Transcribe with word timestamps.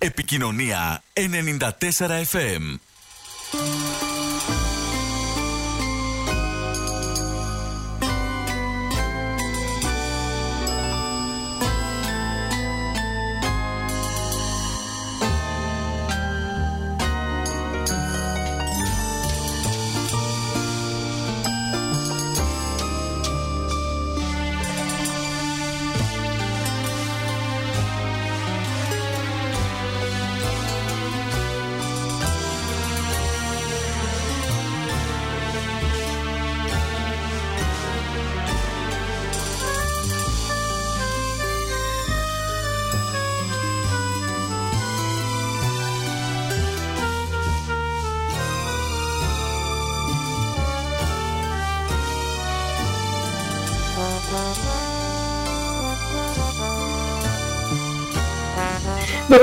Επικοινωνία 0.00 1.02
94 1.14 2.24
FM 2.30 2.76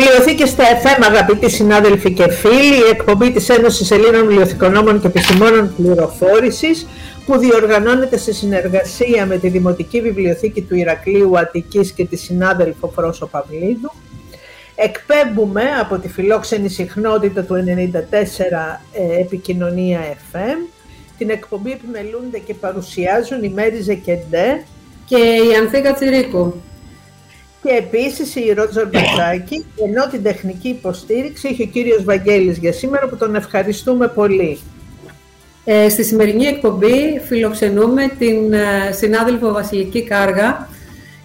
Βιβλιοθήκη 0.06 0.48
στα 0.48 0.64
FM, 0.64 1.04
αγαπητοί 1.04 1.50
συνάδελφοι 1.50 2.14
και 2.14 2.30
φίλοι, 2.30 2.76
η 2.76 2.90
εκπομπή 2.92 3.32
της 3.32 3.50
Ένωσης 3.50 3.92
Ελλήνων 3.92 4.28
Βιβλιοθηκονόμων 4.28 5.02
και 5.02 5.08
Επιστημόνων 5.08 5.74
Πληροφόρησης, 5.76 6.88
που 7.26 7.38
διοργανώνεται 7.38 8.18
σε 8.18 8.34
συνεργασία 8.34 9.26
με 9.26 9.38
τη 9.38 9.50
Δημοτική 9.50 10.02
Βιβλιοθήκη 10.02 10.62
του 10.62 10.76
Ηρακλείου 10.76 11.38
Αττικής 11.38 11.92
και 11.92 12.06
τη 12.06 12.16
συνάδελφο 12.18 12.92
Φρόσο 12.96 13.26
Παυλίδου. 13.28 13.92
Εκπέμπουμε 14.76 15.64
από 15.82 15.98
τη 15.98 16.10
φιλόξενη 16.10 16.70
συχνότητα 16.70 17.44
του 17.44 17.54
94 17.54 17.60
ε, 18.92 19.20
Επικοινωνία 19.20 20.00
FM. 20.32 20.70
Την 21.18 21.30
εκπομπή 21.30 21.72
επιμελούνται 21.72 22.38
και 22.38 22.54
παρουσιάζουν 22.54 23.44
η 23.44 23.50
Μέρη 23.50 23.82
Ζεκεντέ 23.82 24.64
και 25.06 25.18
η 25.18 25.56
Ανθίκα 25.62 25.94
Τσιρίκου 25.94 26.54
και 27.66 27.72
επίσης 27.72 28.36
η 28.36 28.54
Ρότζα 28.54 28.86
Μπατζάκη, 28.86 29.66
ενώ 29.86 30.08
την 30.08 30.24
τεχνική 30.24 30.68
υποστήριξη 30.68 31.48
έχει 31.52 31.64
ο 31.64 31.66
κύριος 31.66 32.04
Βαγγέλης 32.04 32.58
για 32.58 32.74
σήμερα 32.74 33.08
που 33.08 33.18
τον 33.18 33.36
ευχαριστούμε 33.36 34.08
πολύ. 34.08 34.60
Ε, 35.66 35.90
στη 35.90 36.04
σημερινή 36.04 36.46
εκπομπή 36.46 37.22
φιλοξενούμε 37.28 38.12
την 38.20 38.54
ε, 38.54 38.92
συνάδελφο 38.92 39.52
Βασιλική 39.52 40.04
Κάργα 40.04 40.68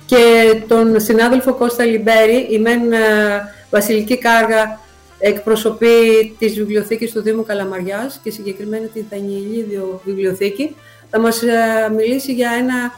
και 0.07 0.55
τον 0.69 1.01
συνάδελφο 1.01 1.55
Κώστα 1.55 1.85
Λιμπέρη. 1.85 2.47
Η 2.51 2.59
μεν 2.59 2.93
ε, 2.93 2.99
Βασιλική 3.71 4.19
Κάργα 4.19 4.81
εκπροσωπεί 5.19 5.89
της 6.39 6.55
βιβλιοθήκης 6.55 7.13
του 7.13 7.23
Δήμου 7.23 7.45
Καλαμαριάς 7.45 8.21
και 8.23 8.31
συγκεκριμένα 8.31 8.87
την 8.87 9.05
Δανιηλίδιο 9.11 10.01
Βιβλιοθήκη. 10.05 10.77
Θα 11.11 11.21
μας 11.21 11.43
ε, 11.43 11.93
μιλήσει 11.97 12.33
για 12.33 12.51
ένα 12.59 12.93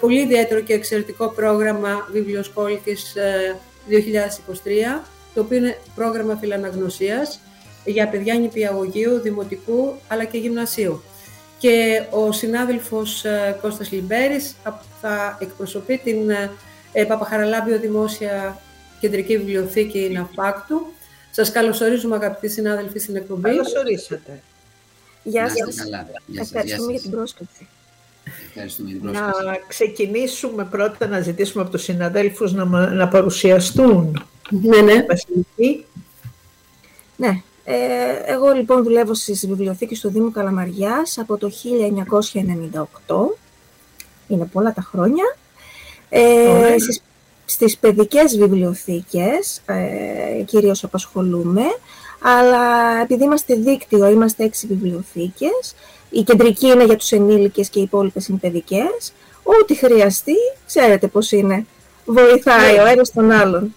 πολύ 0.00 0.20
ιδιαίτερο 0.20 0.60
και 0.60 0.72
εξαιρετικό 0.72 1.28
πρόγραμμα 1.28 2.08
βιβλιοσκόλικης 2.12 3.14
2023, 3.88 5.02
το 5.34 5.40
οποίο 5.40 5.56
είναι 5.56 5.78
πρόγραμμα 5.94 6.36
φιλαναγνωσίας 6.36 7.40
για 7.84 8.08
παιδιά 8.08 8.34
νηπιαγωγείου, 8.34 9.20
δημοτικού 9.20 9.94
αλλά 10.08 10.24
και 10.24 10.38
γυμνασίου. 10.38 11.02
Και 11.58 12.02
ο 12.10 12.32
συνάδελφος 12.32 13.24
ε, 13.24 13.58
Κώστας 13.60 13.90
Λιμπέρης 13.90 14.54
θα 15.00 15.38
εκπροσωπεί 15.40 15.98
την 15.98 16.30
ε, 16.92 17.04
Παπαχαραλάμπιο 17.04 17.78
Δημόσια 17.78 18.60
Κεντρική 19.00 19.36
Βιβλιοθήκη 19.38 20.10
Ναυπάκτου. 20.12 20.86
Σας 21.30 21.50
καλωσορίζουμε 21.50 22.16
αγαπητοί 22.16 22.48
συνάδελφοι 22.48 22.98
στην 22.98 23.16
εκπομπή. 23.16 23.42
Καλώς 23.42 23.74
ορίσατε. 23.74 24.42
Γεια 25.22 25.48
σας. 25.48 25.76
Ευχαριστούμε 26.38 26.92
για 26.92 27.00
την 27.00 27.10
πρόσκληση. 27.10 27.68
Να 29.12 29.58
ξεκινήσουμε 29.66 30.64
πρώτα 30.64 31.06
να 31.06 31.20
ζητήσουμε 31.20 31.62
από 31.62 31.72
τους 31.72 31.82
συναδέλφους 31.82 32.52
να, 32.52 32.64
να 32.90 33.08
παρουσιαστούν. 33.08 34.26
Ναι, 34.50 34.80
ναι. 34.80 35.04
Ναι. 37.16 37.42
Ε, 37.64 38.32
εγώ 38.32 38.52
λοιπόν 38.52 38.82
δουλεύω 38.82 39.14
στις 39.14 39.46
βιβλιοθήκες 39.46 40.00
του 40.00 40.10
Δήμου 40.10 40.30
Καλαμαριάς 40.30 41.18
από 41.18 41.36
το 41.36 41.50
1998. 43.06 43.16
Είναι 44.28 44.44
πολλά 44.52 44.72
τα 44.72 44.82
χρόνια. 44.82 45.36
Ε, 46.08 46.74
στις, 46.78 47.02
στις 47.44 47.78
παιδικές 47.78 48.36
βιβλιοθήκες 48.36 49.62
ε, 49.66 50.42
κυρίως 50.42 50.84
απασχολούμε, 50.84 51.62
αλλά 52.22 52.96
επειδή 53.02 53.24
είμαστε 53.24 53.54
δίκτυο, 53.54 54.08
είμαστε 54.08 54.44
έξι 54.44 54.66
βιβλιοθήκες, 54.66 55.74
η 56.10 56.22
κεντρική 56.22 56.66
είναι 56.66 56.84
για 56.84 56.96
τους 56.96 57.10
ενήλικες 57.12 57.68
και 57.68 57.78
οι 57.78 57.82
υπόλοιπες 57.82 58.26
είναι 58.26 58.38
παιδικές. 58.38 59.12
Ό,τι 59.42 59.74
χρειαστεί, 59.74 60.34
ξέρετε 60.66 61.06
πώς 61.06 61.32
είναι. 61.32 61.66
Βοηθάει 62.04 62.76
ναι. 62.76 62.82
ο 62.82 62.86
ένας 62.86 63.12
τον 63.12 63.30
άλλον. 63.30 63.74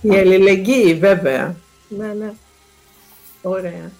Η 0.00 0.10
αλληλεγγύη, 0.16 0.94
βέβαια. 0.94 1.56
Ναι, 1.88 2.06
ναι. 2.06 2.32
Ωραία. 3.42 3.90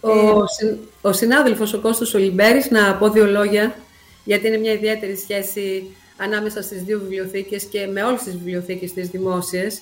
Ο, 0.00 0.10
ε, 0.10 0.76
ο 1.00 1.12
συνάδελφος, 1.12 1.72
ο 1.72 1.78
Κώστος 1.78 2.14
Ολυμπέρης, 2.14 2.70
να 2.70 2.94
πω 2.94 3.10
δύο 3.10 3.26
λόγια, 3.26 3.76
γιατί 4.24 4.46
είναι 4.46 4.58
μια 4.58 4.72
ιδιαίτερη 4.72 5.16
σχέση 5.16 5.96
ανάμεσα 6.16 6.62
στις 6.62 6.82
δύο 6.82 6.98
βιβλιοθήκες 6.98 7.64
και 7.64 7.86
με 7.86 8.02
όλες 8.02 8.22
τις 8.22 8.32
βιβλιοθήκες 8.32 8.92
της 8.92 9.08
δημόσιες, 9.08 9.80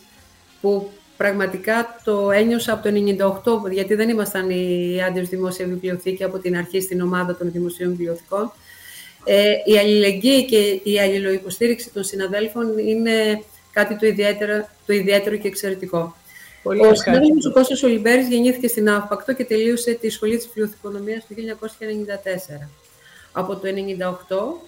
που 0.61 0.91
πραγματικά 1.17 2.01
το 2.05 2.31
ένιωσα 2.31 2.73
από 2.73 2.83
το 2.83 3.65
98, 3.69 3.73
γιατί 3.73 3.95
δεν 3.95 4.09
ήμασταν 4.09 4.51
η 4.51 5.03
Άντιος 5.07 5.29
Δημόσια 5.29 5.67
Βιβλιοθήκη 5.67 6.25
από 6.25 6.39
την 6.39 6.57
αρχή 6.57 6.81
στην 6.81 7.01
ομάδα 7.01 7.37
των 7.37 7.53
Δημοσίων 7.53 7.91
Βιβλιοθηκών. 7.91 8.53
Ε, 9.25 9.53
η 9.65 9.79
αλληλεγγύη 9.79 10.45
και 10.45 10.91
η 10.91 11.01
αλληλοϊποστήριξη 11.01 11.91
των 11.91 12.05
συναδέλφων 12.05 12.79
είναι 12.79 13.43
κάτι 13.73 13.97
το 13.97 14.07
ιδιαίτερο, 14.07 14.69
το 14.87 14.93
ιδιαίτερο 14.93 15.37
και 15.37 15.49
εξαιρετικό. 15.49 16.17
Πολύ 16.63 16.87
ο 16.87 16.95
συνάδελφος 16.95 17.47
ο 17.47 17.53
Κώστας 17.53 17.83
Ολυμπέρης 17.83 18.29
γεννήθηκε 18.29 18.69
στην 18.69 18.91
Αύπακτο 18.91 19.35
και 19.35 19.45
τελείωσε 19.45 19.93
τη 19.93 20.11
Σχολή 20.11 20.37
της 20.37 20.47
Βιβλιοθηκονομίας 20.47 21.27
το 21.29 21.35
1994. 21.35 22.69
Από 23.33 23.57
το 23.57 23.69
1998, 23.69 23.71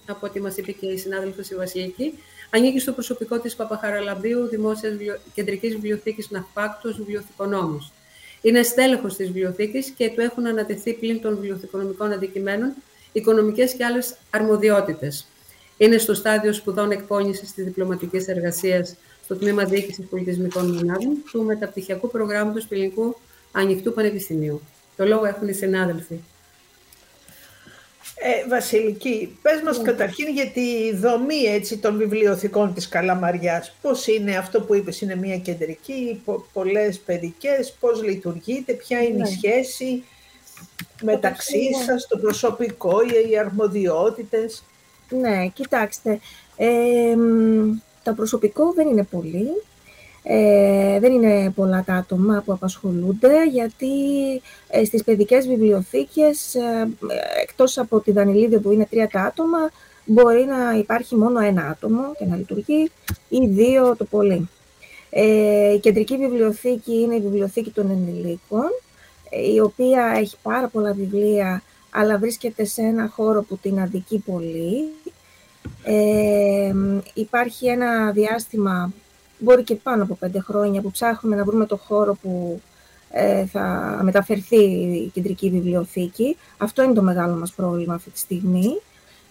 από 0.07 0.27
ό,τι 0.27 0.41
μας 0.41 0.57
είπε 0.57 0.73
και 0.73 0.87
η 0.87 0.97
συνάδελφος 0.97 1.51
η 1.51 1.55
Βασιλική, 1.55 2.19
Ανήκει 2.51 2.79
στο 2.79 2.93
προσωπικό 2.93 3.39
της 3.39 3.57
Παπαχαραλαμπίου 3.57 4.47
Δημόσιας 4.49 4.95
Κεντρικής 5.35 5.73
Βιβλιοθήκης 5.73 6.31
Ναυπάκτος 6.31 6.97
Βιβλιοθηκονόμους. 6.97 7.93
Είναι 8.43 8.63
στέλεχος 8.63 9.17
της 9.17 9.27
βιβλιοθήκης 9.27 9.89
και 9.91 10.11
του 10.11 10.21
έχουν 10.21 10.47
ανατεθεί 10.47 10.93
πλην 10.93 11.21
των 11.21 11.35
βιβλιοθηκονομικών 11.35 12.13
αντικειμένων 12.13 12.73
οικονομικές 13.13 13.73
και 13.73 13.85
άλλες 13.85 14.17
αρμοδιότητες. 14.31 15.27
Είναι 15.77 15.99
στο 15.99 16.15
στάδιο 16.15 16.53
σπουδών 16.53 16.91
εκπόνησης 16.91 17.55
της 17.55 17.65
διπλωματικής 17.65 18.29
εργασίας 18.29 18.95
στο 19.25 19.37
Τμήμα 19.37 19.65
Διοίκησης 19.65 20.07
Πολιτισμικών 20.07 20.67
Μονάδων 20.67 21.23
του 21.31 21.43
Μεταπτυχιακού 21.43 22.11
Προγράμματος 22.11 22.67
του 22.67 22.75
Ελληνικού 22.75 23.17
Ανοιχτού 23.53 23.93
Πανεπιστημίου. 23.93 24.61
Το 24.97 25.05
λόγο 25.05 25.25
έχουν 25.25 25.49
οι 25.49 25.53
συνάδελφοι. 25.53 26.21
Ε, 28.19 28.49
Βασιλική, 28.49 29.39
πες 29.43 29.63
μας 29.65 29.79
ναι. 29.79 29.85
καταρχήν 29.85 30.29
για 30.29 30.47
τη 30.47 30.97
δομή 30.97 31.43
έτσι, 31.43 31.79
των 31.79 31.97
βιβλιοθηκών 31.97 32.75
της 32.75 32.89
Καλαμαριάς. 32.89 33.77
Πώς 33.83 34.07
είναι 34.07 34.37
αυτό 34.37 34.61
που 34.61 34.75
είπες, 34.75 35.01
είναι 35.01 35.17
μια 35.17 35.39
κεντρική, 35.39 36.21
πο, 36.25 36.45
πολλές 36.53 36.99
παιδικές, 36.99 37.77
πώς 37.81 38.03
λειτουργείτε, 38.03 38.73
ποια 38.73 39.03
είναι 39.03 39.17
η 39.17 39.17
ναι. 39.17 39.27
σχέση 39.27 40.05
μεταξύ 41.03 41.59
είναι. 41.59 41.85
σας, 41.85 42.07
το 42.07 42.19
προσωπικό, 42.19 42.97
οι 43.31 43.39
αρμοδιότητες; 43.39 44.65
Ναι, 45.09 45.47
κοιτάξτε, 45.47 46.19
ε, 46.57 47.17
το 48.03 48.13
προσωπικό 48.13 48.73
δεν 48.73 48.89
είναι 48.89 49.05
πολύ. 49.05 49.49
Ε, 50.29 50.99
δεν 51.01 51.13
είναι 51.13 51.51
πολλά 51.51 51.85
τα 51.87 51.95
άτομα 51.95 52.43
που 52.45 52.53
απασχολούνται, 52.53 53.45
γιατί 53.53 53.87
ε, 54.69 54.85
στις 54.85 55.05
παιδικές 55.05 55.47
βιβλιοθήκες, 55.47 56.55
ε, 56.55 56.89
εκτός 57.43 57.79
από 57.79 58.01
τη 58.01 58.13
Δανιλίδη 58.13 58.59
που 58.59 58.73
είναι 58.73 58.87
τρία 58.91 59.09
τα 59.09 59.21
άτομα, 59.21 59.59
μπορεί 60.05 60.45
να 60.45 60.79
υπάρχει 60.79 61.17
μόνο 61.17 61.41
ένα 61.41 61.63
άτομο 61.63 62.03
και 62.19 62.25
να 62.25 62.37
λειτουργεί 62.37 62.91
ή 63.29 63.47
δύο 63.47 63.97
το 63.97 64.05
πολύ. 64.05 64.49
Ε, 65.11 65.73
η 65.73 65.79
κεντρική 65.79 66.17
βιβλιοθήκη 66.17 66.93
είναι 66.93 67.15
η 67.15 67.21
βιβλιοθήκη 67.21 67.71
των 67.71 67.91
ενηλίκων, 67.91 68.69
ε, 69.31 69.53
η 69.53 69.61
οποία 69.61 70.15
έχει 70.17 70.37
πάρα 70.43 70.69
πολλά 70.69 70.93
βιβλία, 70.93 71.63
αλλά 71.91 72.19
βρίσκεται 72.19 72.65
σε 72.65 72.83
ένα 72.83 73.09
χώρο 73.15 73.43
που 73.43 73.57
την 73.57 73.81
αδικεί 73.81 74.19
πολύ. 74.19 74.85
Ε, 75.85 76.75
υπάρχει 77.15 77.67
ένα 77.67 78.11
διάστημα 78.11 78.93
μπορεί 79.39 79.63
και 79.63 79.75
πάνω 79.75 80.03
από 80.03 80.15
πέντε 80.15 80.41
χρόνια, 80.41 80.81
που 80.81 80.91
ψάχνουμε 80.91 81.37
να 81.37 81.45
βρούμε 81.45 81.67
το 81.67 81.77
χώρο 81.77 82.15
που 82.23 82.61
ε, 83.11 83.47
θα 83.47 83.99
μεταφερθεί 84.03 84.57
η 84.57 85.11
κεντρική 85.15 85.51
βιβλιοθήκη. 85.51 86.37
Αυτό 86.59 86.83
είναι 86.83 86.95
το 86.95 87.03
μεγάλο 87.03 87.35
μας 87.35 87.53
πρόβλημα 87.53 87.95
αυτή 87.95 88.11
τη 88.11 88.19
στιγμή, 88.19 88.81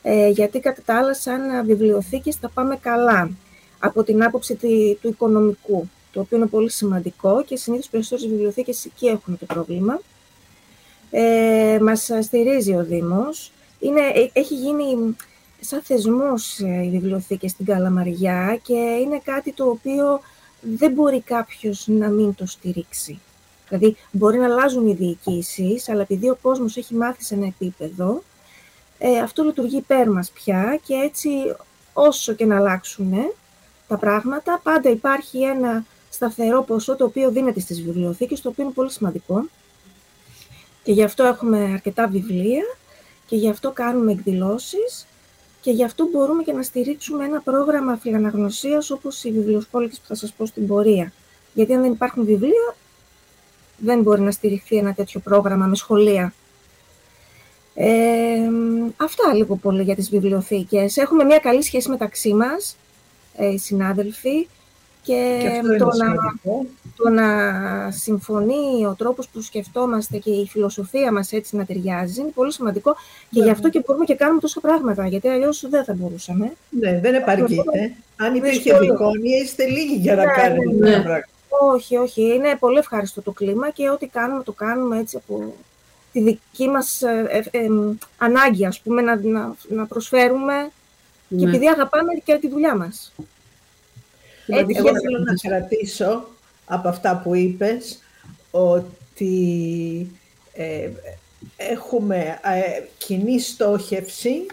ε, 0.01 0.29
γιατί 0.29 0.59
κατά 0.59 0.81
τα 0.85 0.97
άλλα 0.97 1.13
σαν 1.13 1.65
βιβλιοθήκες 1.65 2.35
θα 2.35 2.49
πάμε 2.49 2.77
καλά 2.77 3.29
από 3.79 4.03
την 4.03 4.23
άποψη 4.23 4.55
του 5.01 5.07
οικονομικού, 5.09 5.89
το 6.11 6.19
οποίο 6.19 6.37
είναι 6.37 6.45
πολύ 6.45 6.69
σημαντικό 6.71 7.43
και 7.43 7.55
συνήθως 7.55 7.89
περισσότερες 7.89 8.31
βιβλιοθήκες 8.31 8.85
εκεί 8.85 9.05
έχουν 9.05 9.37
το 9.37 9.45
πρόβλημα. 9.45 9.99
Ε, 11.11 11.79
μας 11.81 12.09
στηρίζει 12.21 12.75
ο 12.75 12.83
Δήμος. 12.83 13.51
Είναι, 13.79 14.01
έχει 14.33 14.55
γίνει 14.55 15.15
σαν 15.65 15.81
θεσμός 15.81 16.59
η 16.59 16.89
βιβλιοθήκη 16.91 17.47
στην 17.47 17.65
Καλαμαριά 17.65 18.59
και 18.61 18.73
είναι 18.73 19.21
κάτι 19.23 19.53
το 19.53 19.65
οποίο 19.69 20.21
δεν 20.61 20.91
μπορεί 20.91 21.21
κάποιος 21.21 21.87
να 21.87 22.07
μην 22.07 22.35
το 22.35 22.45
στηρίξει. 22.45 23.19
Δηλαδή, 23.69 23.97
μπορεί 24.11 24.37
να 24.37 24.45
αλλάζουν 24.45 24.87
οι 24.87 24.93
διοικήσεις, 24.93 25.89
αλλά 25.89 26.01
επειδή 26.01 26.29
ο 26.29 26.37
κόσμος 26.41 26.77
έχει 26.77 26.95
μάθει 26.95 27.23
σε 27.23 27.33
ένα 27.35 27.45
επίπεδο, 27.45 28.23
ε, 28.97 29.19
αυτό 29.19 29.43
λειτουργεί 29.43 29.77
υπέρ 29.77 30.09
μας 30.09 30.31
πια 30.31 30.79
και 30.85 30.93
έτσι 30.93 31.29
όσο 31.93 32.33
και 32.33 32.45
να 32.45 32.55
αλλάξουν 32.55 33.13
τα 33.87 33.97
πράγματα, 33.97 34.59
πάντα 34.63 34.89
υπάρχει 34.89 35.41
ένα 35.41 35.85
σταθερό 36.09 36.63
ποσό 36.63 36.95
το 36.95 37.05
οποίο 37.05 37.31
δίνεται 37.31 37.59
στις 37.59 37.81
βιβλιοθήκες, 37.83 38.41
το 38.41 38.49
οποίο 38.49 38.63
είναι 38.63 38.73
πολύ 38.73 38.91
σημαντικό. 38.91 39.45
Και 40.83 40.91
γι' 40.91 41.03
αυτό 41.03 41.23
έχουμε 41.23 41.69
αρκετά 41.73 42.07
βιβλία 42.07 42.63
και 43.25 43.35
γι' 43.35 43.49
αυτό 43.49 43.71
κάνουμε 43.71 44.11
εκδηλώσεις 44.11 45.05
και 45.65 45.71
γι' 45.71 45.83
αυτό 45.83 46.07
μπορούμε 46.11 46.43
και 46.43 46.51
να 46.51 46.63
στηρίξουμε 46.63 47.25
ένα 47.25 47.41
πρόγραμμα 47.41 47.97
φιλαναγνωσίας 47.97 48.89
όπως 48.89 49.23
οι 49.23 49.31
βιβλιοσπόλικες 49.31 49.99
που 49.99 50.07
θα 50.07 50.15
σας 50.15 50.33
πω 50.33 50.45
στην 50.45 50.67
πορεία. 50.67 51.13
Γιατί 51.53 51.73
αν 51.73 51.81
δεν 51.81 51.91
υπάρχουν 51.91 52.25
βιβλία, 52.25 52.75
δεν 53.77 54.01
μπορεί 54.01 54.21
να 54.21 54.31
στηριχθεί 54.31 54.75
ένα 54.75 54.93
τέτοιο 54.93 55.19
πρόγραμμα 55.19 55.65
με 55.65 55.75
σχολεία. 55.75 56.33
Ε, 57.73 58.49
αυτά 58.97 59.33
λίγο 59.33 59.55
πολύ 59.55 59.83
για 59.83 59.95
τις 59.95 60.09
βιβλιοθήκες. 60.09 60.97
Έχουμε 60.97 61.23
μια 61.23 61.39
καλή 61.39 61.61
σχέση 61.61 61.89
μεταξύ 61.89 62.33
μας, 62.33 62.75
ε, 63.35 63.47
οι 63.47 63.57
συνάδελφοι, 63.57 64.47
και, 65.05 65.37
και 65.41 65.77
το, 65.77 65.85
να, 65.85 66.15
το 66.95 67.09
να 67.09 67.91
συμφωνεί 67.91 68.85
ο 68.85 68.95
τρόπος 68.97 69.27
που 69.27 69.41
σκεφτόμαστε 69.41 70.17
και 70.17 70.29
η 70.29 70.47
φιλοσοφία 70.47 71.11
μας 71.11 71.31
έτσι 71.31 71.55
να 71.55 71.65
ταιριάζει 71.65 72.21
είναι 72.21 72.31
πολύ 72.33 72.51
σημαντικό 72.51 72.95
και 73.29 73.41
γι' 73.41 73.49
αυτό 73.49 73.69
και 73.69 73.83
μπορούμε 73.85 74.05
και 74.05 74.15
κάνουμε 74.15 74.39
τόσα 74.39 74.59
πράγματα, 74.59 75.07
γιατί 75.07 75.27
αλλιώς 75.27 75.65
δεν 75.69 75.83
θα 75.83 75.93
μπορούσαμε. 75.93 76.53
Ναι, 76.69 76.99
δεν 76.99 77.13
επαρκείται. 77.13 77.95
Αν 78.15 78.35
υπήρχε 78.35 78.79
δικόνια, 78.79 79.37
είστε 79.43 79.65
λίγοι 79.65 79.95
για 79.95 80.15
να 80.15 80.25
ναι, 80.25 80.31
κάνετε 80.31 80.65
ναι, 80.65 80.89
ναι. 80.89 81.03
πράγματα. 81.03 81.27
Όχι, 81.73 81.95
όχι. 81.95 82.21
Είναι 82.21 82.55
πολύ 82.59 82.77
ευχάριστο 82.77 83.21
το 83.21 83.31
κλίμα 83.31 83.69
και 83.69 83.89
ό,τι 83.89 84.07
κάνουμε, 84.07 84.43
το 84.43 84.51
κάνουμε 84.51 84.99
έτσι 84.99 85.17
από 85.17 85.53
τη 86.11 86.21
δική 86.21 86.67
μας 86.67 87.01
ε, 87.01 87.43
ε, 87.51 87.57
ε, 87.57 87.67
ανάγκη, 88.17 88.65
ας 88.65 88.79
πούμε, 88.79 89.01
να, 89.01 89.15
να, 89.15 89.55
να 89.67 89.85
προσφέρουμε 89.85 90.69
και 91.29 91.35
ναι. 91.35 91.49
επειδή 91.49 91.67
αγαπάμε 91.67 92.13
και 92.23 92.37
τη 92.41 92.49
δουλειά 92.49 92.75
μας. 92.75 93.13
Έτσι, 94.47 94.75
Εγώ 94.77 94.87
θέλω 94.87 95.19
να 95.25 95.33
κρατήσω 95.33 96.27
από 96.65 96.87
αυτά 96.87 97.21
που 97.23 97.35
είπες 97.35 97.99
ότι 98.51 100.11
ε, 100.53 100.89
έχουμε 101.57 102.39
ε, 102.43 102.83
κοινή 102.97 103.39
στόχευση 103.39 104.45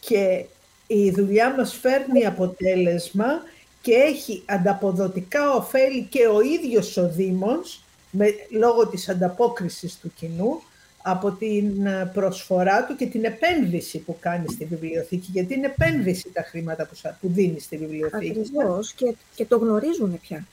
και 0.00 0.44
η 0.86 1.10
δουλειά 1.10 1.54
μας 1.54 1.74
φέρνει 1.74 2.26
αποτέλεσμα 2.26 3.42
και 3.82 3.92
έχει 3.92 4.42
ανταποδοτικά 4.46 5.50
ωφέλη 5.54 6.02
και 6.10 6.26
ο 6.26 6.40
ίδιος 6.40 6.96
ο 6.96 7.08
Δήμος, 7.08 7.82
με, 8.10 8.26
λόγω 8.50 8.86
της 8.86 9.08
ανταπόκρισης 9.08 9.98
του 9.98 10.12
κοινού, 10.14 10.62
από 11.02 11.30
την 11.30 11.86
ε, 11.86 12.10
προσφορά 12.14 12.84
του 12.84 12.96
και 12.96 13.06
την 13.06 13.24
επένδυση 13.24 13.98
που 13.98 14.16
κάνει 14.20 14.44
στη 14.48 14.64
βιβλιοθήκη, 14.64 15.28
γιατί 15.32 15.54
είναι 15.54 15.66
επένδυση 15.66 16.30
τα 16.32 16.42
χρήματα 16.42 16.86
που, 16.86 17.14
που 17.20 17.28
δίνεις 17.28 17.64
στη 17.64 17.76
βιβλιοθήκη. 17.76 18.40
Ακριβώς, 18.40 18.92
και, 18.92 19.14
και 19.34 19.44
το 19.44 19.56
γνωρίζουν 19.56 20.20
πια. 20.20 20.46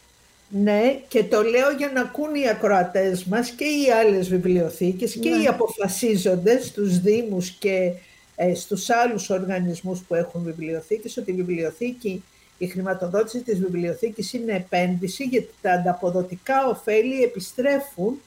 Ναι, 0.49 0.99
και 1.07 1.23
το 1.23 1.41
λέω 1.41 1.71
για 1.71 1.91
να 1.93 2.01
ακούν 2.01 2.35
οι 2.35 2.49
ακροατές 2.49 3.23
μας 3.23 3.49
και 3.49 3.63
οι 3.63 3.91
άλλες 3.91 4.29
βιβλιοθήκες 4.29 5.13
και 5.13 5.29
οι 5.29 5.41
ναι. 5.41 5.47
αποφασίζοντες 5.47 6.65
στους 6.65 6.99
Δήμους 6.99 7.49
και 7.49 7.91
ε, 8.35 8.53
στους 8.55 8.89
άλλους 8.89 9.29
οργανισμούς 9.29 10.01
που 10.01 10.15
έχουν 10.15 10.43
βιβλιοθήκες, 10.43 11.17
ότι 11.17 11.31
η 11.31 11.33
βιβλιοθήκη 11.33 12.23
η 12.57 12.67
χρηματοδότηση 12.67 13.41
της 13.41 13.59
βιβλιοθήκης 13.59 14.33
είναι 14.33 14.53
επένδυση 14.53 15.23
γιατί 15.23 15.49
τα 15.61 15.71
ανταποδοτικά 15.71 16.67
ωφέλη 16.67 17.23
επιστρέφουν 17.23 18.21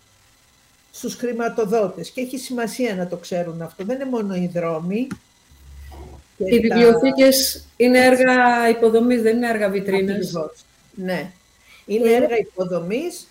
στους 0.90 1.14
χρηματοδότες 1.14 2.10
και 2.10 2.20
έχει 2.20 2.38
σημασία 2.38 2.94
να 2.94 3.06
το 3.06 3.16
ξέρουν 3.16 3.62
αυτό. 3.62 3.84
Δεν 3.84 4.00
είναι 4.00 4.10
μόνο 4.10 4.34
οι 4.34 4.50
δρόμοι. 4.54 5.08
Οι 6.37 6.69
τα... 6.69 6.76
βιβλιοθήκες 6.76 7.66
είναι 7.76 8.04
έργα 8.04 8.69
υποδομής, 8.69 9.22
δεν 9.22 9.37
είναι 9.37 9.48
έργα 9.48 9.69
βιτρίνες. 9.69 10.37
Ναι. 10.94 11.32
Είναι 11.87 12.10
έργα 12.10 12.37
υποδομής 12.38 13.26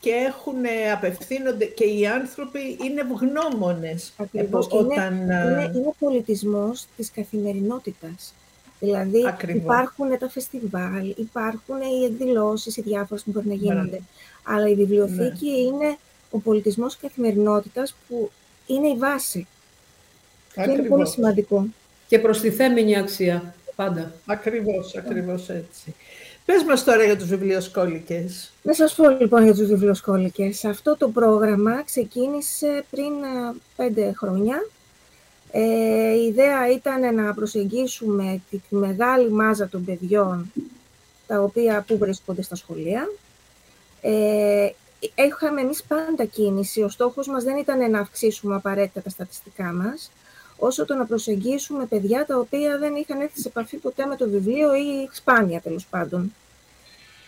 και 0.00 0.10
έχουν, 0.10 0.54
απευθύνονται 0.92 1.64
και 1.64 1.84
οι 1.84 2.06
άνθρωποι 2.06 2.78
είναι 2.84 3.00
ευγνώμονες. 3.00 4.12
Ακριβώς. 4.16 4.66
Όταν... 4.70 5.14
Είναι, 5.14 5.34
είναι, 5.34 5.72
είναι 5.74 5.92
πολιτισμός 5.98 6.86
της 6.96 7.10
καθημερινότητας. 7.10 8.34
Δηλαδή 8.80 9.26
Ακριβώς. 9.26 9.62
υπάρχουν 9.62 10.18
τα 10.18 10.28
φεστιβάλ, 10.28 11.14
υπάρχουν 11.16 11.80
οι 11.80 12.04
εκδηλώσεις, 12.04 12.76
οι 12.76 12.82
διάφορες 12.82 13.22
που 13.22 13.30
μπορεί 13.30 13.48
να 13.48 13.54
γίνονται. 13.54 14.00
Αλλά 14.42 14.68
η 14.68 14.74
βιβλιοθήκη 14.74 15.50
ναι. 15.50 15.56
είναι 15.56 15.96
ο 16.34 16.38
πολιτισμός 16.38 16.96
καθημερινότητας 16.96 17.94
που 18.08 18.30
είναι 18.66 18.88
η 18.88 18.96
βάση. 18.96 19.46
Ακριβώς. 20.50 20.74
Και 20.74 20.80
είναι 20.80 20.88
πολύ 20.88 21.08
σημαντικό. 21.08 21.66
Και 22.08 22.18
προστιθέμενη 22.18 22.96
αξία, 22.96 23.54
πάντα. 23.76 24.12
Ακριβώς, 24.26 24.96
ακριβώς 24.96 25.48
έτσι. 25.48 25.94
Πες 26.44 26.62
μας 26.62 26.84
τώρα 26.84 27.04
για 27.04 27.16
τους 27.16 27.28
βιβλιοσκόλικες. 27.28 28.52
Να 28.62 28.72
σας 28.72 28.94
πω 28.94 29.08
λοιπόν 29.08 29.44
για 29.44 29.54
τους 29.54 29.66
βιβλιοσκόλικες. 29.66 30.64
Αυτό 30.64 30.96
το 30.96 31.08
πρόγραμμα 31.08 31.82
ξεκίνησε 31.82 32.84
πριν 32.90 33.12
πέντε 33.76 34.12
χρόνια 34.16 34.56
ε, 35.56 36.12
η 36.12 36.26
ιδέα 36.26 36.70
ήταν 36.70 37.14
να 37.14 37.34
προσεγγίσουμε 37.34 38.40
τη, 38.50 38.60
μεγάλη 38.68 39.30
μάζα 39.30 39.68
των 39.68 39.84
παιδιών 39.84 40.52
τα 41.26 41.40
οποία 41.40 41.84
που 41.86 41.98
βρίσκονται 41.98 42.42
στα 42.42 42.54
σχολεία. 42.54 43.08
Ε, 44.00 44.68
είχαμε 45.14 45.60
εμείς 45.60 45.82
πάντα 45.82 46.24
κίνηση. 46.24 46.82
Ο 46.82 46.88
στόχος 46.88 47.26
μας 47.26 47.44
δεν 47.44 47.56
ήταν 47.56 47.90
να 47.90 47.98
αυξήσουμε 47.98 48.54
απαραίτητα 48.54 49.00
τα 49.00 49.10
στατιστικά 49.10 49.72
μας, 49.72 50.10
όσο 50.56 50.84
το 50.84 50.94
να 50.94 51.06
προσεγγίσουμε 51.06 51.86
παιδιά 51.86 52.26
τα 52.26 52.38
οποία 52.38 52.78
δεν 52.78 52.94
είχαν 52.94 53.20
έρθει 53.20 53.40
σε 53.40 53.48
επαφή 53.48 53.76
ποτέ 53.76 54.06
με 54.06 54.16
το 54.16 54.28
βιβλίο 54.28 54.74
ή 54.74 55.08
σπάνια 55.12 55.60
τέλος 55.60 55.86
πάντων. 55.86 56.32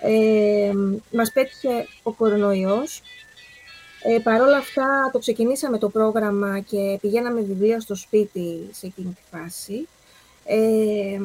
Ε, 0.00 0.72
μας 1.12 1.32
πέτυχε 1.32 1.86
ο 2.02 2.12
κορονοϊός 2.12 3.02
ε, 4.08 4.18
Παρ' 4.18 4.40
όλα 4.40 4.56
αυτά, 4.56 5.10
το 5.12 5.18
ξεκινήσαμε 5.18 5.78
το 5.78 5.88
πρόγραμμα 5.88 6.60
και 6.60 6.98
πηγαίναμε 7.00 7.40
βιβλία 7.40 7.80
στο 7.80 7.94
σπίτι 7.94 8.68
σε 8.72 8.86
εκείνη 8.86 9.12
τη 9.12 9.38
φάση. 9.38 9.88
Ε, 10.44 11.20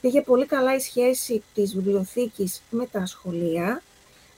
πήγε 0.00 0.20
πολύ 0.20 0.46
καλά 0.46 0.74
η 0.74 0.78
σχέση 0.78 1.42
της 1.54 1.74
βιβλιοθήκης 1.74 2.62
με 2.70 2.86
τα 2.86 3.06
σχολεία. 3.06 3.82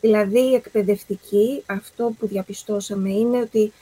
Δηλαδή, 0.00 0.40
η 0.40 0.54
εκπαιδευτική, 0.54 1.62
αυτό 1.66 2.12
που 2.18 2.26
διαπιστώσαμε 2.26 3.10
είναι 3.10 3.40
ότι 3.40 3.72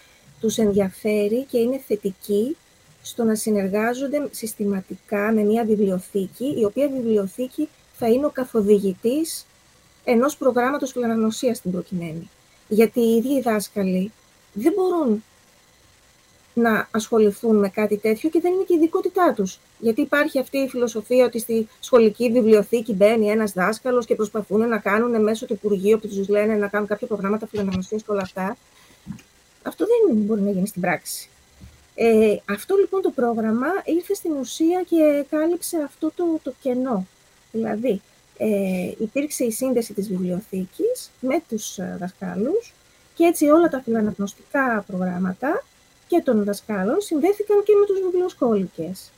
τους 0.40 0.58
ενδιαφέρει 0.58 1.44
και 1.44 1.58
είναι 1.58 1.80
θετική 1.86 2.56
στο 3.02 3.24
να 3.24 3.34
συνεργάζονται 3.34 4.28
συστηματικά 4.30 5.32
με 5.32 5.42
μια 5.42 5.64
βιβλιοθήκη, 5.64 6.54
η 6.58 6.64
οποία 6.64 6.88
βιβλιοθήκη 6.88 7.68
θα 7.92 8.08
είναι 8.08 8.26
ο 8.26 8.30
καθοδηγητής 8.30 9.46
ενός 10.04 10.36
προγράμματος 10.36 10.92
φιλαναγνωσίας 10.92 11.56
στην 11.56 11.70
προκειμένη. 11.70 12.30
Γιατί 12.68 13.00
οι 13.00 13.16
ίδιοι 13.16 13.34
οι 13.34 13.40
δάσκαλοι 13.40 14.12
δεν 14.52 14.72
μπορούν 14.76 15.24
να 16.58 16.88
ασχοληθούν 16.90 17.56
με 17.56 17.68
κάτι 17.68 17.96
τέτοιο 17.96 18.28
και 18.28 18.40
δεν 18.40 18.52
είναι 18.52 18.62
και 18.62 18.74
η 18.74 18.76
ειδικότητά 18.76 19.32
τους. 19.36 19.58
Γιατί 19.78 20.00
υπάρχει 20.00 20.38
αυτή 20.38 20.58
η 20.58 20.68
φιλοσοφία 20.68 21.24
ότι 21.24 21.38
στη 21.38 21.68
σχολική 21.80 22.30
βιβλιοθήκη 22.30 22.92
μπαίνει 22.92 23.28
ένας 23.28 23.52
δάσκαλος 23.52 24.06
και 24.06 24.14
προσπαθούν 24.14 24.68
να 24.68 24.78
κάνουν 24.78 25.22
μέσω 25.22 25.46
του 25.46 25.52
Υπουργείου 25.52 25.98
που 25.98 26.08
τους 26.08 26.28
λένε 26.28 26.54
να 26.54 26.68
κάνουν 26.68 26.86
κάποια 26.86 27.06
προγράμματα 27.06 27.46
φιλονομιστής 27.46 28.02
και 28.02 28.10
όλα 28.10 28.22
αυτά. 28.22 28.56
Αυτό 29.62 29.84
δεν 29.86 30.16
μπορεί 30.16 30.40
να 30.40 30.50
γίνει 30.50 30.66
στην 30.66 30.80
πράξη. 30.80 31.28
Ε, 31.94 32.36
αυτό 32.50 32.76
λοιπόν 32.76 33.02
το 33.02 33.10
πρόγραμμα 33.10 33.66
ήρθε 33.84 34.14
στην 34.14 34.32
ουσία 34.32 34.84
και 34.88 35.24
κάλυψε 35.30 35.82
αυτό 35.84 36.12
το, 36.16 36.24
το 36.42 36.52
κενό. 36.60 37.06
Δηλαδή, 37.52 38.00
ε, 38.36 38.92
υπήρξε 38.98 39.44
η 39.44 39.50
σύνδεση 39.50 39.92
της 39.92 40.08
βιβλιοθήκης 40.08 41.10
με 41.20 41.42
τους 41.48 41.78
ε, 41.78 41.96
δασκάλους 42.00 42.74
και 43.14 43.24
έτσι 43.24 43.48
όλα 43.48 43.68
τα 43.68 43.80
φιλαναγνωστικά 43.84 44.84
προγράμματα 44.86 45.64
και 46.08 46.20
των 46.24 46.44
δασκάλων 46.44 47.00
συνδέθηκαν 47.00 47.62
και 47.62 47.72
με 47.80 47.86
τους 47.86 48.00
βιβλιοσκόλικες. 48.00 49.10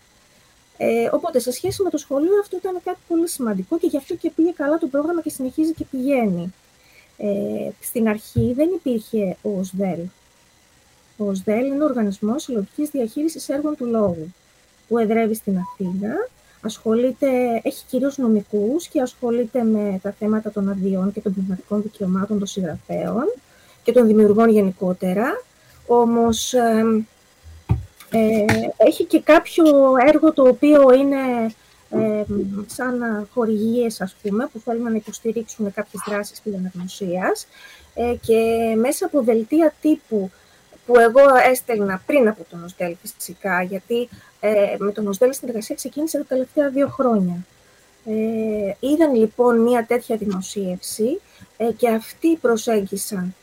Ε, 0.77 1.09
οπότε, 1.13 1.39
σε 1.39 1.53
σχέση 1.53 1.83
με 1.83 1.91
το 1.91 1.99
σχολείο, 1.99 2.39
αυτό 2.41 2.57
ήταν 2.57 2.81
κάτι 2.85 2.99
πολύ 3.09 3.29
σημαντικό 3.29 3.79
και 3.79 3.87
γι' 3.87 3.97
αυτό 3.97 4.15
και 4.15 4.31
πήγε 4.31 4.51
καλά 4.51 4.79
το 4.79 4.87
πρόγραμμα 4.87 5.23
και 5.23 5.31
συνεχίζει 5.31 5.73
και 5.73 5.85
πηγαίνει. 5.91 6.55
Ε, 7.17 7.71
στην 7.81 8.09
αρχή 8.09 8.53
δεν 8.57 8.69
υπήρχε 8.75 9.37
ο 9.43 9.59
ΟΣΔΕΛ. 9.59 10.01
Ο 11.17 11.29
ΟΣΔΕΛ 11.29 11.67
είναι 11.67 11.83
ο 11.83 11.87
Οργανισμός 11.87 12.43
Συλλογικής 12.43 12.91
Διαχείρισης 12.91 13.49
Έργων 13.49 13.77
του 13.77 13.87
Λόγου, 13.87 14.35
που 14.89 14.99
εδρεύει 14.99 15.35
στην 15.35 15.59
Αθήνα. 15.59 16.29
Ασχολείται, 16.61 17.61
έχει 17.63 17.85
κυρίως 17.89 18.19
νομικούς 18.19 18.89
και 18.89 19.01
ασχολείται 19.01 19.63
με 19.63 19.99
τα 20.03 20.11
θέματα 20.11 20.51
των 20.51 20.69
αδειών 20.69 21.13
και 21.13 21.21
των 21.21 21.35
πνευματικών 21.35 21.83
δικαιωμάτων 21.83 22.39
των 22.39 22.47
συγγραφέων 22.47 23.33
και 23.83 23.93
των 23.93 24.07
δημιουργών 24.07 24.49
γενικότερα. 24.49 25.43
Όμως, 25.91 26.53
ε, 28.11 28.45
έχει 28.77 29.05
και 29.05 29.21
κάποιο 29.21 29.65
έργο 30.07 30.33
το 30.33 30.43
οποίο 30.43 30.95
είναι 30.95 31.55
ε, 31.91 32.25
σαν 32.67 33.29
χορηγίες, 33.35 34.01
ας 34.01 34.17
πούμε, 34.23 34.49
που 34.53 34.59
θέλουν 34.59 34.83
να 34.83 34.97
υποστηρίξουν 34.97 35.73
κάποιες 35.73 36.03
δράσεις 36.07 36.41
φιλαναγνωσίας 36.41 37.47
ε, 37.95 38.15
και 38.21 38.75
μέσα 38.77 39.07
από 39.07 39.23
δελτία 39.23 39.75
τύπου 39.81 40.31
που 40.87 40.99
εγώ 40.99 41.21
έστελνα 41.51 42.03
πριν 42.07 42.29
από 42.29 42.45
τον 42.51 42.65
ΟΣΔΕΛ 42.65 42.95
φυσικά, 43.03 43.63
γιατί 43.63 44.09
ε, 44.41 44.77
με 44.79 44.93
τον 44.93 45.07
ΟΣΔΕΛ 45.07 45.33
στην 45.33 45.49
εργασία 45.49 45.75
ξεκίνησε 45.75 46.19
τα 46.19 46.25
τελευταία 46.25 46.69
δύο 46.69 46.89
χρόνια. 46.89 47.47
Ε, 48.05 48.75
είδαν 48.81 49.15
λοιπόν 49.15 49.61
μια 49.61 49.85
τέτοια 49.89 50.17
δημοσίευση 50.17 51.21
ε, 51.57 51.73
και 51.73 51.89
αυτοί 51.89 52.37
προσέγγισαν 52.37 53.35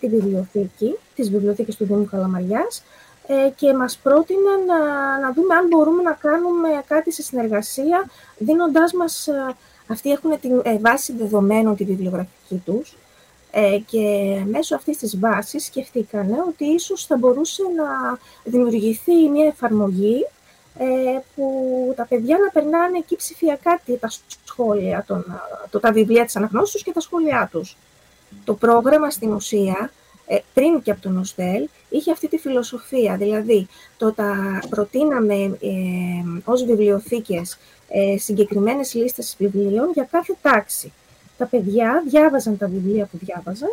τη 0.00 0.08
βιβλιοθήκη, 0.08 0.96
τις 1.14 1.30
βιβλιοθήκες 1.30 1.76
του 1.76 1.84
Δήμου 1.84 2.04
Καλαμαριάς 2.10 2.82
ε, 3.26 3.50
και 3.56 3.74
μας 3.74 3.98
πρότειναν 4.02 4.64
να, 4.64 4.78
να 5.18 5.32
δούμε 5.32 5.54
αν 5.54 5.66
μπορούμε 5.66 6.02
να 6.02 6.12
κάνουμε 6.12 6.68
κάτι 6.86 7.12
σε 7.12 7.22
συνεργασία, 7.22 8.10
δίνοντάς 8.38 8.92
μας, 8.92 9.26
ε, 9.26 9.54
αυτοί 9.86 10.10
έχουν 10.10 10.40
τη 10.40 10.48
ε, 10.62 10.78
βάση 10.78 11.12
δεδομένων 11.12 11.76
τη 11.76 11.84
βιβλιογραφική 11.84 12.62
τους 12.64 12.96
και 13.86 14.36
μέσω 14.46 14.74
αυτής 14.74 14.96
της 14.98 15.18
βάσης 15.18 15.64
σκεφτήκανε 15.64 16.36
ότι 16.48 16.64
ίσως 16.64 17.06
θα 17.06 17.16
μπορούσε 17.16 17.62
να 17.76 18.18
δημιουργηθεί 18.44 19.28
μια 19.28 19.46
εφαρμογή 19.46 20.26
που 21.34 21.92
τα 21.96 22.06
παιδιά 22.06 22.38
να 22.38 22.50
περνάνε 22.50 22.98
εκεί 22.98 23.16
ψηφιακά 23.16 23.80
τα 24.00 24.08
σχόλια, 24.44 25.04
των, 25.06 25.24
τα 25.80 25.92
βιβλία 25.92 26.24
της 26.24 26.36
αναγνώσης 26.36 26.82
και 26.82 26.92
τα 26.92 27.00
σχόλιά 27.00 27.48
τους. 27.52 27.76
Το 28.44 28.54
πρόγραμμα 28.54 29.10
στην 29.10 29.32
ουσία 29.32 29.90
ε, 30.26 30.38
πριν 30.54 30.82
και 30.82 30.90
από 30.90 31.00
τον 31.00 31.18
ΟΣΤΕΛ, 31.18 31.68
είχε 31.88 32.10
αυτή 32.12 32.28
τη 32.28 32.38
φιλοσοφία. 32.38 33.16
Δηλαδή, 33.16 33.66
το 33.96 34.12
τα 34.12 34.60
προτείναμε 34.70 35.34
ε, 35.34 36.40
ως 36.44 36.64
βιβλιοθήκες 36.64 37.58
ε, 37.88 38.18
συγκεκριμένες 38.18 38.94
λίστες 38.94 39.36
βιβλίων 39.38 39.90
για 39.92 40.08
κάθε 40.10 40.34
τάξη. 40.42 40.92
Τα 41.38 41.46
παιδιά 41.46 42.02
διάβαζαν 42.08 42.58
τα 42.58 42.66
βιβλία 42.68 43.04
που 43.06 43.18
διάβαζαν 43.20 43.70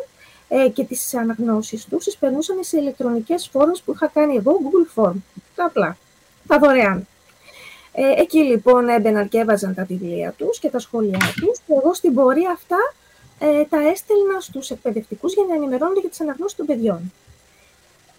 ε, 0.47 0.69
και 0.69 0.83
τις 0.83 1.13
αναγνώσεις 1.13 1.85
τους 1.85 2.03
τις 2.03 2.17
περνούσαν 2.17 2.57
σε 2.61 2.77
ηλεκτρονικές 2.77 3.49
φόρμες 3.51 3.81
που 3.81 3.91
είχα 3.93 4.07
κάνει 4.07 4.35
εγώ, 4.35 4.59
Google 4.63 5.01
Form. 5.03 5.15
Τα 5.55 5.65
απλά, 5.65 5.97
τα 6.47 6.59
δωρεάν. 6.59 7.07
Ε, 7.91 8.21
εκεί 8.21 8.37
λοιπόν 8.37 8.89
έμπαιναν 8.89 9.29
και 9.29 9.37
έβαζαν 9.37 9.73
τα 9.73 9.83
βιβλία 9.83 10.33
τους 10.37 10.59
και 10.59 10.69
τα 10.69 10.79
σχόλιά 10.79 11.19
τους 11.35 11.59
και 11.67 11.73
εγώ 11.83 11.93
στην 11.93 12.13
πορεία 12.13 12.51
αυτά 12.51 12.77
ε, 13.45 13.65
τα 13.69 13.87
έστελνα 13.87 14.39
στους 14.39 14.69
εκπαιδευτικούς 14.69 15.33
για 15.33 15.43
να 15.47 15.55
ενημερώνονται 15.55 15.99
για 15.99 16.09
τις 16.09 16.21
αναγνώσεις 16.21 16.57
των 16.57 16.65
παιδιών. 16.65 17.13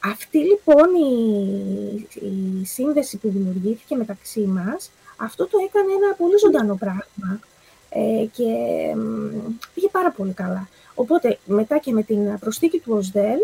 Αυτή 0.05 0.39
λοιπόν 0.39 0.95
η, 0.95 2.07
η 2.15 2.65
σύνδεση 2.65 3.17
που 3.17 3.29
δημιουργήθηκε 3.31 3.97
μεταξύ 3.97 4.41
μας, 4.41 4.91
αυτό 5.17 5.47
το 5.47 5.59
έκανε 5.69 5.93
ένα 5.93 6.15
πολύ 6.15 6.37
ζωντανό 6.39 6.77
πράγμα 6.77 7.41
ε, 7.89 8.25
και 8.33 8.53
πήγε 9.75 9.89
πάρα 9.89 10.11
πολύ 10.11 10.33
καλά. 10.33 10.69
Οπότε 10.95 11.39
μετά 11.45 11.79
και 11.79 11.93
με 11.93 12.03
την 12.03 12.39
προσθήκη 12.39 12.79
του 12.79 12.95
ΟΣΔΕΛ, 12.97 13.41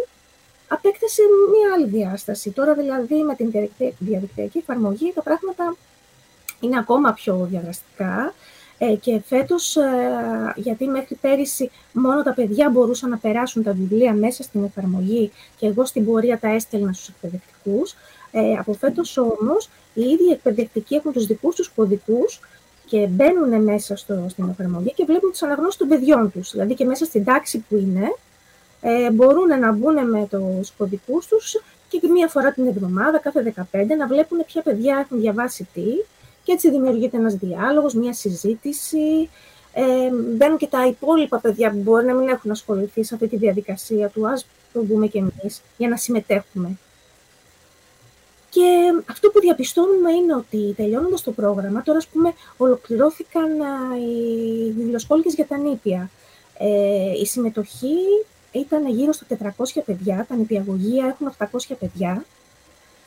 απέκτησε 0.69 1.23
μία 1.53 1.75
άλλη 1.75 1.87
διάσταση. 1.87 2.51
Τώρα 2.51 2.75
δηλαδή 2.75 3.23
με 3.23 3.35
την 3.35 3.51
διαδικτυακή 3.99 4.59
εφαρμογή 4.59 5.13
τα 5.15 5.23
πράγματα 5.23 5.77
είναι 6.61 6.79
ακόμα 6.79 7.13
πιο 7.13 7.47
διαδραστικά 7.51 8.35
ε, 8.83 8.95
και 8.95 9.21
φέτος, 9.27 9.77
ε, 9.77 9.83
γιατί 10.57 10.87
μέχρι 10.87 11.15
πέρυσι 11.15 11.71
μόνο 11.93 12.23
τα 12.23 12.33
παιδιά 12.33 12.71
μπορούσαν 12.71 13.11
να 13.11 13.17
περάσουν 13.19 13.63
τα 13.63 13.73
βιβλία 13.73 14.13
μέσα 14.13 14.43
στην 14.43 14.65
εφαρμογή 14.65 15.33
και 15.57 15.67
εγώ 15.67 15.85
στην 15.85 16.05
πορεία 16.05 16.39
τα 16.39 16.49
έστελνα 16.49 16.93
στους 16.93 17.09
εκπαιδευτικούς, 17.09 17.95
ε, 18.31 18.53
από 18.59 18.73
φέτος 18.73 19.17
όμως 19.17 19.69
οι 19.95 20.01
ίδιοι 20.01 20.31
εκπαιδευτικοί 20.33 20.95
έχουν 20.95 21.13
τους 21.13 21.27
δικούς 21.27 21.55
τους 21.55 21.69
κωδικούς 21.69 22.41
και 22.87 23.07
μπαίνουν 23.07 23.63
μέσα 23.63 23.97
στο, 23.97 24.27
στην 24.29 24.49
εφαρμογή 24.49 24.93
και 24.95 25.05
βλέπουν 25.05 25.31
τις 25.31 25.43
αναγνώσεις 25.43 25.77
των 25.77 25.89
παιδιών 25.89 26.33
τους. 26.33 26.51
Δηλαδή 26.51 26.75
και 26.75 26.85
μέσα 26.85 27.05
στην 27.05 27.25
τάξη 27.25 27.65
που 27.69 27.77
είναι, 27.77 28.17
ε, 28.81 29.11
μπορούν 29.11 29.59
να 29.59 29.73
μπουν 29.73 30.11
με 30.11 30.29
τους 30.31 30.73
κωδικούς 30.79 31.27
τους 31.27 31.61
και 31.89 32.01
μία 32.09 32.29
φορά 32.29 32.53
την 32.53 32.67
εβδομάδα, 32.67 33.19
κάθε 33.19 33.43
15, 33.73 33.97
να 33.99 34.07
βλέπουν 34.07 34.45
ποια 34.47 34.63
παιδιά 34.63 34.99
έχουν 34.99 35.21
διαβάσει 35.21 35.69
τι 35.75 35.85
και 36.51 36.57
έτσι 36.57 36.71
δημιουργείται 36.71 37.17
ένας 37.17 37.35
διάλογος, 37.35 37.95
μια 37.95 38.13
συζήτηση. 38.13 39.31
Ε, 39.73 40.11
μπαίνουν 40.37 40.57
και 40.57 40.67
τα 40.67 40.87
υπόλοιπα 40.87 41.39
παιδιά 41.39 41.71
που 41.71 41.77
μπορεί 41.77 42.07
να 42.07 42.15
μην 42.15 42.29
έχουν 42.29 42.51
ασχοληθεί 42.51 43.05
σε 43.05 43.15
αυτή 43.15 43.29
τη 43.29 43.37
διαδικασία 43.37 44.09
του, 44.09 44.29
ας 44.29 44.47
το 44.73 44.83
δούμε 44.83 45.07
και 45.07 45.19
εμείς, 45.19 45.63
για 45.77 45.89
να 45.89 45.97
συμμετέχουμε. 45.97 46.79
Και 48.51 48.67
αυτό 49.11 49.31
που 49.31 49.41
διαπιστώνουμε 49.41 50.13
είναι 50.13 50.35
ότι 50.35 50.75
τελειώνοντας 50.77 51.23
το 51.23 51.33
πρόγραμμα, 51.33 51.83
τώρα 51.83 51.99
ας 51.99 52.07
πούμε 52.07 52.33
ολοκληρώθηκαν 52.57 53.51
οι 54.01 54.71
βιβλιοσχόλικες 54.71 55.35
για 55.35 55.47
τα 55.47 55.57
νήπια. 55.57 56.11
Ε, 56.59 57.21
η 57.21 57.27
συμμετοχή 57.27 57.97
ήταν 58.53 58.89
γύρω 58.89 59.13
στα 59.13 59.27
400 59.27 59.83
παιδιά, 59.85 60.27
τα 60.29 60.37
νηπιαγωγεία 60.37 61.07
έχουν 61.07 61.33
800 61.71 61.75
παιδιά 61.79 62.25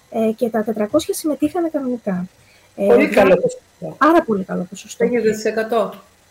ε, 0.10 0.32
και 0.32 0.50
τα 0.50 0.66
400 0.78 0.86
συμμετείχαν 1.12 1.72
κανονικά. 1.72 2.28
Ε, 2.76 2.86
πολύ 2.86 3.08
καλό 3.08 3.36
ποσοστό. 3.36 3.96
Άρα 3.98 4.24
πολύ 4.24 4.44
καλό 4.44 4.68
ποσοστό. 4.70 5.06
50%. 5.06 5.90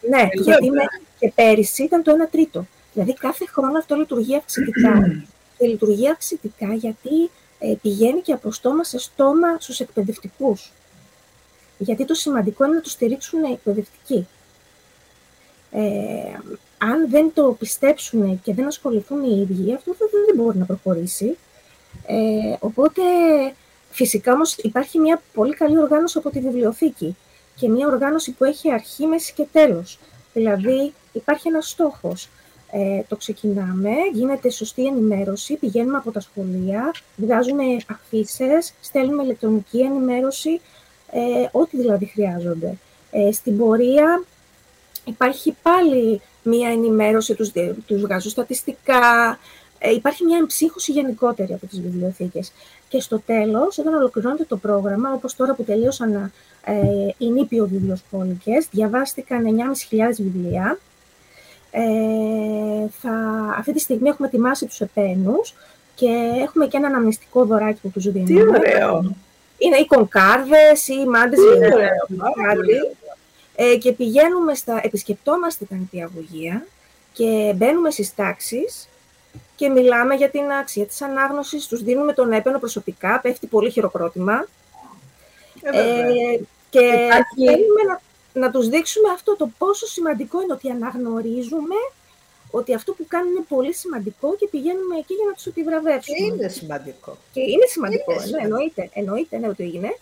Ναι, 0.08 0.28
γιατί 0.32 0.70
με, 0.70 0.82
και 1.18 1.32
πέρυσι 1.34 1.82
ήταν 1.82 2.02
το 2.02 2.12
1 2.24 2.28
τρίτο. 2.30 2.66
Δηλαδή 2.92 3.14
κάθε 3.14 3.46
χρόνο 3.46 3.78
αυτό 3.78 3.94
λειτουργεί 3.94 4.36
αυξητικά. 4.36 4.92
και 5.58 5.66
λειτουργεί 5.66 6.08
αυξητικά 6.08 6.74
γιατί 6.74 7.30
ε, 7.58 7.74
πηγαίνει 7.82 8.20
και 8.20 8.32
από 8.32 8.52
στόμα 8.52 8.84
σε 8.84 8.98
στόμα 8.98 9.56
στους 9.58 9.80
εκπαιδευτικούς. 9.80 10.72
Γιατί 11.78 12.04
το 12.04 12.14
σημαντικό 12.14 12.64
είναι 12.64 12.74
να 12.74 12.80
το 12.80 12.88
στηρίξουν 12.88 13.44
οι 13.44 13.52
εκπαιδευτικοί. 13.52 14.26
Ε, 15.70 15.80
αν 16.78 17.10
δεν 17.10 17.30
το 17.34 17.56
πιστέψουν 17.58 18.40
και 18.42 18.54
δεν 18.54 18.66
ασχοληθούν 18.66 19.22
οι 19.22 19.40
ίδιοι, 19.40 19.74
αυτό 19.74 19.94
δεν, 19.98 20.08
δεν 20.26 20.36
μπορεί 20.36 20.58
να 20.58 20.64
προχωρήσει. 20.64 21.36
Ε, 22.06 22.56
οπότε 22.58 23.02
Φυσικά 23.92 24.32
όμως 24.32 24.56
υπάρχει 24.56 24.98
μια 24.98 25.22
πολύ 25.34 25.54
καλή 25.54 25.78
οργάνωση 25.78 26.18
από 26.18 26.30
τη 26.30 26.40
βιβλιοθήκη 26.40 27.16
και 27.56 27.68
μια 27.68 27.86
οργάνωση 27.86 28.30
που 28.32 28.44
έχει 28.44 28.72
αρχή, 28.72 29.06
μέση 29.06 29.32
και 29.32 29.46
τέλος. 29.52 29.98
Δηλαδή 30.32 30.92
υπάρχει 31.12 31.48
ένας 31.48 31.68
στόχος. 31.68 32.28
Ε, 32.74 33.02
το 33.08 33.16
ξεκινάμε, 33.16 33.90
γίνεται 34.12 34.50
σωστή 34.50 34.86
ενημέρωση, 34.86 35.56
πηγαίνουμε 35.56 35.96
από 35.96 36.10
τα 36.10 36.20
σχολεία, 36.20 36.94
βγάζουμε 37.16 37.64
αφήσεις, 37.86 38.74
στέλνουμε 38.80 39.22
ηλεκτρονική 39.22 39.80
ενημέρωση, 39.80 40.60
ε, 41.10 41.48
ό,τι 41.52 41.76
δηλαδή 41.76 42.06
χρειάζονται. 42.06 42.74
Ε, 43.10 43.32
στην 43.32 43.58
πορεία 43.58 44.24
υπάρχει 45.04 45.56
πάλι 45.62 46.20
μία 46.42 46.68
ενημέρωση, 46.70 47.34
τους, 47.34 47.50
τους 47.86 48.00
βγάζω 48.00 48.28
στατιστικά, 48.28 49.30
ε, 49.30 49.61
υπάρχει 49.90 50.24
μια 50.24 50.38
εμψύχωση 50.38 50.92
γενικότερη 50.92 51.52
από 51.52 51.66
τις 51.66 51.80
βιβλιοθήκες. 51.80 52.52
Και 52.88 53.00
στο 53.00 53.20
τέλος, 53.26 53.78
όταν 53.78 53.94
ολοκληρώνεται 53.94 54.44
το 54.44 54.56
πρόγραμμα, 54.56 55.12
όπως 55.12 55.36
τώρα 55.36 55.54
που 55.54 55.64
τελείωσαν 55.64 56.32
ε, 56.64 56.74
οι 57.18 57.30
νήπιο 57.30 57.66
βιβλιοσχόλικες, 57.66 58.68
διαβάστηκαν 58.70 59.44
9.500 59.90 60.14
βιβλία. 60.16 60.78
Ε, 61.70 61.80
θα, 63.00 63.12
αυτή 63.58 63.72
τη 63.72 63.80
στιγμή 63.80 64.08
έχουμε 64.08 64.26
ετοιμάσει 64.28 64.66
τους 64.66 64.80
επένους 64.80 65.54
και 65.94 66.08
έχουμε 66.42 66.66
και 66.66 66.76
ένα 66.76 66.86
αναμνηστικό 66.86 67.44
δωράκι 67.44 67.80
που 67.80 67.90
τους 67.90 68.10
δίνουμε. 68.10 68.58
Τι 68.58 68.68
ωραίο! 68.68 69.14
Είναι 69.58 69.76
οι 69.76 69.86
κονκάρδες, 69.86 70.88
οι 70.88 71.06
μάντες, 71.06 71.38
ε, 73.54 73.76
και 73.76 73.92
πηγαίνουμε 73.92 74.54
στα, 74.54 74.80
επισκεπτόμαστε 74.82 75.64
τα 75.64 75.74
νηπιαγωγεία 75.74 76.66
και 77.12 77.52
μπαίνουμε 77.56 77.90
στις 77.90 78.14
τάξεις 78.14 78.88
και 79.62 79.68
μιλάμε 79.68 80.14
για 80.14 80.30
την 80.30 80.52
αξία 80.52 80.86
της 80.86 81.02
ανάγνωσης, 81.02 81.66
τους 81.66 81.82
δίνουμε 81.82 82.12
τον 82.12 82.32
έπαινο 82.32 82.58
προσωπικά, 82.58 83.20
πέφτει 83.20 83.46
πολύ 83.46 83.70
χειροκρότημα. 83.70 84.46
Ε, 85.62 85.78
ε 85.78 86.40
και 86.70 86.80
θέλουμε 87.36 87.82
να, 87.88 88.00
να 88.40 88.50
τους 88.50 88.68
δείξουμε 88.68 89.08
αυτό 89.08 89.36
το 89.36 89.50
πόσο 89.58 89.86
σημαντικό 89.86 90.42
είναι 90.42 90.52
ότι 90.52 90.70
αναγνωρίζουμε 90.70 91.74
ότι 92.50 92.74
αυτό 92.74 92.92
που 92.92 93.04
κάνουν 93.08 93.30
είναι 93.30 93.44
πολύ 93.48 93.74
σημαντικό 93.74 94.36
και 94.36 94.48
πηγαίνουμε 94.50 94.98
εκεί 94.98 95.14
για 95.14 95.24
να 95.26 95.32
τους 95.32 95.46
επιβραβεύσουμε. 95.46 96.16
Και 96.18 96.24
είναι 96.24 96.48
σημαντικό. 96.48 97.16
Και 97.32 97.40
είναι 97.40 97.66
σημαντικό, 97.66 98.12
είναι 98.12 98.36
ναι, 98.36 98.42
εννοείται, 98.42 98.90
εννοείται 98.92 99.38
ναι, 99.38 99.48
ότι 99.48 99.70
είναι. 99.74 99.96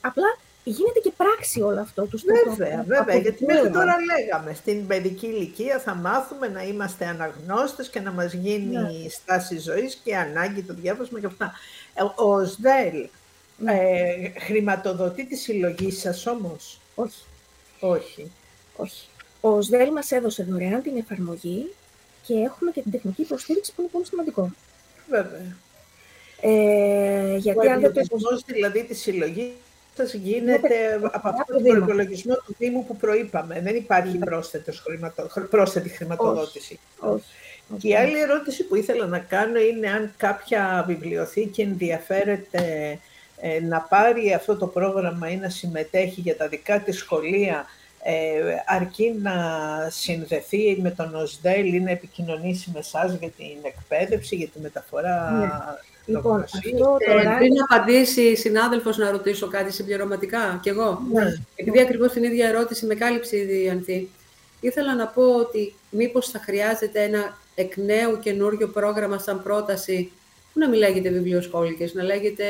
Απλά 0.00 0.38
γίνεται 0.70 0.98
και 0.98 1.12
πράξη 1.16 1.60
όλο 1.60 1.80
αυτό. 1.80 2.06
Τους 2.06 2.22
βέβαια, 2.22 2.84
βέβαια, 2.86 3.16
γιατί 3.16 3.44
μέχρι 3.44 3.70
τώρα 3.70 3.94
λέγαμε, 4.00 4.54
στην 4.54 4.86
παιδική 4.86 5.26
ηλικία 5.26 5.78
θα 5.78 5.94
μάθουμε 5.94 6.48
να 6.48 6.62
είμαστε 6.62 7.06
αναγνώστες 7.06 7.88
και 7.88 8.00
να 8.00 8.12
μας 8.12 8.32
γίνει 8.32 8.76
ναι. 8.76 8.88
η 8.88 9.10
στάση 9.10 9.58
ζωής 9.58 9.94
και 9.94 10.10
η 10.10 10.14
ανάγκη 10.14 10.62
το 10.62 10.74
διάβασμα 10.74 11.20
και 11.20 11.26
αυτά. 11.26 11.52
Ε, 11.94 12.02
ο 12.22 12.44
ΣΔΕΛ 12.44 13.08
ναι. 13.56 13.72
ε, 13.72 14.32
χρηματοδοτεί 14.40 15.26
τη 15.26 15.36
συλλογή 15.36 15.90
σας 15.90 16.26
όμως; 16.26 16.80
Όχι. 16.94 17.24
Όχι. 17.80 18.30
Όχι. 18.76 19.06
Ο 19.40 19.62
ΣΔΕΛ 19.62 19.92
μας 19.92 20.10
έδωσε 20.10 20.42
δωρεάν 20.42 20.82
την 20.82 20.96
εφαρμογή 20.96 21.74
και 22.22 22.34
έχουμε 22.34 22.70
και 22.70 22.82
την 22.82 22.90
τεχνική 22.90 23.22
υποστήριξη 23.22 23.72
που 23.74 23.80
είναι 23.80 23.90
πολύ 23.92 24.06
σημαντικό. 24.06 24.50
Βέβαια. 25.10 25.56
Ε, 26.40 27.36
γιατί 27.36 27.68
αν 27.68 27.80
δεν 27.80 27.92
το 27.92 28.00
δηλαδή 28.46 28.84
τη 28.84 28.94
συλλογή 28.94 29.54
σα 29.96 30.04
γίνεται 30.18 31.00
από 31.12 31.28
αυτό 31.28 31.54
το 31.54 31.60
προπολογισμό 31.60 32.34
του 32.34 32.54
Δήμου 32.58 32.84
που 32.84 32.96
προείπαμε. 32.96 33.60
Δεν 33.60 33.76
υπάρχει 33.76 34.20
χρηματο... 34.84 35.28
πρόσθετη 35.50 35.88
χρηματοδότηση. 35.88 36.78
Όχι. 36.98 37.24
Και 37.78 37.88
η 37.88 37.96
άλλη 37.96 38.20
ερώτηση 38.20 38.64
που 38.64 38.76
ήθελα 38.76 39.06
να 39.06 39.18
κάνω 39.18 39.58
είναι 39.58 39.88
αν 39.90 40.12
κάποια 40.16 40.84
βιβλιοθήκη 40.86 41.60
ενδιαφέρεται 41.62 42.98
ε, 43.40 43.60
να 43.60 43.80
πάρει 43.80 44.34
αυτό 44.34 44.56
το 44.56 44.66
πρόγραμμα 44.66 45.30
ή 45.30 45.36
να 45.36 45.48
συμμετέχει 45.48 46.20
για 46.20 46.36
τα 46.36 46.48
δικά 46.48 46.80
της 46.80 46.98
σχολεία 46.98 47.64
ε, 48.08 48.62
αρκεί 48.66 49.18
να 49.22 49.32
συνδεθεί 49.90 50.78
με 50.82 50.90
τον 50.90 51.14
ΟΣΔΕΛ 51.14 51.74
ή 51.74 51.80
να 51.80 51.90
επικοινωνήσει 51.90 52.70
με 52.72 52.78
εσάς 52.78 53.16
για 53.20 53.28
την 53.28 53.56
εκπαίδευση, 53.62 54.36
για 54.36 54.46
τη 54.46 54.60
μεταφορά 54.60 55.30
ναι. 55.30 55.48
Λοιπόν, 56.06 56.42
αυτό 56.42 56.96
ε, 57.00 57.12
τώρα... 57.12 57.36
πριν 57.36 57.52
απαντήσει 57.68 58.20
η 58.20 58.36
συνάδελφος 58.36 58.96
να 58.96 59.10
ρωτήσω 59.10 59.48
κάτι 59.48 59.72
συμπληρωματικά 59.72 60.58
κι 60.62 60.68
εγώ. 60.68 61.02
Ναι. 61.12 61.34
Επειδή 61.54 61.80
ακριβώς 61.80 62.12
την 62.12 62.24
ίδια 62.24 62.48
ερώτηση 62.48 62.86
με 62.86 62.94
κάλυψε 62.94 63.36
ήδη 63.36 63.64
η 63.64 63.68
Ανθή. 63.68 64.08
Ήθελα 64.60 64.94
να 64.94 65.06
πω 65.06 65.22
ότι 65.22 65.74
μήπως 65.90 66.28
θα 66.28 66.38
χρειάζεται 66.38 67.02
ένα 67.02 67.38
εκ 67.54 67.76
νέου 67.76 68.18
καινούριο 68.18 68.68
πρόγραμμα 68.68 69.18
σαν 69.18 69.42
πρόταση 69.42 70.12
που 70.52 70.58
να 70.58 70.68
μην 70.68 70.78
λέγεται 70.78 71.08
βιβλιοσκόλικες, 71.08 71.94
να 71.94 72.02
λέγεται 72.02 72.44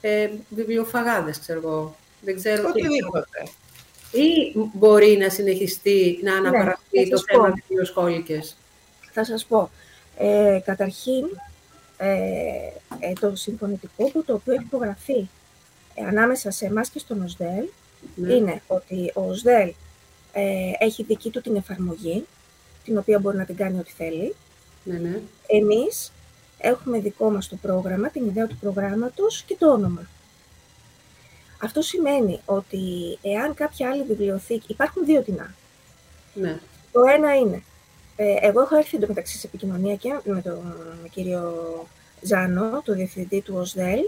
ε, 0.00 0.28
βιβλιοφαγάδες, 0.48 1.38
ξέρω 1.38 1.60
εγώ. 1.64 1.96
Δεν 2.20 2.36
ξέρω 2.36 2.68
Οτιδήποτε. 2.68 3.42
Ή 4.14 4.52
μπορεί 4.72 5.16
να 5.16 5.28
συνεχιστεί 5.28 6.18
να 6.22 6.32
ναι, 6.32 6.36
αναπαραχθεί 6.36 7.08
το 7.08 7.22
θέμα 7.26 7.52
βιβλιοσκόλικες. 7.54 8.56
Θα 9.12 9.24
σας 9.24 9.44
πω. 9.44 9.70
Ε, 10.16 10.60
καταρχήν, 10.64 11.24
ε, 11.96 12.08
ε, 12.98 13.12
το 13.20 13.36
συμφωνητικό 13.36 14.10
που 14.10 14.24
το 14.24 14.34
οποίο 14.34 14.52
έχει 14.52 14.62
υπογραφεί 14.62 15.28
ε, 15.94 16.04
ανάμεσα 16.04 16.50
σε 16.50 16.66
εμάς 16.66 16.88
και 16.88 16.98
στον 16.98 17.22
ΟΣΔΕΛ 17.22 17.64
ναι. 18.14 18.32
είναι 18.34 18.62
ότι 18.66 19.12
ο 19.14 19.22
ΟΣΔΕΛ 19.22 19.72
ε, 20.32 20.70
έχει 20.78 21.02
δική 21.02 21.30
του 21.30 21.40
την 21.40 21.56
εφαρμογή, 21.56 22.24
την 22.84 22.98
οποία 22.98 23.18
μπορεί 23.18 23.36
να 23.36 23.44
την 23.44 23.56
κάνει 23.56 23.78
ό,τι 23.78 23.92
θέλει. 23.92 24.34
Ναι, 24.84 24.98
ναι. 24.98 25.20
Εμείς 25.46 26.12
έχουμε 26.58 26.98
δικό 26.98 27.30
μας 27.30 27.48
το 27.48 27.56
πρόγραμμα, 27.56 28.08
την 28.08 28.26
ιδέα 28.26 28.46
του 28.46 28.56
προγράμματος 28.56 29.42
και 29.42 29.56
το 29.58 29.72
όνομα. 29.72 30.08
Αυτό 31.62 31.82
σημαίνει 31.82 32.40
ότι 32.44 32.78
εάν 33.22 33.54
κάποια 33.54 33.90
άλλη 33.90 34.02
βιβλιοθήκη... 34.02 34.72
Υπάρχουν 34.72 35.04
δύο 35.04 35.22
τεινά. 35.22 35.54
Ναι. 36.34 36.58
Το 36.92 37.00
ένα 37.14 37.34
είναι 37.36 37.62
ε, 38.16 38.34
εγώ 38.40 38.60
έχω 38.60 38.76
έρθει 38.76 38.96
εντωμεταξύ 38.96 39.38
σε 39.38 39.46
επικοινωνία 39.46 39.94
και 39.94 40.14
με 40.24 40.42
τον 40.42 40.62
κύριο 41.10 41.52
Ζάνο, 42.20 42.82
το 42.84 42.92
διευθυντή 42.92 43.40
του 43.40 43.54
ΟΣΔΕΛ, 43.56 44.00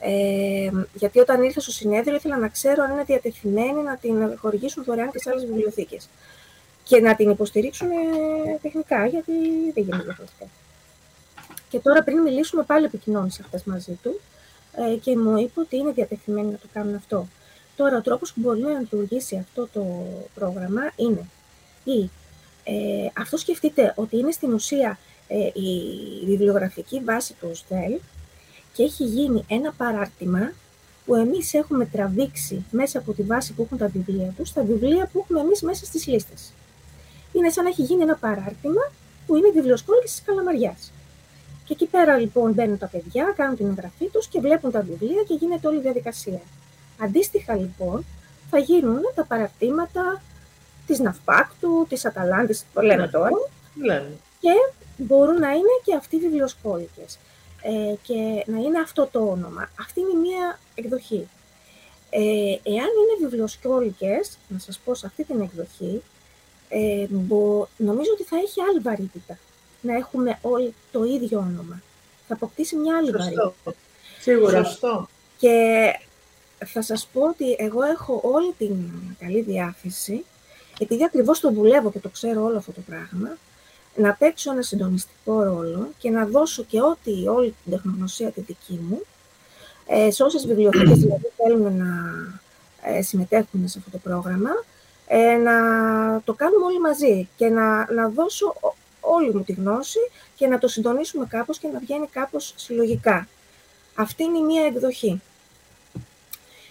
ε, 0.00 0.70
γιατί 0.94 1.18
όταν 1.18 1.42
ήρθα 1.42 1.60
στο 1.60 1.70
συνέδριο 1.70 2.16
ήθελα 2.16 2.36
να 2.38 2.48
ξέρω 2.48 2.82
αν 2.82 2.90
είναι 2.90 3.04
διατεθειμένοι 3.04 3.82
να 3.82 3.96
την 3.96 4.38
χορηγήσουν 4.38 4.84
δωρεάν 4.84 5.10
και 5.10 5.18
σε 5.18 5.30
άλλες 5.30 5.44
βιβλιοθήκες 5.44 6.08
και 6.84 7.00
να 7.00 7.14
την 7.14 7.30
υποστηρίξουν 7.30 7.90
ε, 7.90 8.58
τεχνικά, 8.62 9.06
γιατί 9.06 9.32
δεν 9.74 9.84
γίνεται 9.84 10.02
διαφορετικά. 10.02 10.46
Και 11.68 11.78
τώρα 11.78 12.02
πριν 12.02 12.18
μιλήσουμε 12.18 12.62
πάλι 12.62 12.84
επικοινώνησα 12.84 13.42
χθε 13.42 13.62
μαζί 13.64 13.98
του 14.02 14.20
ε, 14.80 14.96
και 14.96 15.16
μου 15.16 15.38
είπε 15.38 15.60
ότι 15.60 15.76
είναι 15.76 15.92
διατεθειμένοι 15.92 16.50
να 16.50 16.58
το 16.58 16.66
κάνουν 16.72 16.94
αυτό. 16.94 17.28
Τώρα, 17.76 17.96
ο 17.96 18.00
τρόπος 18.00 18.32
που 18.32 18.40
μπορεί 18.40 18.60
να 18.60 18.78
λειτουργήσει 18.78 19.36
αυτό 19.36 19.68
το 19.72 20.06
πρόγραμμα 20.34 20.92
είναι 20.96 21.26
ή 21.84 22.10
ε, 22.64 23.10
αυτό 23.16 23.36
σκεφτείτε 23.36 23.92
ότι 23.96 24.16
είναι 24.16 24.30
στην 24.30 24.52
ουσία 24.52 24.98
ε, 25.28 25.36
η 25.38 25.70
βιβλιογραφική 26.26 27.00
βάση 27.00 27.34
του 27.40 27.48
ΟΣΔΕΛ 27.50 27.98
και 28.72 28.82
έχει 28.82 29.04
γίνει 29.04 29.44
ένα 29.48 29.72
παράρτημα 29.72 30.52
που 31.06 31.14
εμείς 31.14 31.54
έχουμε 31.54 31.86
τραβήξει 31.86 32.64
μέσα 32.70 32.98
από 32.98 33.12
τη 33.12 33.22
βάση 33.22 33.52
που 33.52 33.62
έχουν 33.62 33.78
τα 33.78 33.86
βιβλία 33.88 34.34
τους, 34.36 34.52
τα 34.52 34.62
βιβλία 34.62 35.08
που 35.12 35.20
έχουμε 35.20 35.40
εμείς 35.40 35.62
μέσα 35.62 35.84
στις 35.84 36.06
λίστες. 36.06 36.52
Είναι 37.32 37.50
σαν 37.50 37.64
να 37.64 37.70
έχει 37.70 37.82
γίνει 37.82 38.02
ένα 38.02 38.16
παράρτημα 38.16 38.92
που 39.26 39.36
είναι 39.36 39.48
η 39.48 39.52
βιβλιοσκόλη 39.52 40.00
της 40.00 40.22
Καλαμαριάς. 40.24 40.92
Και 41.70 41.76
εκεί 41.80 41.86
πέρα 41.86 42.16
λοιπόν 42.18 42.52
μπαίνουν 42.52 42.78
τα 42.78 42.86
παιδιά, 42.86 43.32
κάνουν 43.36 43.56
την 43.56 43.66
εγγραφή 43.66 44.08
τους 44.08 44.26
και 44.26 44.40
βλέπουν 44.40 44.70
τα 44.70 44.80
βιβλία 44.80 45.22
και 45.22 45.34
γίνεται 45.34 45.66
όλη 45.66 45.78
η 45.78 45.80
διαδικασία. 45.80 46.40
Αντίστοιχα 47.00 47.54
λοιπόν 47.54 48.04
θα 48.50 48.58
γίνουν 48.58 49.00
τα 49.14 49.24
παραρτήματα 49.24 50.22
της 50.86 50.98
Ναυπάκτου, 50.98 51.86
της 51.88 52.04
Αταλάντης, 52.04 52.64
το 52.74 52.80
λέμε 52.80 53.02
ναι. 53.02 53.08
τώρα. 53.08 53.30
Λέμε. 53.82 54.10
Και 54.40 54.50
μπορούν 54.96 55.38
να 55.38 55.50
είναι 55.50 55.80
και 55.84 55.94
αυτοί 55.94 56.18
βιβλιοσκόλικες. 56.18 57.18
Ε, 57.62 57.94
και 58.02 58.44
να 58.46 58.58
είναι 58.58 58.78
αυτό 58.78 59.08
το 59.12 59.18
όνομα. 59.18 59.70
Αυτή 59.80 60.00
είναι 60.00 60.20
μία 60.20 60.58
εκδοχή. 60.74 61.28
Ε, 62.10 62.20
εάν 62.62 62.90
είναι 63.00 63.16
βιβλιοσκόλικες, 63.20 64.38
να 64.48 64.58
σας 64.58 64.78
πω 64.78 64.94
σε 64.94 65.06
αυτή 65.06 65.24
την 65.24 65.40
εκδοχή, 65.40 66.02
ε, 66.68 67.06
μπο, 67.08 67.66
νομίζω 67.76 68.10
ότι 68.12 68.22
θα 68.22 68.36
έχει 68.36 68.60
άλλη 68.60 68.78
βαρύτητα. 68.78 69.38
Να 69.80 69.94
έχουμε 69.94 70.38
όλοι 70.42 70.74
το 70.92 71.04
ίδιο 71.04 71.38
όνομα. 71.38 71.82
Θα 72.28 72.34
αποκτήσει 72.34 72.76
μια 72.76 72.96
άλλη 72.96 73.10
Σωστό. 73.10 73.34
βαρύτητα. 73.34 73.74
Σίγουρα. 74.20 74.64
Σωστό. 74.64 75.08
Και 75.38 75.54
θα 76.64 76.82
σας 76.82 77.08
πω 77.12 77.20
ότι 77.20 77.56
εγώ 77.58 77.82
έχω 77.82 78.20
όλη 78.24 78.52
την 78.58 78.76
καλή 79.18 79.40
διάθεση 79.40 80.24
επειδή 80.82 81.04
ακριβώς 81.04 81.40
το 81.40 81.50
δουλεύω 81.50 81.90
και 81.90 81.98
το 81.98 82.08
ξέρω 82.08 82.44
όλο 82.44 82.56
αυτό 82.56 82.72
το 82.72 82.80
πράγμα, 82.80 83.36
να 83.94 84.14
παίξω 84.14 84.52
ένα 84.52 84.62
συντονιστικό 84.62 85.42
ρόλο 85.42 85.88
και 85.98 86.10
να 86.10 86.26
δώσω 86.26 86.62
και 86.62 86.80
ό,τι, 86.80 87.28
όλη 87.28 87.54
την 87.62 87.72
τεχνογνωσία 87.72 88.30
τη 88.30 88.40
δική 88.40 88.80
μου, 88.88 89.00
ε, 89.86 90.10
σε 90.10 90.22
όσες 90.22 90.46
βιβλιοθήκες 90.46 90.98
δηλαδή 91.02 91.28
θέλουν 91.36 91.76
να 91.76 91.88
ε, 92.82 93.02
συμμετέχουν 93.02 93.68
σε 93.68 93.78
αυτό 93.78 93.90
το 93.90 93.98
πρόγραμμα, 93.98 94.50
ε, 95.06 95.36
να 95.36 95.54
το 96.24 96.34
κάνουμε 96.34 96.64
όλοι 96.64 96.80
μαζί 96.80 97.28
και 97.36 97.48
να, 97.48 97.92
να 97.92 98.08
δώσω 98.08 98.54
όλη 99.00 99.34
μου 99.34 99.42
τη 99.42 99.52
γνώση 99.52 99.98
και 100.36 100.46
να 100.46 100.58
το 100.58 100.68
συντονίσουμε 100.68 101.26
κάπως 101.26 101.58
και 101.58 101.68
να 101.68 101.78
βγαίνει 101.78 102.06
κάπως 102.06 102.52
συλλογικά. 102.56 103.28
Αυτή 103.94 104.22
είναι 104.22 104.38
η 104.38 104.42
μία 104.42 104.64
εκδοχή. 104.64 105.20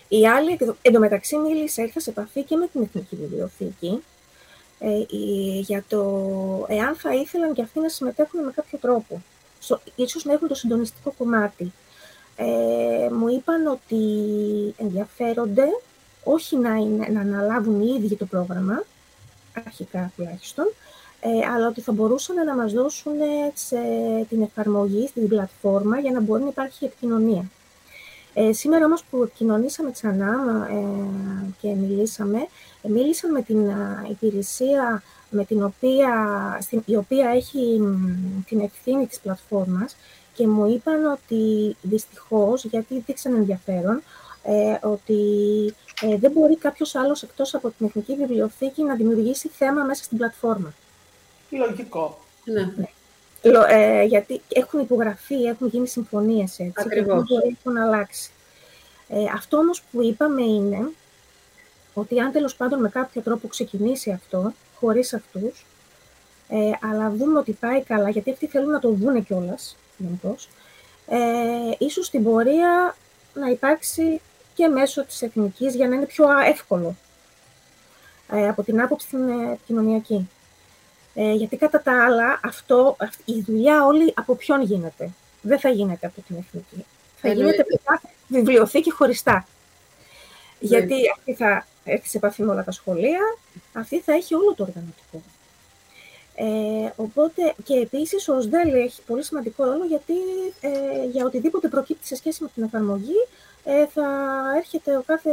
Η 0.07 0.27
άλλη, 0.27 0.57
εντωμεταξύ 0.81 1.37
μίλησε, 1.37 1.81
ήρθα 1.81 1.99
σε 1.99 2.09
επαφή 2.09 2.43
και 2.43 2.55
με 2.55 2.67
την 2.67 2.81
Εθνική 2.81 3.15
Βιβλιοθήκη 3.15 4.03
ε, 4.79 5.03
για 5.61 5.83
το 5.87 6.01
εάν 6.67 6.95
θα 6.95 7.13
ήθελαν 7.13 7.53
και 7.53 7.61
αυτοί 7.61 7.79
να 7.79 7.89
συμμετέχουν 7.89 8.43
με 8.43 8.51
κάποιο 8.55 8.77
τρόπο. 8.77 9.21
Στο, 9.59 9.81
ίσως 9.95 10.25
να 10.25 10.33
έχουν 10.33 10.47
το 10.47 10.55
συντονιστικό 10.55 11.13
κομμάτι. 11.17 11.73
Ε, 12.35 13.09
μου 13.11 13.27
είπαν 13.27 13.67
ότι 13.67 14.03
ενδιαφέρονται 14.77 15.65
όχι 16.23 16.55
να, 16.55 16.75
είναι, 16.75 17.07
να 17.07 17.19
αναλάβουν 17.21 17.81
οι 17.81 17.95
ίδιοι 17.97 18.15
το 18.15 18.25
πρόγραμμα, 18.25 18.83
αρχικά 19.65 20.11
τουλάχιστον, 20.15 20.73
ε, 21.21 21.47
αλλά 21.53 21.67
ότι 21.67 21.81
θα 21.81 21.91
μπορούσαν 21.91 22.45
να 22.45 22.55
μας 22.55 22.73
δώσουν 22.73 23.13
σε, 23.53 23.77
την 24.29 24.41
εφαρμογή 24.41 25.07
στην 25.07 25.27
πλατφόρμα 25.27 25.99
για 25.99 26.11
να 26.11 26.21
μπορεί 26.21 26.41
να 26.41 26.47
υπάρχει 26.47 26.85
επικοινωνία. 26.85 27.45
Ε, 28.33 28.53
σήμερα 28.53 28.85
όμως 28.85 29.03
που 29.09 29.31
κοινωνήσαμε 29.35 29.91
ξανά 29.91 30.67
ε, 30.71 31.53
και 31.61 31.67
μιλήσαμε, 31.67 32.37
ε, 32.81 32.89
μίλησα 32.89 33.27
με 33.27 33.41
την 33.41 33.71
υπηρεσία 34.09 35.03
με 35.29 35.45
την 35.45 35.63
οποία, 35.63 36.09
στην, 36.61 36.81
η 36.85 36.95
οποία 36.95 37.29
έχει 37.29 37.81
την 38.47 38.59
ευθύνη 38.59 39.07
της 39.07 39.19
πλατφόρμας 39.19 39.95
και 40.33 40.47
μου 40.47 40.69
είπαν 40.69 41.05
ότι 41.05 41.75
δυστυχώς, 41.81 42.65
γιατί 42.65 43.03
δείξαν 43.05 43.35
ενδιαφέρον, 43.35 44.01
ε, 44.43 44.87
ότι 44.87 45.21
ε, 46.01 46.17
δεν 46.17 46.31
μπορεί 46.31 46.57
κάποιος 46.57 46.95
άλλος 46.95 47.23
εκτός 47.23 47.53
από 47.53 47.69
την 47.69 47.85
Εθνική 47.85 48.15
Βιβλιοθήκη 48.15 48.83
να 48.83 48.95
δημιουργήσει 48.95 49.47
θέμα 49.47 49.83
μέσα 49.83 50.03
στην 50.03 50.17
πλατφόρμα. 50.17 50.73
Λογικό. 51.49 52.19
Ναι. 52.43 52.61
ναι. 52.61 52.87
Ε, 53.67 54.03
γιατί 54.03 54.41
έχουν 54.53 54.79
υπογραφεί, 54.79 55.43
έχουν 55.43 55.67
γίνει 55.67 55.87
συμφωνίες 55.87 56.59
έτσι 56.59 56.73
Ακριβώς. 56.85 57.27
και 57.27 57.35
δεν 57.35 57.57
έχουν 57.59 57.77
αλλάξει. 57.77 58.31
Ε, 59.09 59.23
αυτό 59.33 59.57
όμως 59.57 59.81
που 59.91 60.03
είπαμε 60.03 60.41
είναι 60.41 60.91
ότι 61.93 62.19
αν 62.19 62.31
τέλος 62.31 62.55
πάντων 62.55 62.79
με 62.79 62.89
κάποιο 62.89 63.21
τρόπο 63.21 63.47
ξεκινήσει 63.47 64.11
αυτό, 64.11 64.53
χωρίς 64.75 65.13
αυτούς, 65.13 65.65
ε, 66.49 66.71
αλλά 66.81 67.09
δούμε 67.09 67.39
ότι 67.39 67.51
πάει 67.51 67.83
καλά, 67.83 68.09
γιατί 68.09 68.31
αυτοί 68.31 68.47
θέλουν 68.47 68.69
να 68.69 68.79
το 68.79 68.89
δούνε 68.89 69.19
κιόλας, 69.19 69.75
γενικώς, 69.97 70.49
ε, 71.07 71.17
ίσως 71.77 72.05
στην 72.05 72.23
πορεία 72.23 72.95
να 73.33 73.49
υπάρξει 73.49 74.21
και 74.53 74.67
μέσω 74.67 75.05
της 75.05 75.21
εθνικής 75.21 75.75
για 75.75 75.87
να 75.87 75.95
είναι 75.95 76.05
πιο 76.05 76.25
εύκολο 76.39 76.95
ε, 78.31 78.47
από 78.47 78.63
την 78.63 78.81
άποψη 78.81 79.07
την 79.07 79.29
ε, 79.29 79.51
επικοινωνιακή. 79.51 80.29
Ε, 81.13 81.33
γιατί 81.33 81.57
κατά 81.57 81.81
τα 81.81 82.05
άλλα, 82.05 82.39
αυτό, 82.43 82.97
η 83.25 83.41
δουλειά 83.41 83.85
όλη 83.85 84.13
από 84.15 84.35
ποιον 84.35 84.61
γίνεται; 84.61 85.09
Δεν 85.41 85.59
θα 85.59 85.69
γίνεται 85.69 86.07
από 86.07 86.21
την 86.27 86.35
εθνική. 86.37 86.85
Θα 87.21 87.33
γίνεται 87.33 87.61
από 87.61 87.79
κάθε 87.83 88.07
βιβλιοθήκη 88.27 88.91
χωριστά. 88.91 89.33
Ναι. 89.33 90.67
Γιατί 90.67 90.95
αυτή 91.17 91.33
θα 91.33 91.65
έρθει 91.83 92.09
σε 92.09 92.17
επαφή 92.17 92.43
με 92.43 92.51
όλα 92.51 92.63
τα 92.63 92.71
σχολεία, 92.71 93.19
αυτή 93.73 93.99
θα 93.99 94.13
έχει 94.13 94.35
όλο 94.35 94.53
το 94.53 94.63
οργανωτικό. 94.63 95.21
Ε, 96.35 96.91
οπότε 96.95 97.53
και 97.63 97.73
επίσης 97.73 98.27
ο 98.27 98.41
ΣΔΕΛ 98.41 98.73
έχει 98.73 99.01
πολύ 99.01 99.23
σημαντικό 99.23 99.63
ρόλο 99.63 99.85
γιατί 99.85 100.13
ε, 100.61 101.05
για 101.11 101.25
οτιδήποτε 101.25 101.67
προκύπτει 101.67 102.07
σε 102.07 102.15
σχέση 102.15 102.43
με 102.43 102.49
την 102.53 102.63
εφαρμογή 102.63 103.27
ε, 103.63 103.85
θα 103.93 104.07
έρχεται 104.57 104.97
ο 104.97 105.03
κάθε 105.05 105.29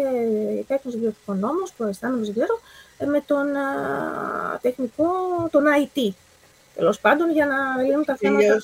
υπεύθυνος 0.59 0.95
βιβλιοθηκονόμος, 0.95 1.73
προϊστάμενος 1.77 2.33
δεν 2.33 2.47
ε, 2.99 3.07
με 3.07 3.23
τον 3.27 3.47
τεχνικό, 4.61 5.05
τον 5.51 5.65
IT. 5.65 6.13
Τέλος 6.75 7.01
πάντων, 7.01 7.31
για 7.33 7.47
να 7.47 7.83
λύνουν 7.83 8.05
τα 8.05 8.17
θέματα. 8.17 8.63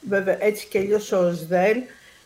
βέβαια, 0.00 0.44
έτσι 0.44 0.66
και 0.66 0.78
αλλιώς 0.78 1.12
ο 1.12 1.32
ΣΔΕΛ 1.32 1.82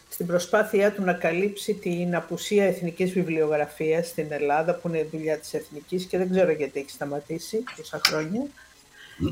στην 0.08 0.26
προσπάθειά 0.26 0.92
του 0.92 1.02
να 1.02 1.12
καλύψει 1.12 1.74
την 1.74 2.16
απουσία 2.16 2.64
εθνικής 2.64 3.12
βιβλιογραφίας 3.12 4.06
στην 4.06 4.26
Ελλάδα, 4.30 4.74
που 4.74 4.88
είναι 4.88 5.08
δουλειά 5.12 5.38
της 5.38 5.54
εθνικής 5.54 6.04
και 6.04 6.18
δεν 6.18 6.30
ξέρω 6.30 6.52
γιατί 6.52 6.80
έχει 6.80 6.90
σταματήσει 6.90 7.64
τόσα 7.76 8.00
χρόνια 8.06 8.46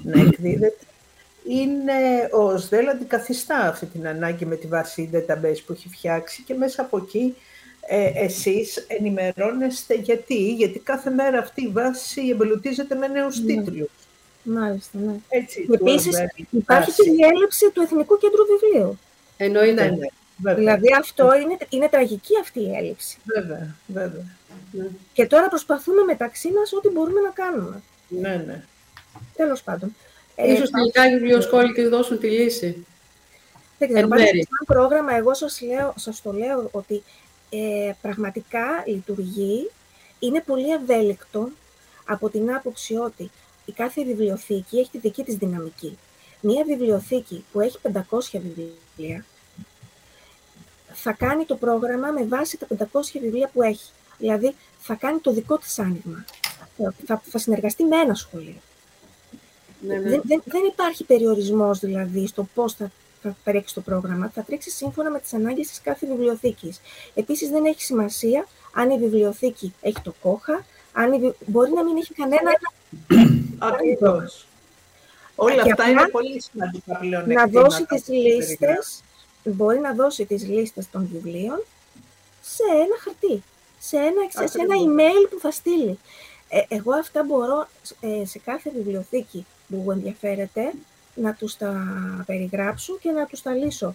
να 0.03 0.21
εκδίδεται, 0.21 0.85
είναι 1.49 2.29
ο 2.33 2.57
ΣΔΕΛ 2.57 2.89
αντικαθιστά 2.89 3.59
αυτή 3.59 3.87
την 3.87 4.09
ανάγκη 4.09 4.45
με 4.45 4.57
τη 4.57 4.67
βάση 4.67 5.11
database 5.13 5.59
που 5.67 5.73
έχει 5.73 5.89
φτιάξει 5.89 6.43
και 6.43 6.55
μέσα 6.55 6.83
από 6.83 6.97
εκεί 6.97 7.37
ε, 7.89 8.11
εσείς 8.15 8.77
ενημερώνεστε 8.89 9.95
γιατί, 9.95 10.55
γιατί 10.55 10.79
κάθε 10.79 11.11
μέρα 11.11 11.39
αυτή 11.39 11.63
η 11.63 11.69
βάση 11.69 12.29
εμπλουτίζεται 12.29 12.95
με 12.95 13.07
νέους 13.07 13.41
ναι. 13.41 13.47
τίτλους. 13.47 13.89
Μάλιστα, 14.43 14.99
ναι. 14.99 15.15
Έτσι, 15.29 15.69
Επίσης, 15.73 16.17
υπάρχει 16.51 16.93
και 16.93 17.11
η 17.11 17.25
έλλειψη 17.35 17.71
του 17.71 17.83
Εθνικού 17.83 18.19
Κέντρου 18.19 18.45
Βιβλίου. 18.47 18.99
Εννοείται. 19.37 19.85
Ναι, 19.85 19.91
ναι. 19.91 20.07
Βέβαια. 20.37 20.59
Δηλαδή 20.59 20.87
αυτό 20.99 21.35
είναι, 21.35 21.57
είναι 21.69 21.89
τραγική 21.89 22.33
αυτή 22.41 22.61
η 22.61 22.75
έλλειψη. 22.75 23.19
Βέβαια, 23.25 23.75
βέβαια. 23.87 24.25
Ναι. 24.73 24.87
Και 25.13 25.27
τώρα 25.27 25.49
προσπαθούμε 25.49 26.03
μεταξύ 26.03 26.51
μας 26.53 26.73
ό,τι 26.73 26.89
μπορούμε 26.89 27.21
να 27.21 27.31
κάνουμε. 27.31 27.83
Ναι, 28.09 28.43
ναι. 28.47 28.65
Τέλος 29.37 29.63
πάντων. 29.63 29.95
Ε, 30.37 30.53
Ίσως 30.53 30.71
τελικά 30.71 31.09
οι 31.09 31.13
βιβλιοσκόλοι 31.13 31.89
δώσουν 31.89 32.19
τη 32.19 32.31
λύση. 32.31 32.87
Δεν 33.79 33.89
ξέρω, 33.89 34.09
πάντως, 34.09 34.29
σαν 34.29 34.67
πρόγραμμα 34.67 35.15
εγώ 35.15 35.35
σας, 35.35 35.61
λέω, 35.61 35.95
σας 35.97 36.23
το 36.23 36.33
λέω 36.33 36.69
ότι 36.73 37.03
ε, 37.51 37.93
πραγματικά 38.03 38.85
λειτουργεί, 38.87 39.71
είναι 40.19 40.41
πολύ 40.41 40.73
ευέλικτο 40.73 41.49
από 42.05 42.31
την 42.31 42.55
άποψη 42.55 42.97
ότι 42.97 43.31
η 43.65 43.73
κάθε 43.73 44.05
βιβλιοθήκη 44.05 44.79
έχει 44.79 44.91
τη 44.91 44.99
δική 44.99 45.23
της 45.23 45.35
δυναμική. 45.35 45.99
Μία 46.41 46.65
βιβλιοθήκη 46.65 47.45
που 47.53 47.61
έχει 47.61 47.79
500 47.93 48.01
βιβλία 48.33 49.25
θα 50.93 51.13
κάνει 51.13 51.45
το 51.45 51.57
πρόγραμμα 51.57 52.11
με 52.11 52.25
βάση 52.25 52.59
τα 52.59 52.67
500 52.93 53.01
βιβλία 53.21 53.51
που 53.53 53.63
έχει. 53.63 53.91
Δηλαδή 54.19 54.55
θα 54.79 54.95
κάνει 54.95 55.19
το 55.19 55.33
δικό 55.33 55.59
της 55.59 55.79
άνοιγμα. 55.79 56.25
Θα, 57.07 57.23
θα 57.31 57.39
συνεργαστεί 57.39 57.85
με 57.85 57.97
ένα 57.97 58.15
σχολείο. 58.15 58.61
Ναι, 59.87 59.95
ναι. 59.95 60.11
Δεν, 60.11 60.21
δεν, 60.25 60.43
δεν 60.45 60.65
υπάρχει 60.65 61.05
περιορισμός 61.05 61.79
δηλαδή 61.79 62.27
στο 62.27 62.49
πώς 62.55 62.75
θα 62.75 62.91
θα 63.23 63.37
τρέξει 63.45 63.75
το 63.75 63.81
πρόγραμμα, 63.81 64.31
θα 64.35 64.43
τρέξεις 64.43 64.77
σύμφωνα 64.77 65.11
με 65.11 65.21
τις 65.21 65.35
ανάγκες 65.35 65.69
της 65.69 65.81
κάθε 65.81 66.07
βιβλιοθήκης. 66.07 66.81
Επίσης 67.15 67.49
δεν 67.49 67.65
έχει 67.65 67.83
σημασία 67.83 68.47
αν 68.73 68.91
η 68.91 68.99
βιβλιοθήκη 68.99 69.75
έχει 69.81 70.01
το 70.03 70.15
κόχα, 70.23 70.65
αν 70.93 71.13
η... 71.13 71.35
μπορεί 71.47 71.73
να 71.73 71.85
μην 71.85 71.97
έχει 71.97 72.15
κανένα... 72.15 72.51
Ακριβώς. 73.59 74.47
Όλα 75.35 75.63
αυτά 75.63 75.89
είναι 75.89 76.09
πολύ 76.09 76.43
σημαντικά 76.43 76.97
πλέον. 76.97 77.33
Να 77.33 77.47
δώσει 77.47 77.85
τις 77.85 78.09
λίστες, 78.09 79.03
μπορεί 79.45 79.79
να 79.79 79.95
δώσει 79.95 80.25
τις 80.25 80.49
λίστες 80.49 80.91
των 80.91 81.09
βιβλίων 81.13 81.65
σε 82.43 82.63
ένα 82.73 82.97
χαρτί, 83.01 83.43
σε 83.79 83.97
ένα, 83.97 84.49
σε 84.49 84.61
ένα 84.61 84.75
email 84.87 85.29
που 85.31 85.39
θα 85.41 85.51
στείλει. 85.51 85.99
Ε, 86.49 86.63
εγώ 86.69 86.95
αυτά 86.95 87.23
μπορώ 87.23 87.69
ε, 88.01 88.25
σε 88.25 88.39
κάθε 88.39 88.71
βιβλιοθήκη 88.71 89.47
που 89.69 89.93
ενδιαφέρεται 89.93 90.73
να 91.15 91.35
τους 91.35 91.57
τα 91.57 91.75
περιγράψω 92.27 92.99
και 93.01 93.11
να 93.11 93.27
τους 93.27 93.43
τα 93.43 93.55
λύσω. 93.55 93.95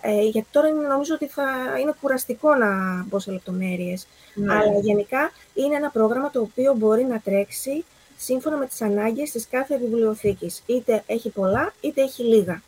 Ε, 0.00 0.22
γιατί 0.22 0.48
τώρα 0.50 0.70
νομίζω 0.70 1.14
ότι 1.14 1.26
θα 1.26 1.44
είναι 1.80 1.94
κουραστικό 2.00 2.54
να 2.54 3.02
μπω 3.08 3.18
σε 3.18 3.32
λεπτομέρειες. 3.32 4.06
Ναι. 4.34 4.54
Αλλά 4.54 4.78
γενικά 4.78 5.30
είναι 5.54 5.74
ένα 5.74 5.90
πρόγραμμα 5.90 6.30
το 6.30 6.40
οποίο 6.40 6.74
μπορεί 6.74 7.04
να 7.04 7.20
τρέξει 7.20 7.84
σύμφωνα 8.16 8.56
με 8.56 8.66
τις 8.66 8.82
ανάγκες 8.82 9.30
της 9.30 9.48
κάθε 9.50 9.78
βιβλιοθήκης. 9.78 10.62
Είτε 10.66 11.02
έχει 11.06 11.28
πολλά, 11.28 11.72
είτε 11.80 12.02
έχει 12.02 12.22
λίγα. 12.22 12.62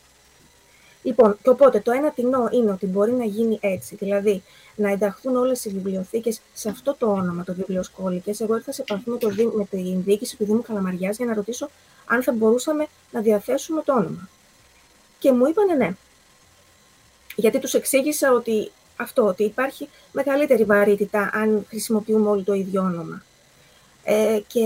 Λοιπόν, 1.03 1.37
και 1.43 1.51
οπότε 1.51 1.81
το 1.81 1.91
ένα 1.91 2.11
τεινό 2.11 2.49
είναι 2.53 2.71
ότι 2.71 2.87
μπορεί 2.87 3.13
να 3.13 3.25
γίνει 3.25 3.59
έτσι. 3.61 3.97
Δηλαδή, 3.97 4.43
να 4.77 4.91
ενταχθούν 4.91 5.37
όλες 5.37 5.65
οι 5.65 5.71
βιβλιοθήκες 5.71 6.41
σε 6.53 6.69
αυτό 6.69 6.95
το 6.99 7.07
όνομα, 7.07 7.45
το 7.45 7.55
βιβλιοσκόλικες. 7.55 8.41
Εγώ 8.41 8.57
ήρθα 8.57 8.73
σε 8.73 8.83
επαφή 8.83 9.11
με, 9.11 9.17
το, 9.17 9.31
με 9.57 9.65
την 9.65 10.03
διοίκηση 10.03 10.37
του 10.37 10.45
Δήμου 10.45 10.63
Καλαμαριάς 10.63 11.17
για 11.17 11.27
να 11.27 11.35
ρωτήσω 11.35 11.71
αν 12.07 12.23
θα 12.23 12.33
μπορούσαμε 12.33 12.87
να 13.11 13.21
διαθέσουμε 13.21 13.83
το 13.85 13.93
όνομα. 13.93 14.29
Και 15.19 15.33
μου 15.33 15.47
είπανε 15.47 15.75
ναι. 15.75 15.95
Γιατί 17.37 17.59
τους 17.59 17.75
εξήγησα 17.75 18.33
ότι 18.33 18.71
αυτό, 18.97 19.27
ότι 19.27 19.45
υπάρχει 19.45 19.89
μεγαλύτερη 20.13 20.65
βαρύτητα 20.65 21.31
αν 21.33 21.67
χρησιμοποιούμε 21.69 22.29
όλοι 22.29 22.43
το 22.43 22.53
ίδιο 22.53 22.83
όνομα. 22.83 23.23
Ε, 24.05 24.41
και 24.47 24.65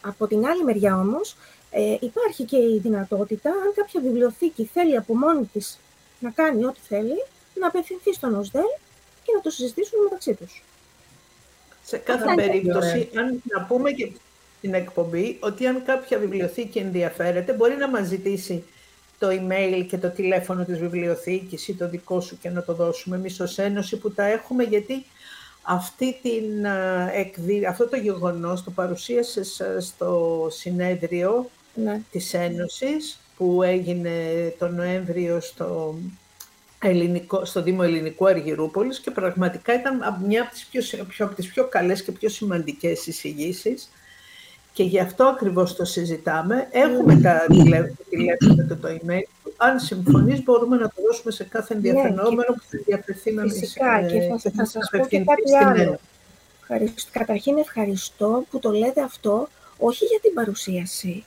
από 0.00 0.26
την 0.26 0.46
άλλη 0.46 0.64
μεριά 0.64 0.96
όμως, 0.96 1.36
ε, 1.70 1.96
υπάρχει 2.00 2.44
και 2.44 2.56
η 2.56 2.78
δυνατότητα, 2.82 3.50
αν 3.50 3.72
κάποια 3.74 4.00
βιβλιοθήκη 4.00 4.64
θέλει 4.72 4.96
από 4.96 5.16
μόνη 5.16 5.44
της 5.52 5.78
να 6.20 6.30
κάνει 6.30 6.64
ό,τι 6.64 6.80
θέλει, 6.88 7.24
να 7.60 7.66
απευθυνθεί 7.66 8.12
στον 8.12 8.34
ΟΣΔΕΛ 8.34 8.70
και 9.24 9.32
να 9.34 9.40
το 9.40 9.50
συζητήσουν 9.50 10.02
μεταξύ 10.02 10.34
τους. 10.34 10.62
Σε 11.84 11.96
κάθε 11.96 12.34
περίπτωση, 12.34 13.08
αν 13.14 13.42
να 13.44 13.64
πούμε 13.64 13.90
και 13.90 14.12
την 14.60 14.74
εκπομπή 14.74 15.36
ότι 15.40 15.66
αν 15.66 15.82
κάποια 15.84 16.18
βιβλιοθήκη 16.18 16.78
ενδιαφέρεται 16.78 17.52
μπορεί 17.52 17.76
να 17.76 17.88
μας 17.88 18.06
ζητήσει 18.06 18.64
το 19.18 19.28
email 19.30 19.84
και 19.88 19.98
το 19.98 20.08
τηλέφωνο 20.08 20.64
της 20.64 20.78
βιβλιοθήκης 20.78 21.68
ή 21.68 21.74
το 21.74 21.88
δικό 21.88 22.20
σου 22.20 22.38
και 22.38 22.50
να 22.50 22.62
το 22.62 22.74
δώσουμε 22.74 23.16
εμείς 23.16 23.40
ως 23.40 23.58
Ένωση 23.58 23.96
που 23.96 24.10
τα 24.12 24.24
έχουμε 24.24 24.62
γιατί 24.62 25.04
αυτή 25.62 26.18
την, 26.22 26.66
αυτό 27.68 27.88
το 27.88 27.96
γεγονός 27.96 28.64
το 28.64 28.70
παρουσίασες 28.70 29.62
στο 29.78 30.46
συνέδριο 30.50 31.50
ναι. 31.74 32.00
της 32.10 32.34
Ένωσης 32.34 33.18
που 33.36 33.62
έγινε 33.62 34.12
το 34.58 34.68
Νοέμβριο 34.68 35.40
στο, 35.40 35.94
ελληνικό, 36.78 37.44
στο 37.44 37.62
Δήμο 37.62 37.80
Ελληνικού 37.84 38.26
Αργυρούπολης 38.28 39.00
και 39.00 39.10
πραγματικά 39.10 39.74
ήταν 39.74 39.98
μια 40.26 40.42
από 40.42 40.50
τις 40.50 40.66
πιο, 40.70 41.04
πιο, 41.04 41.26
από 41.26 41.34
τις 41.34 41.48
πιο 41.48 41.64
καλές 41.64 42.02
και 42.02 42.12
πιο 42.12 42.28
σημαντικές 42.28 43.06
εισηγήσεις 43.06 43.90
και 44.72 44.82
γι' 44.82 45.00
αυτό 45.00 45.24
ακριβώς 45.24 45.74
το 45.76 45.84
συζητάμε. 45.84 46.68
Έχουμε 46.70 47.20
τα 47.20 47.46
τηλέφωνα 48.10 48.64
και 48.66 48.74
το 48.74 48.88
email. 48.88 49.22
Αν 49.56 49.80
συμφωνείς 49.80 50.42
μπορούμε 50.42 50.76
να 50.76 50.88
το 50.88 50.94
δώσουμε 51.06 51.32
σε 51.32 51.44
κάθε 51.44 51.74
ναι, 51.74 51.88
ενδιαφερόμενο 51.88 52.52
που 52.52 52.62
θα 52.70 52.76
ενδιαφερθεί 52.76 53.32
να 53.32 53.42
Φυσικά 53.42 54.02
και 54.02 54.20
θα, 54.20 54.50
θα 54.56 54.64
σας 54.64 54.90
πω 54.90 55.06
και 55.06 55.18
κάτι 55.18 55.64
άλλο. 55.64 55.98
Καταρχήν 57.10 57.58
ευχαριστώ 57.58 58.44
που 58.50 58.58
το 58.58 58.70
λέτε 58.70 59.02
αυτό, 59.02 59.48
όχι 59.78 60.04
για 60.04 60.20
την 60.20 60.34
παρουσίαση. 60.34 61.24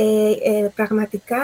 Ε, 0.00 0.30
ε, 0.42 0.72
πραγματικά 0.74 1.42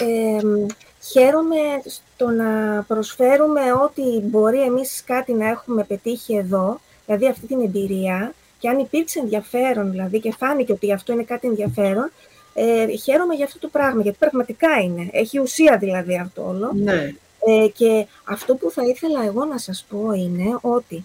ε, 0.00 0.66
χαίρομαι 1.10 1.56
στο 1.84 2.28
να 2.28 2.82
προσφέρουμε 2.82 3.72
ό,τι 3.72 4.20
μπορεί 4.20 4.62
εμείς 4.62 5.02
κάτι 5.06 5.32
να 5.32 5.48
έχουμε 5.48 5.84
πετύχει 5.84 6.34
εδώ, 6.34 6.80
δηλαδή 7.06 7.28
αυτή 7.28 7.46
την 7.46 7.60
εμπειρία, 7.60 8.34
και 8.58 8.68
αν 8.68 8.78
υπήρξε 8.78 9.18
ενδιαφέρον 9.18 9.90
δηλαδή 9.90 10.20
και 10.20 10.34
φάνηκε 10.38 10.72
ότι 10.72 10.92
αυτό 10.92 11.12
είναι 11.12 11.22
κάτι 11.22 11.46
ενδιαφέρον, 11.46 12.10
ε, 12.54 12.86
χαίρομαι 12.86 13.34
για 13.34 13.44
αυτό 13.44 13.58
το 13.58 13.68
πράγμα, 13.68 14.02
γιατί 14.02 14.18
πραγματικά 14.18 14.80
είναι. 14.82 15.08
Έχει 15.12 15.38
ουσία 15.38 15.78
δηλαδή 15.78 16.18
αυτό 16.18 16.48
όλο. 16.48 16.72
Ναι. 16.74 17.14
Ε, 17.46 17.68
και 17.68 18.06
αυτό 18.24 18.54
που 18.54 18.70
θα 18.70 18.82
ήθελα 18.84 19.24
εγώ 19.24 19.44
να 19.44 19.58
σας 19.58 19.86
πω 19.88 20.12
είναι 20.12 20.58
ότι 20.60 21.04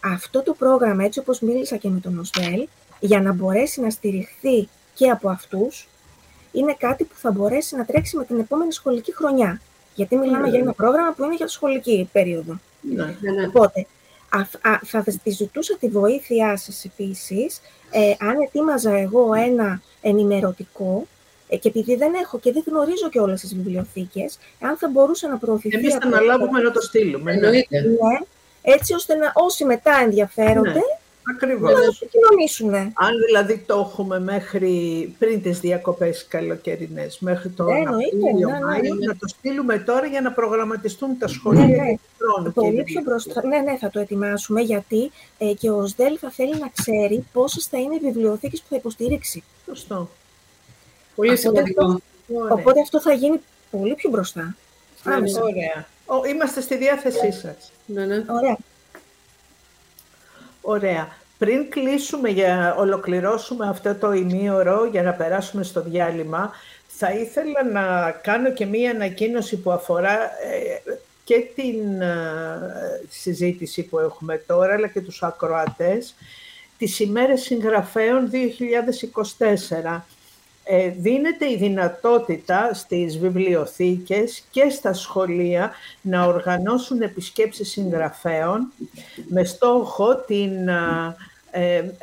αυτό 0.00 0.42
το 0.42 0.52
πρόγραμμα, 0.52 1.04
έτσι 1.04 1.18
όπως 1.18 1.40
μίλησα 1.40 1.76
και 1.76 1.88
με 1.88 2.00
τον 2.00 2.18
Οσβέλ, 2.18 2.68
για 3.00 3.20
να 3.20 3.32
μπορέσει 3.32 3.80
να 3.80 3.90
στηριχθεί 3.90 4.68
και 4.94 5.10
από 5.10 5.28
αυτούς, 5.28 5.88
είναι 6.52 6.76
κάτι 6.78 7.04
που 7.04 7.14
θα 7.16 7.30
μπορέσει 7.30 7.76
να 7.76 7.84
τρέξει 7.84 8.16
με 8.16 8.24
την 8.24 8.38
επόμενη 8.38 8.72
σχολική 8.72 9.14
χρονιά. 9.14 9.60
Γιατί 9.94 10.16
μιλάμε 10.16 10.42
ναι. 10.44 10.48
για 10.48 10.58
ένα 10.58 10.72
πρόγραμμα 10.72 11.12
που 11.12 11.24
είναι 11.24 11.34
για 11.34 11.46
τη 11.46 11.52
σχολική 11.52 12.08
περίοδο. 12.12 12.60
Ναι, 12.80 13.04
ναι, 13.20 13.30
ναι. 13.30 13.46
Οπότε, 13.46 13.86
θα 14.84 15.04
τη 15.22 15.30
ζητούσα 15.30 15.76
τη 15.80 15.88
βοήθειά 15.88 16.56
σας 16.56 16.84
επίσης, 16.84 17.60
ε, 17.90 18.14
αν 18.18 18.40
ετοίμαζα 18.40 18.96
εγώ 18.96 19.34
ένα 19.34 19.82
ενημερωτικό, 20.00 21.06
ε, 21.48 21.56
και 21.56 21.68
επειδή 21.68 21.96
δεν 21.96 22.14
έχω 22.14 22.38
και 22.38 22.52
δεν 22.52 22.62
γνωρίζω 22.66 23.08
και 23.08 23.20
όλες 23.20 23.40
τις 23.40 23.54
βιβλιοθήκες, 23.54 24.38
αν 24.60 24.76
θα 24.76 24.88
μπορούσα 24.88 25.28
να 25.28 25.36
προωθηθεί... 25.36 25.76
Εμείς 25.76 25.94
θα 25.94 26.00
αναλάβουμε 26.02 26.60
να 26.60 26.70
το 26.70 26.80
στείλουμε. 26.80 27.34
Ναι, 27.34 27.50
ναι 27.50 27.62
έτσι 28.62 28.94
ώστε 28.94 29.14
να 29.14 29.32
όσοι 29.34 29.64
μετά 29.64 30.00
ενδιαφέρονται 30.02 30.70
Ναι. 30.70 30.80
Ακριβώς. 31.34 31.72
να 31.72 31.80
το 31.80 31.92
επικοινωνήσουν. 32.02 32.74
Αν 32.74 33.12
δηλαδή 33.26 33.58
το 33.66 33.88
έχουμε 33.90 34.20
μέχρι 34.20 34.72
πριν 35.18 35.42
τις 35.42 35.60
διακοπές 35.60 36.26
καλοκαιρινές, 36.28 37.18
μέχρι 37.18 37.48
τον 37.48 37.66
Ναι, 37.66 37.78
εννοείται, 37.78 38.16
Απρίλιο, 38.16 38.48
ναι, 38.48 38.58
ναι, 38.58 38.64
Μάιο, 38.64 38.94
ναι. 38.94 39.06
να 39.06 39.16
το 39.16 39.28
στείλουμε 39.28 39.78
τώρα 39.78 40.06
για 40.06 40.20
να 40.20 40.32
προγραμματιστούν 40.32 41.18
τα 41.18 41.28
σχολεία 41.28 41.60
Ναι, 41.66 41.66
ναι. 41.66 41.74
για 41.88 41.98
τον 42.18 42.28
χρόνο. 42.28 42.50
Πολύ 42.50 42.68
κύριε 42.68 42.82
πιο 42.84 42.98
Λίβη. 42.98 43.08
μπροστά. 43.10 43.46
Ναι, 43.46 43.58
ναι, 43.58 43.76
θα 43.76 43.90
το 43.90 44.00
ετοιμάσουμε 44.00 44.60
γιατί 44.60 45.10
ε, 45.38 45.52
και 45.52 45.70
ο 45.70 45.86
ΣΔΕΛ 45.86 46.16
θα 46.20 46.30
θέλει 46.30 46.58
να 46.58 46.68
ξέρει 46.76 47.24
πόσες 47.32 47.66
θα 47.66 47.78
είναι 47.78 47.94
οι 47.94 47.98
βιβλιοθήκες 47.98 48.60
που 48.60 48.66
θα 48.70 48.76
υποστηρίξει. 48.76 49.42
Σωστό. 49.66 50.08
Πολύ 51.14 51.28
Οπότε 51.30 51.40
σημαντικό. 51.40 51.84
Ωραία. 52.34 52.52
Οπότε 52.52 52.80
αυτό 52.80 53.00
θα 53.00 53.12
γίνει 53.12 53.40
πολύ 53.70 53.94
πιο 53.94 54.10
μπροστά. 54.10 54.56
Ναι, 55.04 55.14
Άμεσα. 55.14 55.42
Ωραία. 55.42 55.86
Ο, 56.06 56.24
είμαστε 56.28 56.60
στη 56.60 56.76
διάθεσή 56.76 57.32
σας. 57.32 57.72
Ναι, 57.86 58.04
ναι. 58.04 58.24
Ωραία. 58.28 58.56
Ωραία. 60.70 61.08
Πριν 61.38 61.70
κλείσουμε 61.70 62.28
για 62.28 62.74
ολοκληρώσουμε 62.78 63.68
αυτό 63.68 63.94
το 63.94 64.12
ημίωρο 64.12 64.86
για 64.86 65.02
να 65.02 65.12
περάσουμε 65.12 65.62
στο 65.62 65.82
διάλειμμα, 65.82 66.50
θα 66.88 67.12
ήθελα 67.12 67.64
να 67.72 68.10
κάνω 68.10 68.52
και 68.52 68.66
μία 68.66 68.90
ανακοίνωση 68.90 69.56
που 69.56 69.70
αφορά 69.70 70.22
ε, 70.22 70.98
και 71.24 71.46
την 71.54 72.00
ε, 72.00 72.10
συζήτηση 73.08 73.82
που 73.82 73.98
έχουμε 73.98 74.36
τώρα, 74.46 74.74
αλλά 74.74 74.88
και 74.88 75.00
τους 75.00 75.22
ακροατές, 75.22 76.14
τις 76.78 77.00
ημέρες 77.00 77.40
συγγραφέων 77.40 78.30
2024. 79.88 80.00
Ε, 80.70 80.88
δίνεται 80.88 81.50
η 81.50 81.56
δυνατότητα 81.56 82.74
στις 82.74 83.18
βιβλιοθήκες 83.18 84.42
και 84.50 84.68
στα 84.70 84.92
σχολεία 84.92 85.72
να 86.00 86.24
οργανώσουν 86.24 87.02
επισκέψεις 87.02 87.70
συγγραφέων 87.70 88.72
με 89.28 89.44
στόχο 89.44 90.16
την 90.16 90.70
α, 90.70 91.16
ε, 91.50 91.94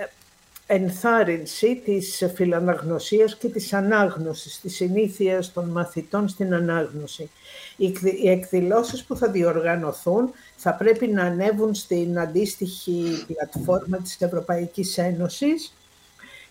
ενθάρρυνση 0.67 1.82
της 1.86 2.32
φιλαναγνωσίας 2.36 3.36
και 3.36 3.47
της 3.49 3.73
ανάγνωσης, 3.73 4.60
της 4.62 4.75
συνήθειας 4.75 5.54
των 5.54 5.69
μαθητών 5.69 6.28
στην 6.28 6.54
ανάγνωση. 6.54 7.30
Οι 7.78 7.86
εκδη- 7.86 8.23
Οι 8.23 8.30
εκδηλώσεις 8.30 9.04
που 9.04 9.15
θα 9.15 9.30
διοργανωθούν 9.32 10.32
θα 10.56 10.73
πρέπει 10.73 11.08
να 11.08 11.23
ανέβουν 11.23 11.73
στην 11.73 12.19
αντίστοιχη 12.19 13.25
πλατφόρμα 13.28 13.97
της 13.97 14.21
Ευρωπαϊκής 14.21 14.97
Ένωσης. 14.97 15.73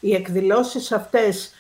Οι 0.01 0.15
εκδηλώσεις 0.15 0.93
αυτές 0.93 1.47
ε, 1.47 1.59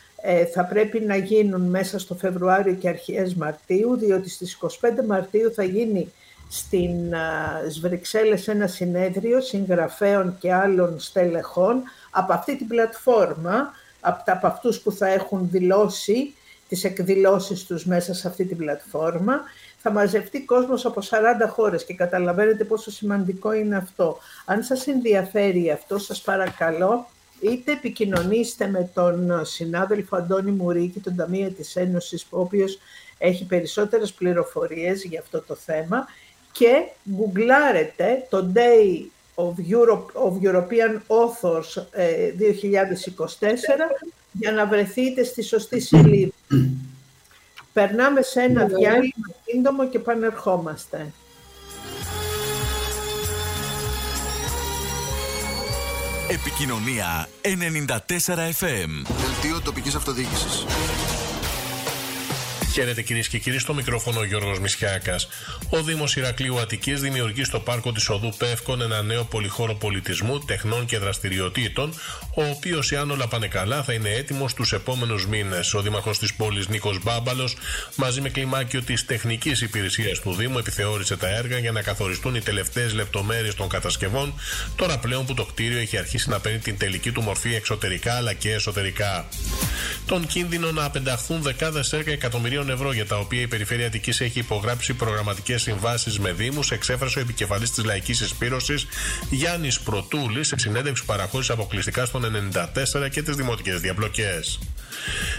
θα 0.52 0.64
πρέπει 0.64 1.00
να 1.00 1.16
γίνουν 1.16 1.60
μέσα 1.60 1.98
στο 1.98 2.14
Φεβρουάριο 2.14 2.74
και 2.74 2.88
αρχές 2.88 3.34
Μαρτίου, 3.34 3.96
διότι 3.96 4.30
στις 4.30 4.58
25 4.60 5.04
Μαρτίου 5.06 5.52
θα 5.52 5.62
γίνει 5.62 6.12
στην 6.48 7.14
α, 7.14 7.58
στις 7.60 7.80
Βρυξέλλες 7.80 8.48
ένα 8.48 8.66
συνέδριο 8.66 9.40
συγγραφέων 9.40 10.36
και 10.38 10.52
άλλων 10.52 11.00
στελεχών 11.00 11.82
από 12.10 12.32
αυτή 12.32 12.56
την 12.56 12.66
πλατφόρμα, 12.66 13.72
από, 14.00 14.22
τα, 14.24 14.32
από 14.32 14.46
αυτούς 14.46 14.80
που 14.80 14.92
θα 14.92 15.06
έχουν 15.06 15.48
δηλώσει 15.50 16.34
τις 16.68 16.84
εκδηλώσεις 16.84 17.64
τους 17.64 17.84
μέσα 17.86 18.14
σε 18.14 18.28
αυτή 18.28 18.44
την 18.44 18.56
πλατφόρμα. 18.56 19.40
Θα 19.78 19.90
μαζευτεί 19.90 20.40
κόσμος 20.40 20.84
από 20.84 21.00
40 21.00 21.48
χώρες 21.48 21.84
και 21.84 21.94
καταλαβαίνετε 21.94 22.64
πόσο 22.64 22.90
σημαντικό 22.90 23.52
είναι 23.52 23.76
αυτό. 23.76 24.18
Αν 24.44 24.62
σας 24.62 24.86
ενδιαφέρει 24.86 25.70
αυτό, 25.70 25.98
σας 25.98 26.20
παρακαλώ, 26.20 27.06
είτε 27.44 27.72
επικοινωνήστε 27.72 28.66
με 28.66 28.90
τον 28.94 29.44
συνάδελφο 29.44 30.16
Αντώνη 30.16 30.50
Μουρίκη, 30.50 31.00
τον 31.00 31.16
Ταμείο 31.16 31.50
της 31.50 31.76
Ένωσης, 31.76 32.26
ο 32.30 32.40
οποίος 32.40 32.78
έχει 33.18 33.44
περισσότερες 33.44 34.12
πληροφορίες 34.12 35.04
για 35.04 35.20
αυτό 35.20 35.42
το 35.42 35.54
θέμα 35.54 36.06
και 36.52 36.88
γκουγκλάρετε 37.10 38.26
το 38.28 38.52
Day 38.54 39.06
of, 39.34 39.54
Europe, 39.70 40.28
of 40.28 40.48
European 40.48 41.00
Authors 41.06 41.82
ε, 41.90 42.32
2024 42.38 42.40
για 44.32 44.52
να 44.52 44.66
βρεθείτε 44.66 45.24
στη 45.24 45.42
σωστή 45.42 45.80
σελίδα. 45.80 46.32
Περνάμε 47.72 48.22
σε 48.22 48.40
ένα 48.40 48.64
διάλειμμα 48.64 49.28
σύντομο 49.46 49.88
και 49.88 49.98
πανερχόμαστε. 49.98 51.12
Επικοινωνία 56.28 57.28
94 57.42 57.46
FM. 58.36 59.06
Δελτίο 59.20 59.60
τοπικής 59.60 59.94
αυτοδιοίκησης. 59.94 60.64
Χαίρετε 62.74 63.02
κυρίες 63.02 63.28
και 63.28 63.38
κύριοι, 63.38 63.58
στο 63.58 63.74
μικρόφωνο 63.74 64.20
ο 64.20 64.24
Γιώργος 64.24 64.60
Μισιάκας. 64.60 65.28
Ο 65.68 65.82
Δήμος 65.82 66.16
Ηρακλείου 66.16 66.60
Αττικής 66.60 67.00
δημιουργεί 67.00 67.44
στο 67.44 67.60
πάρκο 67.60 67.92
της 67.92 68.08
Οδού 68.08 68.34
Πεύκων 68.38 68.80
ένα 68.80 69.02
νέο 69.02 69.24
πολυχώρο 69.24 69.74
πολιτισμού, 69.74 70.38
τεχνών 70.38 70.86
και 70.86 70.98
δραστηριοτήτων, 70.98 71.94
ο 72.34 72.44
οποίος, 72.44 72.92
εάν 72.92 73.10
όλα 73.10 73.28
πάνε 73.28 73.46
καλά, 73.46 73.82
θα 73.82 73.92
είναι 73.92 74.10
έτοιμος 74.10 74.50
στου 74.50 74.74
επόμενους 74.74 75.26
μήνες. 75.26 75.74
Ο 75.74 75.80
Δήμαρχος 75.80 76.18
της 76.18 76.34
πόλης 76.34 76.68
Νίκος 76.68 77.02
Μπάμπαλος, 77.02 77.56
μαζί 77.96 78.20
με 78.20 78.28
κλιμάκιο 78.28 78.82
της 78.82 79.04
τεχνικής 79.04 79.60
υπηρεσίας 79.60 80.20
του 80.20 80.34
Δήμου, 80.34 80.58
επιθεώρησε 80.58 81.16
τα 81.16 81.28
έργα 81.28 81.58
για 81.58 81.72
να 81.72 81.82
καθοριστούν 81.82 82.34
οι 82.34 82.40
τελευταίες 82.40 82.92
λεπτομέρειες 82.92 83.54
των 83.54 83.68
κατασκευών, 83.68 84.34
τώρα 84.76 84.98
πλέον 84.98 85.26
που 85.26 85.34
το 85.34 85.44
κτίριο 85.44 85.78
έχει 85.78 85.96
αρχίσει 85.98 86.28
να 86.28 86.40
παίρνει 86.40 86.58
την 86.58 86.78
τελική 86.78 87.12
του 87.12 87.22
μορφή 87.22 87.54
εξωτερικά 87.54 88.14
αλλά 88.14 88.32
και 88.32 88.52
εσωτερικά. 88.52 89.28
Τον 90.06 90.26
κίνδυνο 90.26 90.72
να 90.72 90.84
απενταχθούν 90.84 91.42
δεκάδες 91.42 91.92
έργα 91.92 92.12
εκατομμυρίων 92.12 92.63
ευρώ 92.70 92.92
για 92.92 93.06
τα 93.06 93.18
οποία 93.18 93.40
η 93.40 93.46
Περιφέρεια 93.46 93.86
Αττικής 93.86 94.20
έχει 94.20 94.38
υπογράψει 94.38 94.94
προγραμματικές 94.94 95.62
συμβάσεις 95.62 96.18
με 96.18 96.32
Δήμους, 96.32 96.70
εξέφρασε 96.70 97.18
ο 97.18 97.22
επικεφαλής 97.22 97.70
της 97.70 97.84
Λαϊκής 97.84 98.20
Εισπήρωσης 98.20 98.86
Γιάννης 99.30 99.80
Πρωτούλη 99.80 100.44
σε 100.44 100.58
συνέντευξη 100.58 101.02
που 101.02 101.12
παραχώρησε 101.12 101.52
αποκλειστικά 101.52 102.04
στον 102.04 102.24
94 102.24 103.08
και 103.10 103.22
τις 103.22 103.36
δημοτικές 103.36 103.80
διαπλοκές. 103.80 104.58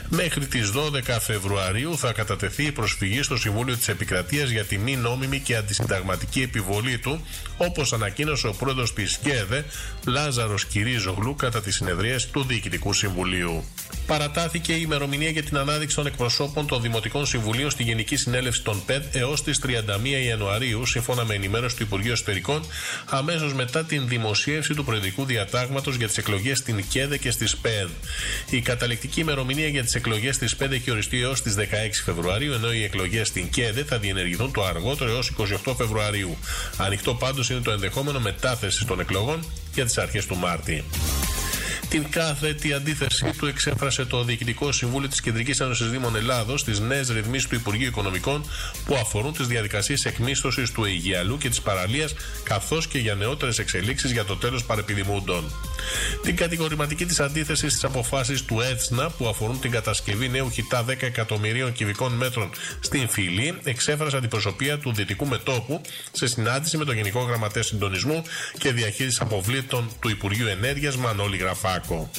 Μέχρι 0.09 0.45
τις 0.45 0.71
12 0.71 1.19
Φεβρουαρίου 1.19 1.97
θα 1.97 2.11
κατατεθεί 2.11 2.63
η 2.63 2.71
προσφυγή 2.71 3.21
στο 3.21 3.37
Συμβούλιο 3.37 3.75
της 3.75 3.87
Επικρατείας 3.87 4.49
για 4.49 4.63
τη 4.63 4.77
μη 4.77 4.95
νόμιμη 4.95 5.39
και 5.39 5.55
αντισυνταγματική 5.55 6.41
επιβολή 6.41 6.97
του, 6.97 7.25
όπως 7.57 7.93
ανακοίνωσε 7.93 8.47
ο 8.47 8.53
πρόεδρος 8.53 8.93
της 8.93 9.17
ΚΕΔΕ, 9.23 9.65
Λάζαρος 10.05 10.65
Κυρίζογλου, 10.65 11.35
κατά 11.35 11.61
τη 11.61 11.71
συνεδρίαση 11.71 12.29
του 12.29 12.43
Διοικητικού 12.43 12.93
Συμβουλίου. 12.93 13.63
Παρατάθηκε 14.05 14.73
η 14.73 14.79
ημερομηνία 14.83 15.29
για 15.29 15.43
την 15.43 15.57
ανάδειξη 15.57 15.95
των 15.95 16.05
εκπροσώπων 16.05 16.67
των 16.67 16.81
Δημοτικών 16.81 17.25
Συμβουλίων 17.25 17.69
στη 17.69 17.83
Γενική 17.83 18.15
Συνέλευση 18.15 18.63
των 18.63 18.85
ΠΕΔ 18.85 19.03
έως 19.11 19.43
τις 19.43 19.61
31 19.65 19.69
Ιανουαρίου, 20.27 20.85
σύμφωνα 20.85 21.25
με 21.25 21.33
ενημέρωση 21.33 21.75
του 21.75 21.83
Υπουργείου 21.83 22.11
Εσωτερικών, 22.11 22.65
αμέσως 23.05 23.53
μετά 23.53 23.83
την 23.83 24.07
δημοσίευση 24.07 24.73
του 24.73 24.83
προεδρικού 24.83 25.25
διατάγματος 25.25 25.95
για 25.95 26.07
τις 26.07 26.17
εκλογές 26.17 26.57
στην 26.57 26.87
ΚΕΔΕ 26.89 27.17
και 27.17 27.31
στις 27.31 27.57
ΠΕΔ. 27.57 27.89
Η 28.49 28.61
καταληκτική 28.61 29.19
ημερομηνία 29.19 29.67
για 29.67 29.83
τις 29.83 29.95
εκλογές 29.95 30.35
στις 30.35 30.55
ΠΕΔ 30.55 30.71
έχει 30.71 30.91
οριστεί 30.91 31.21
έως 31.21 31.41
τις 31.41 31.55
16 31.55 32.03
Φεβρουαρίου, 32.05 32.53
ενώ 32.53 32.73
οι 32.73 32.83
εκλογές 32.83 33.27
στην 33.27 33.49
ΚΕΔΕ 33.49 33.83
θα 33.83 33.97
διενεργηθούν 33.97 34.51
το 34.51 34.63
αργότερο 34.63 35.11
έως 35.11 35.31
28 35.65 35.73
Φεβρουαρίου. 35.77 36.37
Ανοιχτό 36.77 37.13
πάντως 37.13 37.49
είναι 37.49 37.59
το 37.59 37.71
ενδεχόμενο 37.71 38.19
μετάθεση 38.19 38.85
των 38.85 38.99
εκλογών 38.99 39.45
για 39.73 39.85
τις 39.95 40.03
αρχές 40.03 40.25
του 40.25 40.35
Μάρτη. 40.35 40.83
Την 41.89 42.09
κάθετη 42.09 42.73
αντίθεσή 42.73 43.31
του 43.37 43.45
εξέφρασε 43.45 44.05
το 44.05 44.23
Διοικητικό 44.23 44.71
Συμβούλιο 44.71 45.09
της 45.09 45.21
Κεντρικής 45.21 45.59
Ένωσης 45.59 45.89
Δήμων 45.89 46.15
Ελλάδος 46.15 46.59
στις 46.59 46.79
νέες 46.79 47.09
ρυθμίσεις 47.09 47.47
του 47.47 47.55
Υπουργείου 47.55 47.87
Οικονομικών 47.87 48.49
που 48.85 48.95
αφορούν 48.95 49.33
τις 49.33 49.47
διαδικασίες 49.47 50.05
εκμίσθωσης 50.05 50.71
του 50.71 50.85
Αιγιαλού 50.85 51.37
και 51.37 51.49
της 51.49 51.61
παραλίας, 51.61 52.13
καθώς 52.43 52.87
και 52.87 52.97
για 52.97 53.15
νεότερες 53.15 53.59
εξελίξεις 53.59 54.11
για 54.11 54.25
το 54.25 54.35
τέλος 54.35 54.65
παρεπιδημούντων. 54.65 55.51
Την 56.21 56.35
κατηγορηματική 56.35 57.05
της 57.05 57.19
αντίθεση 57.19 57.69
στις 57.69 57.83
αποφάσεις 57.83 58.45
του 58.45 58.61
ΕΤΣΝΑ 58.61 59.09
που 59.09 59.27
αφορούν 59.27 59.59
την 59.59 59.71
κατασκευή 59.71 60.29
νέου 60.29 60.49
χιτά 60.49 60.85
10 60.85 60.95
εκατομμυρίων 60.99 61.71
κυβικών 61.71 62.13
μέτρων 62.13 62.49
στην 62.79 63.09
Φυλή 63.09 63.57
εξέφρασε 63.63 64.17
αντιπροσωπεία 64.17 64.77
του 64.77 64.93
Δυτικού 64.93 65.27
Μετόπου 65.27 65.81
σε 66.11 66.27
συνάντηση 66.27 66.77
με 66.77 66.85
τον 66.85 66.95
Γενικό 66.95 67.19
Γραμματέα 67.19 67.63
Συντονισμού 67.63 68.23
και 68.57 68.71
Διαχείρισης 68.71 69.21
Αποβλήτων 69.21 69.89
του 69.99 70.09
Υπουργείου 70.09 70.47
Ενέργειας 70.47 70.97
Μανώλη 70.97 71.37
Γραφάκο. 71.75 72.09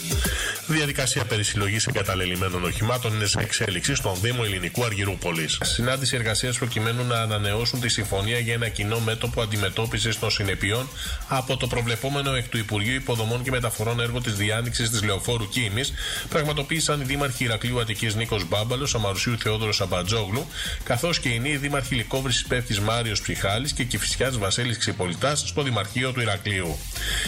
Διαδικασία 0.67 1.25
περί 1.25 1.43
συλλογή 1.43 1.77
εγκαταλελειμμένων 1.89 2.65
οχημάτων 2.65 3.15
είναι 3.15 3.27
σε 3.27 3.41
εξέλιξη 3.41 3.95
στον 3.95 4.15
Δήμο 4.21 4.43
Ελληνικού 4.45 4.85
Αργυρούπολη. 4.85 5.49
Συνάντηση 5.63 6.17
εργασίας 6.17 6.59
προκειμένου 6.59 7.05
να 7.05 7.21
ανανεώσουν 7.21 7.81
τη 7.81 7.89
συμφωνία 7.89 8.39
για 8.39 8.55
ένα 8.55 8.69
κοινό 8.69 9.01
μέτωπο 9.01 9.43
αντιμετώπισης 9.43 10.19
των 10.19 10.31
συνεπειών 10.31 10.89
από 11.29 11.57
το 11.57 11.67
προβλεπόμενο 11.67 12.35
εκ 12.35 12.49
του 12.49 12.59
Υπουργείου 12.59 12.95
Υποδομών 12.95 13.43
και 13.43 13.51
Μεταφορών 13.51 14.01
έργο 14.01 14.21
της 14.21 14.35
διάνοιξης 14.35 14.91
της 14.91 15.03
Λεωφόρου 15.03 15.49
Κίνης, 15.49 15.93
πραγματοποίησαν 16.29 17.01
οι 17.01 17.05
δήμαρχοι 17.05 17.45
Ηρακλείου 17.45 17.81
Αττικής 17.81 18.15
Νίκος 18.15 18.49
Μπάμπαλος, 18.49 18.95
Αμαρουσίου 18.95 19.39
Θεόδωρος 19.39 19.81
Αμπατζόγλου, 19.81 20.47
καθώς 20.85 21.21
και 21.21 21.29
οι 21.29 21.39
νέοι 21.39 21.57
δήμαρχοι 21.57 21.95
Λικόβρηση 21.95 22.47
Πέφτης 22.47 22.81
Μάριος 22.81 23.21
Ψυχάλης 23.21 23.73
και 23.73 23.85
Κυφυσιάς 23.85 24.39
Βασίλης 24.39 24.79
Ξυπολιτάς 24.79 25.45
στο 25.47 25.63
Δημαρχείο 25.63 26.13
του 26.13 26.21
Ηρακλείου. 26.21 26.79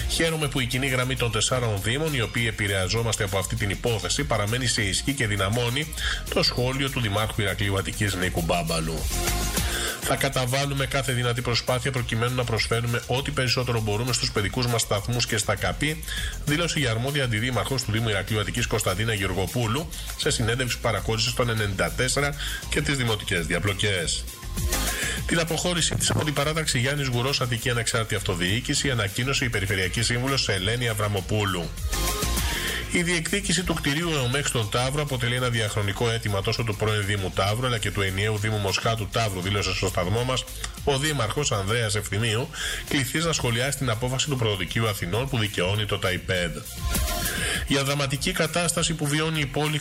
Χαίρομαι 0.09 0.49
που 0.49 0.61
η 0.61 0.67
κοινή 0.67 0.87
γραμμή 0.87 1.17
των 1.17 1.31
τεσσάρων 1.31 1.81
Δήμων, 1.83 2.15
οι 2.19 2.23
οποίοι 2.23 2.45
επηρεαζόμαστε 2.49 3.25
από 3.25 3.39
αυτή 3.39 3.57
την 3.57 3.71
υπόθεση, 3.71 4.25
παραμένει 4.25 4.67
σε 4.67 4.83
ισχύ 4.83 5.13
και 5.13 5.27
δυναμώνει 5.27 5.95
το 6.35 6.43
σχόλιο 6.43 6.91
του 6.91 7.01
Δημάρχου 7.01 7.41
Ηρακλείου 7.41 7.79
Αττικής 7.79 8.15
Νίκου 8.15 8.43
Μπάμπαλου. 8.43 8.99
Θα 10.01 10.17
καταβάλουμε 10.17 10.87
κάθε 10.87 11.13
δυνατή 11.13 11.43
προσπάθεια 11.43 11.91
προκειμένου 11.91 12.35
να 12.35 12.45
προσφέρουμε 12.45 13.03
ό,τι 13.07 13.31
περισσότερο 13.31 13.81
μπορούμε 13.81 14.13
στους 14.13 14.33
παιδικούς 14.33 14.67
μας 14.67 14.81
σταθμούς 14.81 15.27
και 15.27 15.37
στα 15.37 15.55
ΚΑΠΗ, 15.55 16.05
δήλωσε 16.45 16.81
η 16.81 16.87
αρμόδια 16.87 17.25
αντιδήμαρχος 17.25 17.83
του 17.83 17.93
Δήμου 17.93 18.09
Ηρακλείου 18.09 18.41
Αττικής 18.41 18.67
Κωνσταντίνα 18.67 19.15
Γεωργοπούλου 19.15 19.89
σε 20.17 20.31
συνέντευξη 20.31 20.77
που 20.77 20.83
παρακόλλησε 20.83 21.31
στον 21.31 21.49
94 21.49 22.35
και 22.69 22.81
τις 22.81 22.97
δημοτικές 22.97 23.47
διαπλοκές. 23.47 24.25
Την 25.27 25.41
αποχώρηση 25.41 25.95
της 25.95 26.11
από 26.11 26.25
την 26.25 26.35
παράταξη 26.35 26.79
Γιάννης 26.79 27.07
Γουρός 27.07 27.41
Αττική 27.41 27.71
Ανεξάρτητη 27.71 28.15
Αυτοδιοίκηση 28.15 28.91
ανακοίνωσε 28.91 29.45
η 29.45 29.49
Περιφερειακή 29.49 30.03
Σύμβουλος 30.03 30.49
Ελένη 30.49 30.89
Αβραμοπούλου. 30.89 31.69
Η 32.93 33.03
διεκδίκηση 33.03 33.65
του 33.65 33.75
κτηρίου 33.75 34.11
ΕΟΜΕΚ 34.13 34.47
στον 34.47 34.69
Ταύρο 34.71 35.03
αποτελεί 35.03 35.35
ένα 35.35 35.49
διαχρονικό 35.49 36.11
αίτημα 36.11 36.43
τόσο 36.43 36.63
του 36.65 36.77
πρώην 36.77 37.05
Δήμου 37.07 37.33
Ταύρου 37.35 37.67
αλλά 37.67 37.79
και 37.79 37.91
του 37.91 38.01
ενιαίου 38.01 38.39
Δήμου 38.39 38.57
Μοσχάτου 38.57 39.09
Ταύρου, 39.13 39.41
δήλωσε 39.41 39.75
στο 39.75 39.89
σταθμό 39.89 40.25
μας 40.25 40.45
ο 40.85 40.99
Δήμαρχος 40.99 41.53
Ανδρέας 41.53 41.95
Ευθυμίου, 41.95 42.49
κληθεί 42.89 43.19
να 43.19 43.33
σχολιάσει 43.33 43.79
την 43.79 43.91
απόφαση 43.91 44.29
του 44.29 44.37
Πρωτοδικείου 44.37 44.89
Αθηνών 44.89 45.29
που 45.29 45.39
δικαιώνει 45.39 45.85
το 45.85 45.99
ΤΑΙΠΕΔ. 45.99 46.57
Για 47.67 47.85
δραματική 47.85 48.33
κατάσταση 48.33 48.95
που 48.95 49.07
βιώνει 49.07 49.41
η 49.41 49.47
πόλη 49.47 49.81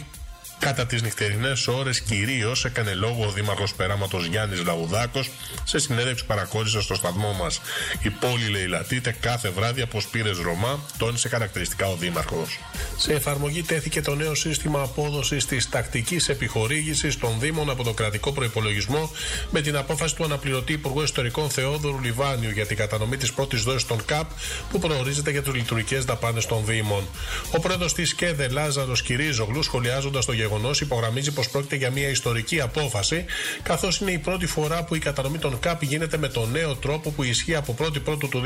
Κατά 0.60 0.86
τις 0.86 1.02
νυχτερινές 1.02 1.68
ώρες, 1.68 2.02
κυρίως 2.02 2.66
έκανε 2.66 2.94
λόγο 2.94 3.26
ο 3.26 3.32
Δήμαρχος 3.32 3.74
Περάματος 3.74 4.26
Γιάννης 4.26 4.64
Λαουδάκος 4.64 5.30
σε 5.64 5.80
συνέντευξη 5.80 6.26
παρακόλλησε 6.26 6.82
στο 6.82 6.96
σταθμό 6.96 7.34
μας. 7.34 7.62
Η 8.02 8.10
πόλη 8.10 8.48
λαιλατείται 8.50 9.16
κάθε 9.20 9.50
βράδυ 9.50 9.82
από 9.82 10.00
σπήρες 10.00 10.38
Ρωμά, 10.38 10.80
τόνισε 10.98 11.30
χαρακτηριστικά 11.30 11.88
ο 11.88 11.96
Δήμαρχος. 11.96 12.60
Σε 12.98 13.14
εφαρμογή 13.14 13.64
τέθηκε 13.64 14.02
το 14.02 14.16
νέο 14.16 14.36
σύστημα 14.36 14.82
απόδοσης 14.82 15.46
της 15.46 15.70
τακτικής 15.70 16.30
επιχορήγησης 16.30 17.18
των 17.18 17.40
Δήμων 17.40 17.70
από 17.70 17.84
το 17.84 17.94
κρατικό 17.94 18.32
προπολογισμό 18.32 19.12
με 19.52 19.62
την 19.62 19.78
απόφαση 19.78 20.16
του 20.16 20.24
αναπληρωτή 20.24 20.74
Υπουργού 20.74 21.02
Ιστορικών 21.02 21.50
Θεόδωρου 21.50 22.02
Λιβάνιου 22.02 22.50
για 22.50 22.66
την 22.66 22.78
κατανομή 22.78 23.18
της 23.18 23.34
πρώτης 23.34 23.64
δόσης 23.64 23.86
των 23.86 24.06
ΚΑΠ 24.06 24.30
που 24.72 24.80
προορίζεται 24.80 25.32
για 25.32 25.42
τι 25.42 25.50
λειτουργικές 25.50 26.06
δαπάνες 26.06 26.46
των 26.46 26.66
Δήμων. 26.66 27.08
Ο 27.56 27.60
πρόεδρος 27.60 27.94
της 27.94 28.14
ΚΕΔΕ 28.14 28.48
Λάζαρος 28.48 29.02
Κυρίζογλου, 29.02 29.64
σχολιάζοντας 29.64 30.26
το 30.26 30.32
γεγονός, 30.32 30.46
υπογραμμίζει 30.82 31.32
πως 31.32 31.50
πρόκειται 31.50 31.76
για 31.76 31.92
μια 31.92 32.10
ιστορική 32.10 32.62
απόφαση, 32.62 33.26
καθώς 33.64 34.00
είναι 34.00 34.12
η 34.12 34.18
πρώτη 34.18 34.46
φορά 34.46 34.84
που 34.84 34.96
η 34.96 35.00
κατανομή 35.00 35.38
των 35.38 35.60
ΚΑΠ 35.60 35.84
γίνεται 35.84 36.18
με 36.18 36.28
τον 36.28 36.52
νέο 36.52 36.76
τρόπο 36.76 37.10
που 37.12 37.24
ισχύει 37.24 37.56
από 37.56 37.76
1η 37.80 38.04
Πρώτου 38.04 38.30
του 38.30 38.42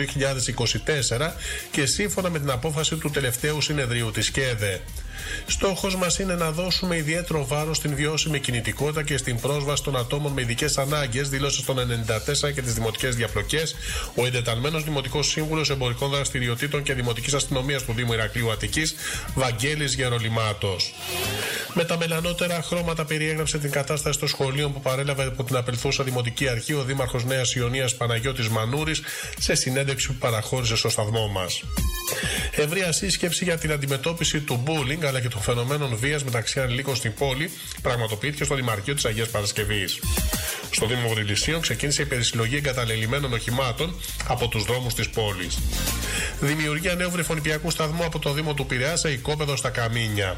2024 1.20 1.32
και 1.72 1.86
σύμφωνα 1.86 2.30
με 2.30 2.40
την 2.40 2.50
απόφαση 2.50 2.96
του 2.96 3.10
τελευταίου 3.10 3.62
συνεδρίου 3.62 4.12
της 4.12 4.32
ΚΕΔΕ. 4.32 4.82
Στόχος 5.46 5.96
μας 5.96 6.20
είναι 6.20 6.36
να 6.36 6.52
δώσουμε 6.52 6.96
ιδιαίτερο 6.96 7.46
βάρος 7.48 7.78
στην 7.78 7.96
βιώσιμη 7.96 8.40
κινητικότητα 8.40 9.04
και 9.04 9.18
στην 9.18 9.40
πρόσβαση 9.40 9.84
των 9.84 9.98
ατόμων 9.98 10.32
με 10.32 10.42
ειδικές 10.42 10.78
ανάγκες, 10.78 11.30
δήλωσε 11.30 11.62
στον 11.62 11.78
94 11.80 12.52
και 12.52 12.62
τις 12.62 12.74
δημοτικές 12.74 13.16
διαπλοκές 13.16 13.76
ο 14.16 14.26
εντεταλμένος 14.26 14.84
Δημοτικός 14.84 15.28
Σύμβουλος 15.28 15.70
Εμπορικών 15.70 16.10
Δραστηριοτήτων 16.10 16.84
και 16.84 16.94
Δημοτικής 16.94 17.34
Αστυνομίας 17.34 17.84
του 17.84 17.94
Δήμου 17.94 18.14
Ηρακλείου 18.14 18.52
Αττικής, 18.52 18.96
Βαγγέλης 19.36 19.94
Γερολιμάτος. 19.94 20.94
Με 21.74 21.84
τα 21.84 21.98
μελανότερα 21.98 22.62
χρώματα 22.62 23.06
περιέγραψε 23.06 23.58
την 23.58 23.72
κατάσταση 23.72 24.20
των 24.20 24.28
σχολείων 24.28 24.74
που 24.74 24.82
παρέλαβε 24.82 25.24
από 25.24 25.44
την 25.44 25.56
απελθούσα 25.56 26.04
Δημοτική 26.04 26.50
Αρχή 26.50 26.74
ο 26.74 26.84
Δήμαρχος 26.84 27.26
Νέας 27.26 27.56
Ιωνίας 27.56 27.96
Παναγιώτης 27.96 28.50
Μανούρης 28.50 29.02
σε 29.40 29.56
συνέντευξη 29.56 30.08
που 30.08 30.14
παραχώρησε 30.14 30.76
στο 30.76 30.90
σταθμό 30.90 31.28
μας. 31.28 31.64
Ευρεία 32.52 32.92
σύσκεψη 32.92 33.44
για 33.44 33.58
την 33.58 33.72
αντιμετώπιση 33.72 34.40
του 34.40 34.64
bullying 34.68 35.06
αλλά 35.12 35.20
και 35.20 35.28
των 35.28 35.42
φαινομένων 35.42 35.96
βίας 35.96 36.24
μεταξύ 36.24 36.60
ανηλίκων 36.60 36.96
στην 36.96 37.14
πόλη 37.14 37.52
πραγματοποιήθηκε 37.82 38.44
στο 38.44 38.56
Δημαρχείο 38.56 38.94
της 38.94 39.06
Αγίας 39.06 39.30
Παρασκευής. 39.30 40.00
Στο 40.72 40.86
Δήμο 40.86 41.10
Βρυλισίων 41.10 41.62
ξεκίνησε 41.62 42.02
η 42.02 42.06
περισυλλογή 42.06 42.56
εγκαταλελειμμένων 42.56 43.34
οχημάτων 43.34 43.96
από 44.28 44.48
τους 44.48 44.64
δρόμους 44.64 44.94
της 44.94 45.10
πόλης. 45.10 45.58
Δημιουργία 46.40 46.96
νέου 46.96 47.12
βρεφονιπιακού 47.12 47.70
σταθμού 47.70 48.04
από 48.04 48.20
το 48.20 48.34
Δήμο 48.34 48.54
του 48.54 48.66
Πειραιά 48.66 48.96
σε 48.96 49.12
οικόπεδο 49.12 49.56
στα 49.56 49.70
Καμίνια. 49.70 50.36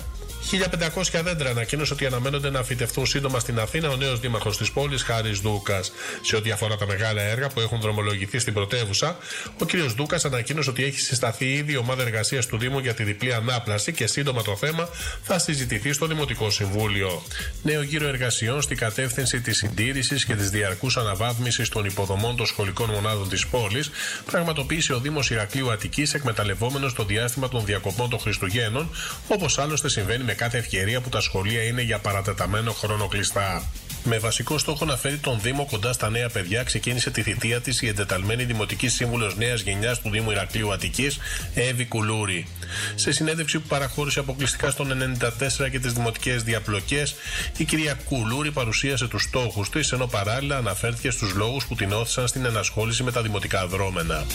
1500 0.52 1.22
δέντρα 1.24 1.50
ανακοίνωσε 1.50 1.94
ότι 1.94 2.06
αναμένονται 2.06 2.50
να 2.50 2.64
φυτευτούν 2.64 3.06
σύντομα 3.06 3.40
στην 3.40 3.60
Αθήνα 3.60 3.90
ο 3.90 3.96
νέος 3.96 4.20
δήμαρχος 4.20 4.58
της 4.58 4.72
πόλης, 4.72 5.04
Χάρης 5.04 5.40
Δούκας. 5.40 5.92
Σε 6.22 6.36
ό,τι 6.36 6.52
αφορά 6.52 6.76
τα 6.76 6.86
μεγάλα 6.86 7.22
έργα 7.22 7.48
που 7.48 7.60
έχουν 7.60 7.80
δρομολογηθεί 7.82 8.40
στην 8.40 8.54
πρωτεύουσα, 8.54 9.18
ο 9.62 9.66
κ. 9.66 9.70
Δούκας 9.96 10.26
ανακοίνωσε 10.26 10.70
ότι 10.70 10.84
έχει 10.84 11.00
συσταθεί 11.00 11.54
ήδη 11.54 11.72
η 11.72 11.78
ομάδα 11.78 12.04
εργασίας 12.04 12.46
του 12.46 12.58
Δήμου 12.58 12.80
για 12.80 12.94
τη 12.94 13.04
διπλή 13.04 13.34
ανάπλαση 13.34 13.92
και 13.92 14.08
σύντομα 14.08 14.42
το 14.42 14.56
θέμα 14.56 14.90
θα 15.24 15.40
συζητηθεί 15.40 15.94
στο 15.94 16.06
Δημοτικό 16.08 16.50
Συμβούλιο. 16.50 17.24
Νέο 17.64 17.82
γύρο 17.82 18.08
εργασιών 18.08 18.62
στην 18.62 18.78
κατεύθυνση 18.78 19.42
της 19.42 19.58
συντήρησης 19.58 20.26
και 20.26 20.36
της 20.36 20.50
διαρκούς 20.50 20.98
αναβάθμισης 20.98 21.70
των 21.70 21.86
υποδομών 21.86 22.36
των 22.36 22.46
σχολικών 22.46 22.90
μονάδων 22.90 23.30
της 23.30 23.48
πόλης 23.48 23.90
πραγματοποίησε 24.26 24.94
ο 24.94 25.00
Δήμος 25.00 25.30
Ηρακλείου 25.30 25.72
Αττικής 25.72 26.14
εκμεταλλευόμενος 26.14 26.94
το 26.94 27.04
διάστημα 27.04 27.50
των 27.50 27.66
διακοπών 27.66 28.10
των 28.10 28.20
Χριστουγέννων, 28.20 28.90
όπως 29.28 29.60
άλλωστε 29.60 29.90
συμβαίνει 29.90 30.24
με 30.24 30.33
με 30.34 30.40
κάθε 30.40 30.58
ευκαιρία 30.58 31.02
που 31.02 31.10
τα 31.10 31.22
σχολεία 31.22 31.64
είναι 31.64 31.82
για 31.82 32.00
παρατεταμένο 32.00 32.72
χρόνο 32.72 33.08
κλειστά. 33.08 33.64
Με 34.04 34.18
βασικό 34.18 34.58
στόχο 34.58 34.86
να 34.86 34.98
φέρει 34.98 35.18
τον 35.18 35.40
Δήμο 35.42 35.66
κοντά 35.66 35.94
στα 35.94 36.10
νέα 36.10 36.30
παιδιά, 36.30 36.64
ξεκίνησε 36.64 37.12
τη 37.12 37.22
θητεία 37.22 37.62
της 37.62 37.82
η 37.82 37.88
εντεταλμένη 37.88 38.44
Δημοτική 38.44 38.88
Σύμβουλος 38.88 39.36
Νέας 39.36 39.62
Γενιάς 39.62 40.02
του 40.02 40.10
Δήμου 40.10 40.32
Ηρακλείου 40.32 40.74
Αττικής, 40.74 41.20
Εύη 41.54 41.86
Κουλούρη. 41.86 42.48
Σε 42.96 43.12
συνέντευξη 43.12 43.60
που 43.60 43.68
παραχώρησε 43.68 44.20
αποκλειστικά 44.20 44.70
στον 44.70 44.92
94 44.92 45.70
και 45.72 45.80
τις 45.80 45.94
δημοτικές 45.94 46.44
διαπλοκές, 46.44 47.16
η 47.58 47.64
κυρία 47.64 47.94
Κουλούρη 47.94 48.52
παρουσίασε 48.52 49.08
τους 49.08 49.24
στόχους 49.24 49.70
της, 49.70 49.92
ενώ 49.92 50.08
παράλληλα 50.08 50.58
αναφέρθηκε 50.58 51.10
στους 51.10 51.34
λόγους 51.34 51.66
που 51.66 51.76
την 51.76 51.92
όθησαν 51.92 52.28
στην 52.28 52.46
ενασχόληση 52.46 53.04
με 53.04 53.12
τα 53.12 53.22
δημοτικά 53.22 53.68
δρόμενα. 53.68 54.26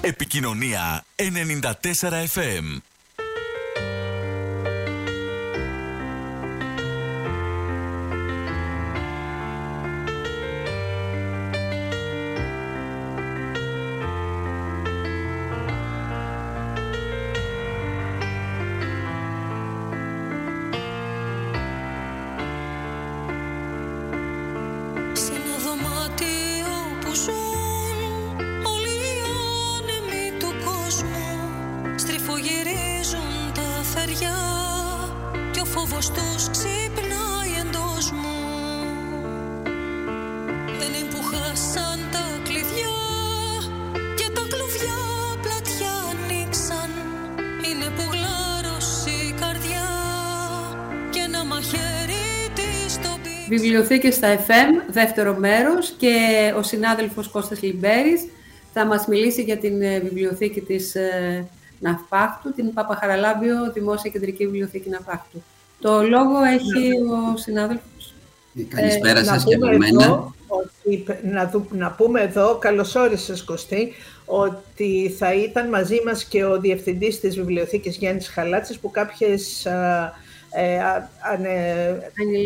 Επικοινωνία 0.00 1.04
94 1.16 2.26
FM 2.34 2.91
Βιβλιοθήκες 53.52 54.14
στα 54.14 54.36
FM, 54.36 54.92
δεύτερο 54.92 55.36
μέρος 55.36 55.94
και 55.98 56.14
ο 56.56 56.62
συνάδελφος 56.62 57.28
Κώστας 57.28 57.62
Λιμπέρης 57.62 58.26
θα 58.72 58.86
μας 58.86 59.06
μιλήσει 59.06 59.42
για 59.42 59.56
την 59.56 59.82
ε, 59.82 60.00
βιβλιοθήκη 60.00 60.60
της 60.60 60.94
ε, 60.94 61.46
Ναυπάχτου, 61.80 62.52
την 62.52 62.72
Παπαχαραλάμπιο 62.72 63.72
Δημόσια 63.72 64.10
Κεντρική 64.10 64.44
Βιβλιοθήκη 64.46 64.88
Ναυπάχτου. 64.88 65.42
Το 65.80 66.02
λόγο 66.02 66.42
έχει 66.42 66.92
ο 67.32 67.36
συνάδελφος. 67.36 68.14
Ε, 68.58 68.62
καλησπέρα 68.62 69.20
ε, 69.20 69.24
σας 69.24 69.44
και 69.44 69.54
από 69.54 69.66
μένα. 69.66 70.32
να, 71.22 71.50
να 71.70 71.90
πούμε 71.90 72.20
εδώ, 72.20 72.56
καλώς 72.58 72.94
όρισες 72.94 73.44
Κωστή, 73.44 73.92
ότι 74.24 75.14
θα 75.18 75.34
ήταν 75.34 75.68
μαζί 75.68 76.02
μας 76.06 76.24
και 76.24 76.44
ο 76.44 76.60
Διευθυντής 76.60 77.20
της 77.20 77.36
Βιβλιοθήκης 77.36 77.96
Γιάννης 77.96 78.28
Χαλάτσης 78.28 78.78
που 78.78 78.90
κάποιες 78.90 79.66
ε, 80.54 80.78
ανε, 81.32 81.54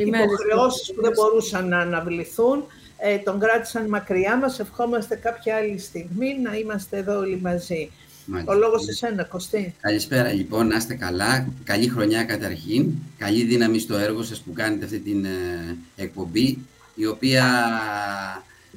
υποχρεώσεις 0.07 0.93
που 0.95 1.03
δεν 1.03 1.13
μπορούσαν 1.15 1.69
να 1.69 1.79
αναβληθούν. 1.79 2.65
Ε, 2.99 3.17
τον 3.19 3.41
κράτησαν 3.41 3.89
μακριά 3.89 4.37
μας. 4.37 4.59
Ευχόμαστε 4.61 5.17
κάποια 5.17 5.57
άλλη 5.57 5.79
στιγμή 5.79 6.39
να 6.43 6.55
είμαστε 6.55 6.97
εδώ 6.97 7.19
όλοι 7.19 7.41
μαζί. 7.43 7.91
Ο 8.45 8.55
λόγος 8.55 8.83
σε 8.85 8.93
σένα, 8.93 9.25
Κωστή. 9.25 9.75
Καλησπέρα 9.81 10.33
λοιπόν, 10.33 10.67
να 10.67 10.77
είστε 10.77 10.95
καλά. 10.95 11.49
Καλή 11.65 11.89
χρονιά 11.89 12.25
καταρχήν. 12.25 12.87
Καλή 13.19 13.45
δύναμη 13.45 13.79
στο 13.79 13.97
έργο 13.97 14.23
σας 14.23 14.41
που 14.41 14.53
κάνετε 14.53 14.85
αυτή 14.85 14.99
την 14.99 15.25
ε, 15.25 15.77
εκπομπή, 15.97 16.59
η 16.95 17.07
οποία 17.07 17.45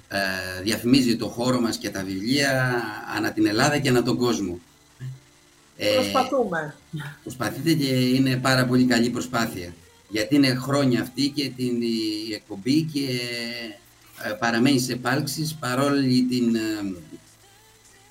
ε, 0.09 0.61
διαφημίζει 0.63 1.15
το 1.15 1.27
χώρο 1.27 1.59
μας 1.59 1.77
και 1.77 1.89
τα 1.89 2.03
βιβλία 2.03 2.83
ανά 3.17 3.31
την 3.31 3.47
Ελλάδα 3.47 3.77
και 3.77 3.89
ανά 3.89 4.03
τον 4.03 4.17
κόσμο. 4.17 4.59
Ε, 5.81 5.93
Προσπαθούμε. 5.95 6.75
Προσπαθείτε 7.23 7.73
και 7.73 7.85
είναι 7.85 8.37
πάρα 8.37 8.65
πολύ 8.65 8.83
καλή 8.85 9.09
προσπάθεια. 9.09 9.73
Γιατί 10.09 10.35
είναι 10.35 10.53
χρόνια 10.55 11.01
αυτή 11.01 11.27
και 11.27 11.51
την 11.55 11.81
η 11.81 12.33
εκπομπή 12.33 12.81
και 12.81 13.05
ε, 14.23 14.31
παραμένει 14.39 14.79
σε 14.79 14.93
επάλξεις 14.93 15.55
παρόλη 15.59 16.23
την, 16.29 16.55
ε, 16.55 16.59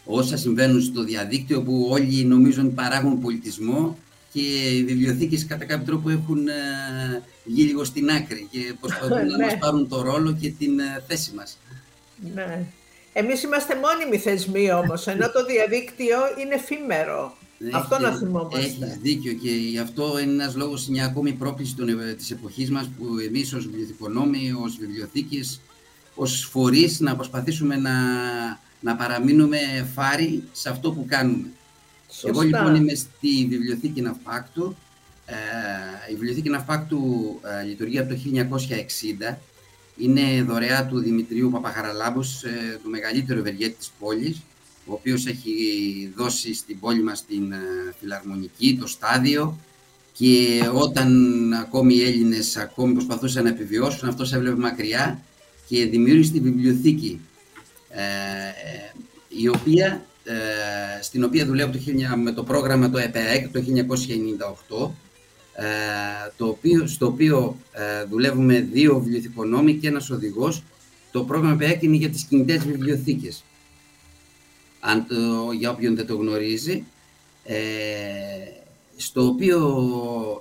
όσα 0.05 0.37
συμβαίνουν 0.37 0.81
στο 0.83 1.03
διαδίκτυο 1.05 1.63
που 1.63 1.87
όλοι 1.91 2.25
νομίζουν 2.25 2.75
παράγουν 2.75 3.21
πολιτισμό 3.21 3.99
και 4.33 4.41
οι 4.41 4.85
βιβλιοθήκες 4.85 5.47
κατά 5.47 5.65
κάποιο 5.65 5.85
τρόπο 5.87 6.11
έχουν 6.11 6.49
ε, 6.49 6.53
βγει 7.45 7.63
λίγο 7.63 7.85
στην 7.85 8.11
άκρη 8.11 8.49
και 8.51 8.75
προσπαθούν 8.81 9.27
να 9.31 9.37
Ναι. 9.37 9.45
μας 9.45 9.59
πάρουν 9.59 9.89
το 9.89 10.03
ρόλο 10.03 10.37
και 10.41 10.51
την 10.59 10.79
ε, 10.79 11.05
θέση 11.09 11.33
μας. 11.35 11.59
Ναι. 12.35 12.65
Εμείς 13.13 13.43
είμαστε 13.43 13.75
μόνιμοι 13.75 14.19
θεσμοί 14.19 14.73
όμως, 14.73 15.07
ενώ 15.07 15.31
το 15.31 15.45
διαδίκτυο 15.45 16.19
είναι 16.41 16.55
εφήμερο. 16.55 17.37
Αυτό 17.73 17.99
να 17.99 18.07
Έχεις- 18.09 18.19
θυμόμαστε. 18.19 18.59
Έχεις 18.59 18.99
δίκιο 19.03 19.33
και 19.33 19.51
γι' 19.51 19.79
αυτό 19.79 20.19
είναι 20.19 20.33
ένας 20.33 20.55
λόγος, 20.57 20.87
μια 20.89 21.05
ακόμη 21.05 21.33
πρόκληση 21.33 21.75
των, 21.75 21.89
ε, 21.89 22.15
της 22.15 22.31
εποχής 22.31 22.71
μας 22.71 22.89
που 22.99 23.19
εμείς 23.27 23.53
ως 23.53 23.67
βιβλιοθηκονόμοι, 23.67 24.53
ως 24.63 24.77
βιβλιοθήκες, 24.81 25.61
ως 26.15 26.49
φορείς 26.51 27.01
να 27.01 27.17
προσπαθήσουμε 27.17 27.77
να, 27.77 27.93
να 28.81 28.97
παραμείνουμε 28.97 29.59
φάροι 29.95 30.43
σε 30.53 30.69
αυτό 30.69 30.93
που 30.93 31.05
κάνουμε. 31.09 31.47
Σωστά. 32.11 32.29
Εγώ 32.29 32.41
λοιπόν 32.41 32.75
είμαι 32.75 32.95
στη 32.95 33.47
Βιβλιοθήκη 33.51 34.01
Ναυπάκτου. 34.01 34.77
Ε, 35.27 35.35
η 36.11 36.15
Βιβλιοθήκη 36.15 36.49
Ναυπάκτου 36.49 37.41
ε, 37.63 37.65
λειτουργεί 37.67 37.99
από 37.99 38.09
το 38.15 38.21
1960. 38.21 39.39
Είναι 39.97 40.43
δωρεά 40.43 40.87
του 40.87 40.99
Δημητρίου 40.99 41.51
Παπαχαραλάμπους, 41.51 42.43
ε, 42.43 42.79
του 42.83 42.91
μεγαλύτερου 42.91 43.39
ευεργέτη 43.39 43.75
της 43.79 43.91
πόλης, 43.99 44.41
ο 44.89 44.93
οποίος 44.93 45.27
έχει 45.27 45.53
δώσει 46.17 46.55
στην 46.55 46.81
πόλη 46.81 47.03
μας 47.03 47.25
την 47.25 47.53
ε, 47.53 47.59
φιλαρμονική, 48.01 48.77
το 48.81 48.87
στάδιο 48.87 49.59
και 50.13 50.61
όταν 50.75 51.53
ακόμη 51.53 51.95
οι 51.95 52.03
Έλληνες 52.03 52.57
ακόμη 52.57 52.93
προσπαθούσαν 52.93 53.45
να 53.45 53.51
επιβιώσουν, 53.51 54.09
αυτός 54.09 54.33
έβλεπε 54.33 54.57
μακριά 54.57 55.21
και 55.69 55.87
δημιούργησε 55.87 56.33
τη 56.33 56.41
βιβλιοθήκη, 56.41 57.21
ε, 57.91 58.03
ε, 58.03 58.93
η 59.29 59.49
οποία, 59.49 60.05
ε, 60.25 61.03
στην 61.03 61.25
οποία 61.25 61.47
δουλεύω 61.47 61.73
το, 61.73 61.79
1000 61.79 62.17
με 62.17 62.33
το 62.33 62.43
πρόγραμμα 62.43 62.91
το 62.91 62.99
ΕΠΕΑΕΚ 62.99 63.49
το 63.53 63.61
1998, 63.61 64.95
ε, 65.53 65.65
το 66.37 66.47
οποίο, 66.47 66.87
στο 66.87 67.07
οποίο 67.07 67.57
ε, 67.73 68.05
δουλεύουμε 68.05 68.61
δύο 68.61 68.99
βιβλιοθηκονόμοι 68.99 69.75
και 69.75 69.89
ένας 69.89 70.11
οδηγός. 70.11 70.63
Το 71.11 71.25
πρόγραμμα 71.25 71.53
ΕΠΕΑΕΚ 71.55 71.83
είναι 71.83 71.97
για 71.97 72.09
τις 72.09 72.25
κινητές 72.25 72.65
βιβλιοθήκες. 72.65 73.45
Αν 74.81 75.07
το, 75.09 75.53
για 75.53 75.71
όποιον 75.71 75.97
δεν 75.97 76.07
το 76.07 76.17
γνωρίζει, 76.17 76.85
ε, 77.45 77.57
στο 78.97 79.27
οποίο 79.27 79.61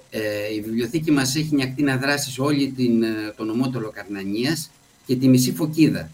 ε, 0.10 0.54
η 0.56 0.62
βιβλιοθήκη 0.62 1.12
μας 1.12 1.36
έχει 1.36 1.56
μια 1.56 1.66
ακτίνα 1.66 1.98
δράσης 1.98 2.40
όλη 2.40 2.68
την, 2.76 3.04
ε, 3.04 3.34
τον 3.38 3.48
νομό 3.48 3.70
του 3.70 3.80
Λοκαρνανίας 3.80 4.70
και 5.06 5.16
τη 5.16 5.28
μισή 5.28 5.54
Φωκίδα. 5.54 6.10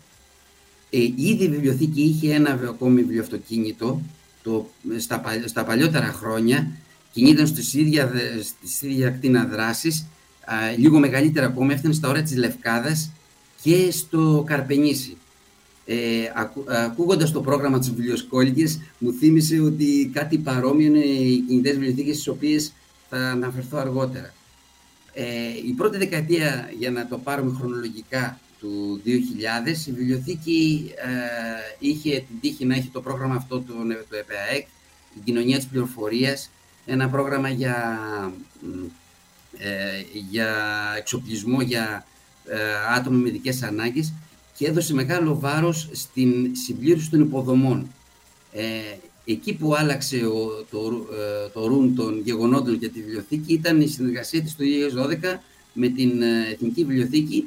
Ε, 0.90 0.98
ήδη 1.02 1.44
η 1.44 1.50
βιβλιοθήκη 1.50 2.02
είχε 2.02 2.34
ένα 2.34 2.50
ακόμη 2.52 3.02
βιβλιοαυτοκίνητο 3.02 4.02
το, 4.44 4.70
στα, 4.98 5.20
παλ- 5.20 5.48
στα 5.48 5.64
παλιότερα 5.66 6.12
χρόνια 6.12 6.68
κινείται 7.12 7.46
στη 7.46 7.80
ίδια, 7.80 8.08
δε- 8.08 8.42
στη 8.68 8.88
ίδια 8.88 9.08
ακτίνα 9.08 9.46
δράσης 9.46 10.06
α, 10.46 10.56
λίγο 10.78 11.00
μεγαλύτερα 11.00 11.46
ακόμα 11.46 11.74
έφτανε 11.74 11.94
στα 11.94 12.10
όρια 12.10 12.24
της 12.24 12.36
Λευκάδας 12.36 13.12
και 13.62 13.92
στο 13.92 14.44
Καρπενήσι. 14.48 15.18
Ε, 15.86 16.32
ακού, 16.36 16.64
ακούγοντας 16.68 17.32
το 17.32 17.42
πρόγραμμα 17.42 17.80
της 17.80 17.90
βιβλιοσκόλικης 17.90 18.80
μου 18.98 19.14
θύμισε 19.14 19.60
ότι 19.60 20.10
κάτι 20.14 20.38
παρόμοιο 20.38 20.86
είναι 20.86 21.06
οι 21.06 21.44
κινητές 21.48 21.72
βιβλιοθήκες 21.72 22.14
στις 22.14 22.28
οποίες 22.28 22.74
θα 23.10 23.18
αναφερθώ 23.18 23.78
αργότερα. 23.78 24.34
Ε, 25.14 25.24
η 25.68 25.72
πρώτη 25.72 25.98
δεκαετία, 25.98 26.72
για 26.78 26.92
να 26.92 27.08
το 27.08 27.18
πάρουμε 27.18 27.56
χρονολογικά, 27.58 28.40
του 28.64 29.02
2000, 29.06 29.88
η 29.88 29.92
βιβλιοθήκη 29.92 30.92
ε, 30.96 31.10
είχε 31.80 32.12
την 32.12 32.40
τύχη 32.42 32.66
να 32.66 32.76
έχει 32.76 32.88
το 32.88 33.02
πρόγραμμα 33.02 33.36
αυτό 33.36 33.60
το, 33.60 33.74
το 34.10 34.16
ΕΠΑΕΚ, 34.16 34.68
την 35.14 35.24
κοινωνία 35.24 35.58
της 35.58 35.66
πληροφορίας, 35.66 36.50
ένα 36.86 37.10
πρόγραμμα 37.10 37.50
για, 37.50 38.00
μ, 38.62 38.86
ε, 39.58 40.06
για 40.30 40.56
εξοπλισμό 40.98 41.62
για 41.62 42.06
ε, 42.48 42.58
άτομα 42.96 43.18
με 43.18 43.30
ειδικές 43.30 43.64
ανάγκες 43.64 44.14
και 44.58 44.68
έδωσε 44.68 44.94
μεγάλο 44.94 45.40
βάρος 45.40 45.90
στην 45.92 46.56
συμπλήρωση 46.56 47.10
των 47.10 47.20
υποδομών. 47.22 47.88
Ε, 48.52 48.64
εκεί 49.26 49.54
που 49.54 49.76
άλλαξε 49.76 50.16
ο, 50.26 50.66
το, 50.72 51.08
ε, 51.46 51.50
το 51.54 51.68
ρουν 51.68 51.96
των 51.96 52.22
γεγονότων 52.24 52.74
για 52.76 52.90
τη 52.90 53.02
βιβλιοθήκη 53.02 53.54
ήταν 53.54 53.82
η 53.82 53.88
συνεργασία 53.88 54.42
της 54.42 54.56
το 54.56 54.64
2012 55.34 55.40
με 55.74 55.88
την 55.88 56.22
ε, 56.22 56.50
Εθνική 56.52 56.84
Βιβλιοθήκη 56.84 57.46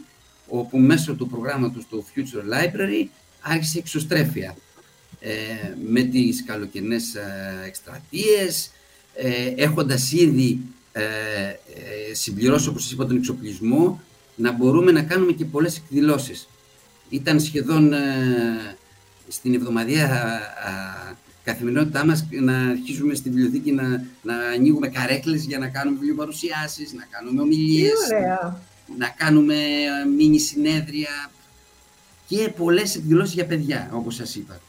όπου 0.48 0.78
μέσω 0.78 1.14
του 1.14 1.26
προγράμματος 1.26 1.86
του 1.86 2.04
Future 2.14 2.54
Library 2.54 3.06
άρχισε 3.40 3.78
εξωστρέφεια 3.78 4.56
ε, 5.20 5.34
με 5.88 6.02
τις 6.02 6.44
καλοκαιρινές 6.44 7.14
ε, 7.14 7.62
εκστρατείες, 7.66 8.70
ε, 9.14 9.52
έχοντας 9.56 10.12
ήδη 10.12 10.60
ε, 10.92 11.02
ε, 11.02 12.14
συμπληρώσει, 12.14 12.68
όπως 12.68 12.82
σας 12.82 12.92
είπα, 12.92 13.06
τον 13.06 13.16
εξοπλισμό, 13.16 14.00
να 14.36 14.52
μπορούμε 14.52 14.92
να 14.92 15.02
κάνουμε 15.02 15.32
και 15.32 15.44
πολλές 15.44 15.76
εκδηλώσεις. 15.76 16.48
Ήταν 17.08 17.40
σχεδόν 17.40 17.92
ε, 17.92 17.98
στην 19.28 19.54
εβδομαδία 19.54 20.06
α, 20.06 21.14
καθημερινότητά 21.44 22.06
μας 22.06 22.26
να 22.40 22.58
αρχίσουμε 22.58 23.14
στη 23.14 23.30
βιβλιοθήκη 23.30 23.72
να, 23.72 24.04
να 24.22 24.34
ανοίγουμε 24.54 24.88
καρέκλες 24.88 25.44
για 25.44 25.58
να 25.58 25.68
κάνουμε 25.68 25.98
βιβλιοπαρουσιάσεις, 25.98 26.92
να 26.92 27.06
κάνουμε 27.10 27.36
Τι 27.36 27.42
ομιλίες, 27.42 27.92
ωραία. 28.12 28.60
να 28.98 29.08
κάνουμε 29.16 29.54
ε, 29.54 30.08
μίνι 30.16 30.38
συνέδρια 30.38 31.30
και 32.26 32.52
πολλές 32.56 32.96
εκδηλώσεις 32.96 33.34
για 33.34 33.46
παιδιά, 33.46 33.90
όπως 33.92 34.14
σας 34.14 34.34
είπα. 34.34 34.60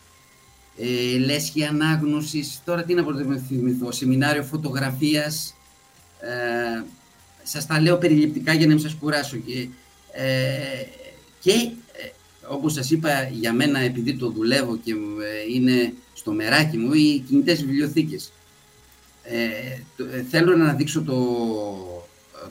Ε, 0.77 1.17
λέσχη 1.17 1.63
ανάγνωσης, 1.63 2.61
τώρα 2.65 2.83
τι 2.83 2.93
να 2.93 3.03
θυμηθώ, 3.47 3.91
σεμινάριο 3.91 4.43
φωτογραφίας, 4.43 5.55
ε, 6.19 6.83
σας 7.43 7.65
τα 7.65 7.81
λέω 7.81 7.97
περιληπτικά 7.97 8.53
για 8.53 8.67
να 8.67 8.73
μην 8.73 8.81
σας 8.81 8.93
κουράσω. 8.93 9.37
Και, 9.37 9.67
ε, 10.11 10.85
και 11.39 11.51
ε, 11.51 11.71
όπως 12.49 12.73
σας 12.73 12.91
είπα, 12.91 13.23
για 13.31 13.53
μένα 13.53 13.79
επειδή 13.79 14.13
το 14.15 14.29
δουλεύω 14.29 14.77
και 14.83 14.91
ε, 14.91 15.53
είναι 15.55 15.93
στο 16.13 16.31
μεράκι 16.31 16.77
μου, 16.77 16.93
οι 16.93 17.23
κινητές 17.27 17.65
βιβλιοθήκες. 17.65 18.31
Ε, 19.23 19.47
το- 19.97 20.03
ε, 20.05 20.25
θέλω 20.29 20.55
να 20.55 20.63
αναδείξω 20.63 21.01
το, 21.01 21.15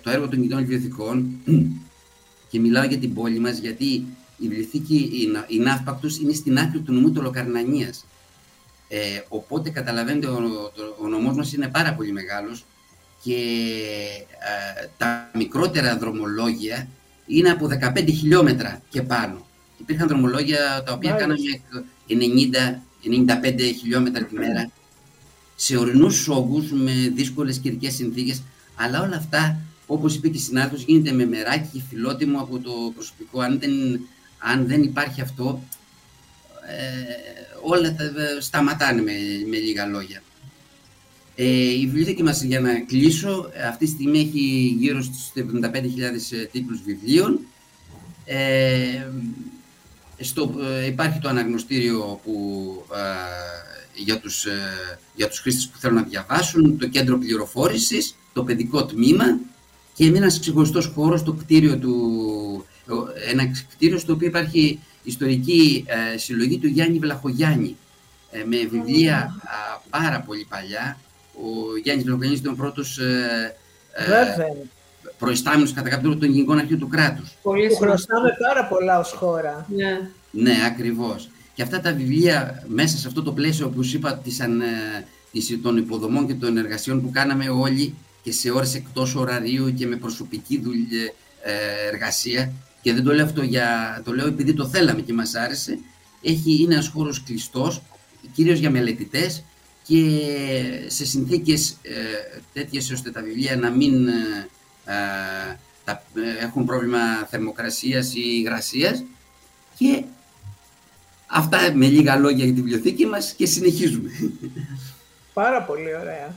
το 0.03 0.11
έργο 0.11 0.25
των 0.29 0.31
κινητών 0.39 0.59
βιβλιοθηκών 0.59 1.27
και 2.51 2.61
μιλάω 2.61 2.85
για 2.85 2.99
την 2.99 3.15
πόλη 3.15 3.39
μας 3.39 3.59
γιατί 3.59 3.85
η 4.39 4.49
βιβλιοθήκη, 4.49 5.11
η, 5.23 5.27
Να- 5.27 5.45
η 5.49 5.59
Ναύπακτος 5.59 6.19
είναι 6.19 6.33
στην 6.33 6.59
άκρη 6.59 6.81
του 6.81 6.93
νομού 6.93 7.13
του 7.13 7.23
Λοκαρνανίας. 7.23 8.05
Ε, 8.89 8.99
οπότε 9.29 9.71
καταλαβαίνετε 9.71 10.27
ο, 10.27 10.41
το- 10.75 10.97
ο 11.01 11.07
νομός 11.09 11.37
μας 11.37 11.53
είναι 11.53 11.69
πάρα 11.69 11.95
πολύ 11.95 12.13
μεγάλος 12.13 12.65
και 13.23 13.35
ε, 14.81 14.87
τα 14.97 15.31
μικρότερα 15.35 15.97
δρομολόγια 15.99 16.89
είναι 17.27 17.51
από 17.51 17.69
15 17.95 18.05
χιλιόμετρα 18.07 18.83
και 18.89 19.03
πάνω. 19.03 19.46
Υπήρχαν 19.81 20.09
δρομολόγια 20.09 20.83
τα 20.87 20.93
οποία 20.93 21.11
Μάλιστα. 21.11 21.61
κάναμε 22.07 23.57
90-95 23.57 23.61
χιλιόμετρα 23.79 24.25
τη 24.25 24.35
μέρα 24.35 24.71
σε 25.57 25.77
ορεινούς 25.77 26.29
όγκους 26.29 26.71
με 26.71 26.93
δύσκολες 27.15 27.59
καιρικές 27.59 27.95
συνθήκες 27.95 28.43
αλλά 28.75 29.03
όλα 29.03 29.17
αυτά 29.17 29.61
όπως 29.87 30.15
είπε 30.15 30.29
και 30.29 30.37
η 30.37 30.41
συνάδελφος 30.41 30.85
γίνεται 30.85 31.13
με 31.13 31.27
μεράκι 31.27 31.69
και 31.73 31.83
φιλότιμο 31.89 32.41
από 32.41 32.59
το 32.59 32.93
προσωπικό 32.95 33.41
αν 33.41 33.59
δεν, 33.59 33.71
αν 34.39 34.67
δεν 34.67 34.83
υπάρχει 34.83 35.21
αυτό 35.21 35.63
ε, 36.67 37.27
όλα 37.63 37.95
τα, 37.95 38.05
σταματάνε 38.41 39.03
με, 39.03 39.13
με 39.49 39.57
λίγα 39.57 39.87
λόγια. 39.87 40.23
Ε, 41.35 41.45
η 41.71 41.87
βιβλιοθήκη 41.87 42.23
μας, 42.23 42.43
για 42.43 42.61
να 42.61 42.81
κλείσω, 42.81 43.51
αυτή 43.69 43.85
τη 43.85 43.91
στιγμή 43.91 44.19
έχει 44.19 44.77
γύρω 44.79 45.03
στους 45.03 45.33
75.000 45.37 46.49
τίτλους 46.53 46.83
βιβλίων. 46.83 47.41
Ε, 48.25 49.07
στο, 50.19 50.55
ε, 50.81 50.87
υπάρχει 50.87 51.19
το 51.19 51.29
αναγνωστήριο 51.29 52.21
που, 52.25 52.35
ε, 52.95 54.03
για, 54.03 54.19
τους, 54.19 54.45
ε, 54.45 54.99
για 55.15 55.29
τους 55.29 55.39
χρήστες 55.39 55.69
που 55.69 55.79
θέλουν 55.79 55.97
να 55.97 56.03
διαβάσουν, 56.03 56.79
το 56.79 56.89
κέντρο 56.89 57.19
πληροφόρησης, 57.19 58.15
το 58.33 58.45
παιδικό 58.45 58.87
τμήμα 58.87 59.39
και 59.95 60.07
ένας 60.07 60.41
ξεχωριστός 60.41 60.87
χώρος, 60.87 61.23
το 61.23 61.33
κτίριο 61.33 61.79
του, 61.79 62.65
ένα 63.31 63.51
κτίριο 63.71 63.99
στο 63.99 64.13
οποίο 64.13 64.27
υπάρχει 64.27 64.81
ιστορική 65.03 65.85
ε, 65.87 66.19
συλλογή 66.19 66.59
του 66.59 66.67
Γιάννη 66.67 66.99
Βλαχογιάννη 66.99 67.77
ε, 68.31 68.45
με 68.45 68.57
βιβλία 68.57 69.17
α, 69.17 69.81
πάρα 69.91 70.21
πολύ 70.21 70.47
παλιά. 70.49 70.99
Ο 71.35 71.77
Γιάννης 71.83 72.05
Βλαχογιάννης 72.05 72.41
ήταν 72.41 72.53
ο 72.53 72.57
πρώτος 72.57 72.99
ε, 72.99 73.57
ε, 73.93 74.05
Βέβαια. 74.05 74.47
Προϊστάμενος 75.19 75.73
κατά 75.73 75.89
κάποιο 75.89 76.09
τρόπο 76.09 76.25
των 76.25 76.31
γενικών 76.35 76.59
αρχείων 76.59 76.79
του 76.79 76.89
κράτους. 76.89 77.37
Πολύ 77.43 77.67
Που 77.67 77.75
σημαντικό. 77.75 77.97
χρωστάμε 77.97 78.37
πάρα 78.49 78.65
πολλά 78.67 78.99
ως 78.99 79.13
χώρα. 79.13 79.67
Ναι. 79.77 80.11
Ναι, 80.31 80.55
ακριβώς. 80.67 81.29
Και 81.55 81.63
αυτά 81.63 81.81
τα 81.81 81.93
βιβλία 81.93 82.65
μέσα 82.67 82.97
σε 82.97 83.09
αυτό 83.09 83.23
το 83.23 83.33
πλαίσιο 83.33 83.69
που 83.69 83.83
σου 83.83 83.97
είπα 83.97 84.15
της, 84.19 84.41
αν, 84.41 84.61
ε, 84.61 84.65
της, 85.33 85.59
των 85.63 85.77
υποδομών 85.77 86.27
και 86.27 86.35
των 86.35 86.57
εργασιών 86.57 87.03
που 87.03 87.11
κάναμε 87.11 87.49
όλοι 87.49 87.95
και 88.23 88.33
σε 88.33 88.51
ώρες 88.51 88.75
εκτός 88.75 89.15
ωραρίου 89.15 89.75
και 89.75 89.87
με 89.87 89.97
προσωπική 89.97 90.61
δουλειά, 90.61 91.13
ε, 91.43 91.89
εργασία 91.93 92.53
και 92.83 92.93
δεν 92.93 93.05
το 93.05 93.13
λέω 93.13 93.25
αυτό 93.25 93.43
για, 93.43 94.01
το 94.05 94.13
λέω 94.13 94.27
επειδή 94.27 94.55
το 94.55 94.67
θέλαμε 94.67 95.01
και 95.01 95.13
μας 95.13 95.35
άρεσε, 95.35 95.79
έχει, 96.23 96.63
είναι 96.63 96.75
ένας 96.75 96.89
χώρος 96.89 97.23
κλειστός, 97.23 97.83
κυρίως 98.35 98.59
για 98.59 98.71
μελετητές 98.71 99.45
και 99.83 100.21
σε 100.87 101.05
συνθήκες 101.07 101.77
ε, 101.83 101.93
τέτοιες 102.53 102.91
ώστε 102.91 103.11
τα 103.11 103.23
βιβλία 103.23 103.57
να 103.57 103.71
μην 103.71 104.09
ε, 104.09 104.13
ε 104.13 104.49
τα, 105.85 106.03
ε, 106.15 106.45
έχουν 106.45 106.65
πρόβλημα 106.65 107.27
θερμοκρασίας 107.31 108.15
ή 108.15 108.21
υγρασίας 108.25 109.05
και 109.79 110.03
αυτά 111.27 111.59
με 111.75 111.87
λίγα 111.87 112.17
λόγια 112.17 112.45
για 112.45 112.55
τη 112.55 112.61
βιβλιοθήκη 112.61 113.07
μας 113.07 113.33
και 113.33 113.47
συνεχίζουμε. 113.47 114.11
Πάρα 115.33 115.63
πολύ 115.63 115.97
ωραία. 115.97 116.35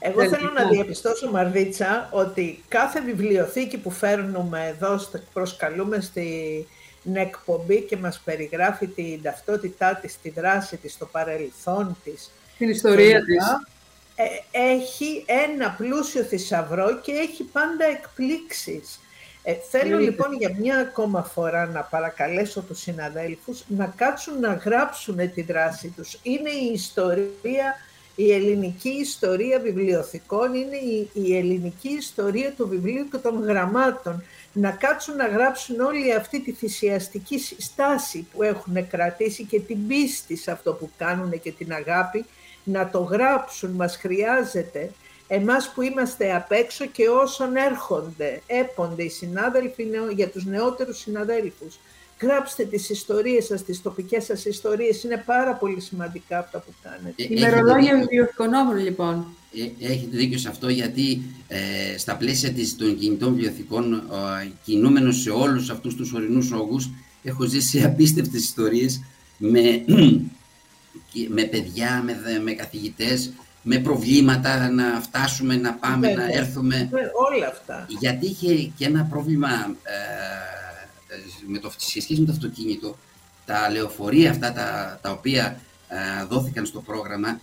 Εγώ 0.00 0.28
θέλω 0.28 0.50
να 0.54 0.68
διαπιστώσω, 0.68 1.30
Μαρδίτσα, 1.30 2.08
ότι 2.12 2.62
κάθε 2.68 3.00
βιβλιοθήκη 3.00 3.78
που 3.78 3.90
φέρνουμε 3.90 4.66
εδώ, 4.66 5.00
προσκαλούμε 5.32 6.00
στην 6.00 7.16
εκπομπή 7.16 7.80
και 7.80 7.96
μας 7.96 8.20
περιγράφει 8.24 8.86
την 8.86 9.22
ταυτότητά 9.22 9.94
της, 9.94 10.20
τη 10.22 10.30
δράση 10.30 10.76
της, 10.76 10.98
το 10.98 11.06
παρελθόν 11.06 11.96
της. 12.04 12.30
Την 12.58 12.68
ιστορία 12.68 13.24
της. 13.24 13.44
Ε, 14.20 14.58
έχει 14.74 15.24
ένα 15.26 15.70
πλούσιο 15.70 16.22
θησαυρό 16.22 17.00
και 17.02 17.12
έχει 17.12 17.44
πάντα 17.44 17.84
εκπλήξεις. 17.84 19.00
Ε, 19.42 19.54
θέλω 19.70 19.98
λοιπόν 19.98 20.32
για 20.32 20.54
μια 20.58 20.78
ακόμα 20.78 21.22
φορά 21.22 21.66
να 21.66 21.80
παρακαλέσω 21.80 22.60
τους 22.60 22.80
συναδέλφους 22.80 23.64
να 23.68 23.86
κάτσουν 23.96 24.40
να 24.40 24.52
γράψουν 24.52 25.32
τη 25.32 25.42
δράση 25.42 25.88
τους. 25.96 26.18
Είναι 26.22 26.50
η 26.50 26.72
ιστορία 26.72 27.74
η 28.20 28.32
ελληνική 28.32 28.88
ιστορία 28.88 29.60
βιβλιοθηκών 29.60 30.54
είναι 30.54 30.76
η, 31.12 31.36
ελληνική 31.36 31.88
ιστορία 31.88 32.52
του 32.52 32.68
βιβλίου 32.68 33.08
και 33.08 33.16
των 33.16 33.44
γραμμάτων. 33.44 34.22
Να 34.52 34.70
κάτσουν 34.70 35.16
να 35.16 35.26
γράψουν 35.26 35.80
όλη 35.80 36.14
αυτή 36.14 36.40
τη 36.40 36.52
θυσιαστική 36.52 37.38
στάση 37.58 38.26
που 38.32 38.42
έχουν 38.42 38.88
κρατήσει 38.88 39.44
και 39.44 39.60
την 39.60 39.86
πίστη 39.86 40.36
σε 40.36 40.50
αυτό 40.50 40.72
που 40.72 40.90
κάνουν 40.96 41.40
και 41.40 41.52
την 41.52 41.72
αγάπη, 41.72 42.24
να 42.68 42.90
το 42.90 42.98
γράψουν, 42.98 43.70
μας 43.70 43.96
χρειάζεται. 43.96 44.90
Εμάς 45.28 45.72
που 45.74 45.82
είμαστε 45.82 46.34
απ' 46.34 46.52
έξω 46.52 46.86
και 46.86 47.08
όσων 47.08 47.56
έρχονται, 47.56 48.42
έπονται 48.46 49.02
οι 49.02 49.08
συνάδελφοι 49.08 49.86
για 50.14 50.28
τους 50.28 50.44
νεότερους 50.44 50.98
συναδέλφους 50.98 51.78
Γράψτε 52.20 52.64
τις 52.64 52.90
ιστορίες 52.90 53.44
σας, 53.44 53.64
τις 53.64 53.82
τοπικές 53.82 54.24
σας 54.24 54.44
ιστορίες. 54.44 55.02
Είναι 55.02 55.22
πάρα 55.26 55.54
πολύ 55.54 55.80
σημαντικά 55.80 56.38
αυτά 56.38 56.58
που 56.58 56.72
κάνετε. 56.82 57.22
Ε, 57.22 57.26
Ημερολόγια 57.30 57.98
βιβλιοθηκονόμων, 57.98 58.76
λοιπόν. 58.76 59.26
Ε, 59.80 59.92
έχετε 59.92 60.16
δίκιο 60.16 60.38
σε 60.38 60.48
αυτό, 60.48 60.68
γιατί 60.68 61.22
ε, 61.48 61.98
στα 61.98 62.16
πλαίσια 62.16 62.50
της, 62.52 62.76
των 62.76 62.98
κινητών 62.98 63.34
βιβλιοθηκών, 63.34 63.94
ε, 63.94 64.50
κινούμενος 64.64 65.20
σε 65.20 65.30
όλους 65.30 65.70
αυτούς 65.70 65.94
τους 65.94 66.12
ορεινούς 66.12 66.52
όγκους, 66.52 66.90
έχω 67.22 67.44
ζήσει 67.44 67.82
απίστευτες 67.82 68.40
ιστορίες 68.40 69.02
με, 69.38 69.84
με 71.28 71.42
παιδιά, 71.42 72.02
με, 72.04 72.40
με 72.42 72.52
καθηγητές, 72.52 73.32
με 73.62 73.78
προβλήματα 73.78 74.70
να 74.70 75.00
φτάσουμε, 75.00 75.56
να 75.56 75.72
πάμε, 75.72 76.12
να 76.12 76.24
έρθουμε. 76.32 76.88
όλα 77.32 77.46
αυτά. 77.46 77.86
Γιατί 78.00 78.26
είχε 78.26 78.54
και 78.76 78.84
ένα 78.84 79.06
πρόβλημα... 79.10 79.48
Ε, 79.82 80.56
με 81.46 81.58
το, 81.58 81.72
σε 81.76 82.00
σχέση 82.00 82.20
με 82.20 82.26
το 82.26 82.32
αυτοκίνητο, 82.32 82.98
τα 83.46 83.70
λεωφορεία 83.70 84.30
αυτά 84.30 84.52
τα, 84.52 84.98
τα 85.02 85.10
οποία 85.10 85.60
ε, 85.88 86.24
δόθηκαν 86.28 86.66
στο 86.66 86.80
πρόγραμμα, 86.80 87.40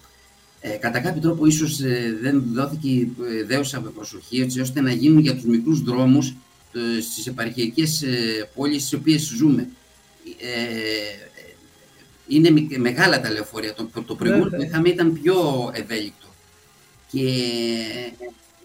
ε, 0.67 0.77
κατά 0.77 0.99
κάποιο 0.99 1.21
τρόπο 1.21 1.45
ίσως 1.45 1.79
ε, 1.79 2.17
δεν 2.21 2.43
δόθηκε 2.53 3.07
δέουσα 3.45 3.81
με 3.81 3.89
προσοχή, 3.89 4.41
έτσι 4.41 4.59
ώστε 4.59 4.81
να 4.81 4.91
γίνουν 4.91 5.19
για 5.19 5.35
τους 5.35 5.45
μικρούς 5.45 5.81
δρόμους 5.81 6.33
ε, 6.73 7.01
στις 7.01 7.27
επαρχιακές 7.27 8.03
πόλεις 8.55 8.81
στις 8.81 8.93
οποίες 8.93 9.21
ζούμε. 9.21 9.67
Είναι 12.27 12.67
μεγάλα 12.77 13.21
τα 13.21 13.31
λεωφορεία. 13.31 13.73
Το, 13.73 14.03
το 14.03 14.15
προηγούμενο 14.15 14.49
που 14.49 14.61
είχαμε 14.61 14.89
ήταν 14.89 15.19
πιο 15.21 15.69
ευέλικτο. 15.73 16.27
Και 17.11 17.27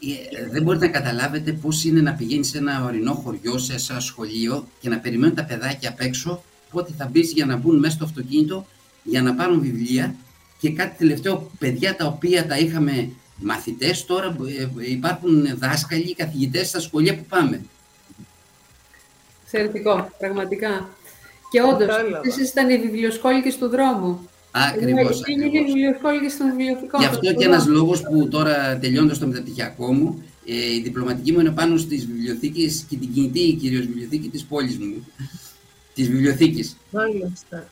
ε, 0.01 0.49
δεν 0.51 0.63
μπορείτε 0.63 0.87
να 0.87 0.93
καταλάβετε 0.93 1.53
πώς 1.53 1.85
είναι 1.85 2.01
να 2.01 2.13
πηγαίνεις 2.13 2.49
σε 2.49 2.59
ένα 2.59 2.85
ορεινό 2.85 3.15
χωριό, 3.15 3.59
σε 3.59 3.75
ένα 3.91 4.01
σχολείο 4.01 4.67
και 4.81 4.89
να 4.89 4.99
περιμένουν 4.99 5.35
τα 5.35 5.45
παιδάκια 5.45 5.89
απ' 5.89 6.01
έξω 6.01 6.43
πότε 6.71 6.93
θα 6.97 7.09
μπεις 7.13 7.33
για 7.33 7.47
να 7.47 7.57
μπουν 7.57 7.79
μέσα 7.79 7.95
στο 7.95 8.05
αυτοκίνητο 8.05 8.67
για 9.03 9.23
να 9.23 9.35
πάρουν 9.35 9.61
βιβλία 9.61 10.15
και 10.61 10.71
κάτι 10.73 10.99
τελευταίο, 10.99 11.51
παιδιά 11.59 11.97
τα 11.97 12.07
οποία 12.07 12.47
τα 12.47 12.59
είχαμε 12.59 13.11
μαθητές, 13.37 14.05
τώρα 14.05 14.37
ε, 14.59 14.91
υπάρχουν 14.91 15.59
δάσκαλοι, 15.59 16.15
καθηγητές 16.15 16.69
στα 16.69 16.81
σχολεία 16.81 17.17
που 17.17 17.25
πάμε. 17.29 17.61
Εξαιρετικό, 19.43 20.11
πραγματικά. 20.19 20.89
Και 21.51 21.61
όντως, 21.63 21.89
εσείς 22.23 22.51
ήταν 22.51 22.71
οι 22.71 22.79
βιβλιοσκόλικες 22.79 23.57
του 23.57 23.69
δρόμου. 23.69 24.29
Ακριβώς. 24.51 25.23
Είναι 25.27 25.49
και 25.49 25.61
βιβλιοθήκη 25.61 26.29
στον 26.31 26.51
βιβλιοθηκό. 26.51 26.99
Γι' 26.99 27.05
αυτό 27.05 27.35
και 27.35 27.45
ένας 27.45 27.67
λόγος 27.67 28.03
που 28.03 28.29
τώρα 28.29 28.79
τελειώνοντας 28.79 29.19
το 29.19 29.27
μεταπτυχιακό 29.27 29.93
μου, 29.93 30.25
ε, 30.47 30.75
η 30.75 30.81
διπλωματική 30.81 31.33
μου 31.33 31.41
είναι 31.41 31.51
πάνω 31.51 31.77
στις 31.77 32.07
βιβλιοθήκες 32.07 32.85
και 32.89 32.97
την 32.97 33.13
κινητή 33.13 33.53
κυρίως 33.61 33.87
βιβλιοθήκη 33.87 34.29
της 34.29 34.45
πόλης 34.45 34.79
μου. 34.79 35.07
Της 35.95 36.09
βιβλιοθήκης. 36.09 36.77
Μάλιστα. 36.91 37.69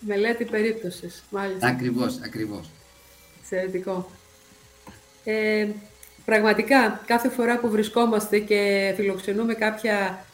Μελέτη 0.00 0.44
περίπτωσης. 0.44 1.22
Μάλιστα. 1.30 1.66
Ακριβώς, 1.66 2.18
ακριβώς. 2.24 2.70
Εξαιρετικό. 3.40 4.10
Ε, 5.24 5.68
πραγματικά, 6.24 7.02
κάθε 7.06 7.28
φορά 7.28 7.58
που 7.58 7.70
βρισκόμαστε 7.70 8.38
και 8.38 8.92
φιλοξενούμε 8.96 9.54
κάποια, 9.54 10.24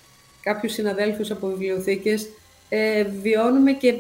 κάποιους 0.41 0.73
συναδέλφους 0.73 1.31
από 1.31 1.47
βιβλιοθήκες, 1.47 2.29
ε, 2.69 3.05
βιώνουμε 3.05 3.73
και 3.73 3.95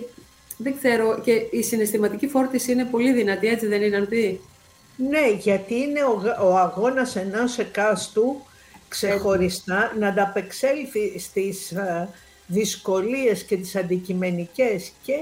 δεν 0.57 0.77
ξέρω, 0.77 1.21
και 1.21 1.33
η 1.51 1.62
συναισθηματική 1.62 2.29
φόρτιση 2.29 2.73
είναι 2.73 2.85
πολύ 2.85 3.12
δυνατή, 3.12 3.47
έτσι 3.47 3.67
δεν 3.67 3.83
είναι 3.83 3.97
αυτή. 3.97 4.41
Ναι, 4.97 5.29
γιατί 5.39 5.75
είναι 5.75 6.03
ο, 6.03 6.47
ο 6.49 6.57
αγώνας 6.57 7.17
ενός 7.17 7.59
εκάστου 7.59 8.43
ξεχωριστά 8.89 9.93
να 9.99 10.09
ανταπεξέλθει 10.09 11.19
στις 11.19 11.73
uh, 11.77 12.09
δυσκολίες 12.47 13.43
και 13.43 13.57
τις 13.57 13.77
αντικειμενικές 13.77 14.93
και 15.03 15.14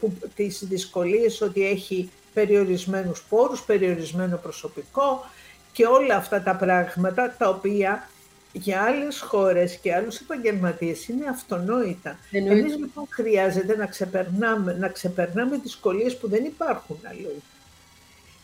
που, 0.00 0.12
τις 0.34 0.64
δυσκολίες 0.64 1.40
ότι 1.40 1.66
έχει 1.66 2.10
περιορισμένους 2.34 3.24
πόρους, 3.28 3.62
περιορισμένο 3.62 4.36
προσωπικό 4.36 5.24
και 5.72 5.86
όλα 5.86 6.16
αυτά 6.16 6.42
τα 6.42 6.56
πράγματα 6.56 7.34
τα 7.38 7.48
οποία 7.48 8.08
για 8.56 8.82
άλλες 8.82 9.20
χώρες 9.20 9.76
και 9.76 9.94
άλλους 9.94 10.20
επαγγελματίες 10.20 11.08
είναι 11.08 11.28
αυτονόητα. 11.28 12.18
Εννοείται. 12.30 12.58
Εμείς 12.60 12.76
λοιπόν 12.76 13.06
χρειάζεται 13.10 13.76
να 13.76 13.86
ξεπερνάμε, 13.86 14.72
να 14.72 14.88
ξεπερνάμε 14.88 15.56
δυσκολίες 15.62 16.16
που 16.16 16.28
δεν 16.28 16.44
υπάρχουν 16.44 16.98
αλλού. 17.02 17.42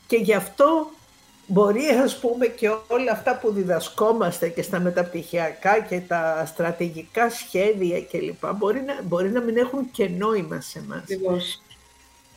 Και 0.07 0.17
γι' 0.17 0.35
αυτό 0.35 0.91
μπορεί 1.47 1.85
ας 1.87 2.19
πούμε 2.19 2.47
και 2.47 2.69
όλα 2.69 3.13
αυτά 3.13 3.39
που 3.39 3.53
διδασκόμαστε 3.53 4.49
και 4.49 4.63
στα 4.63 4.81
μεταπτυχιακά 4.81 5.81
και 5.81 6.01
τα 6.01 6.45
στρατηγικά 6.47 7.31
σχέδια 7.31 8.03
κλπ. 8.03 8.47
Μπορεί 8.57 8.81
να, 8.81 9.03
μπορεί 9.03 9.31
να 9.31 9.41
μην 9.41 9.57
έχουν 9.57 9.91
και 9.91 10.09
νόημα 10.09 10.61
σε 10.61 10.79
εμάς. 10.79 11.05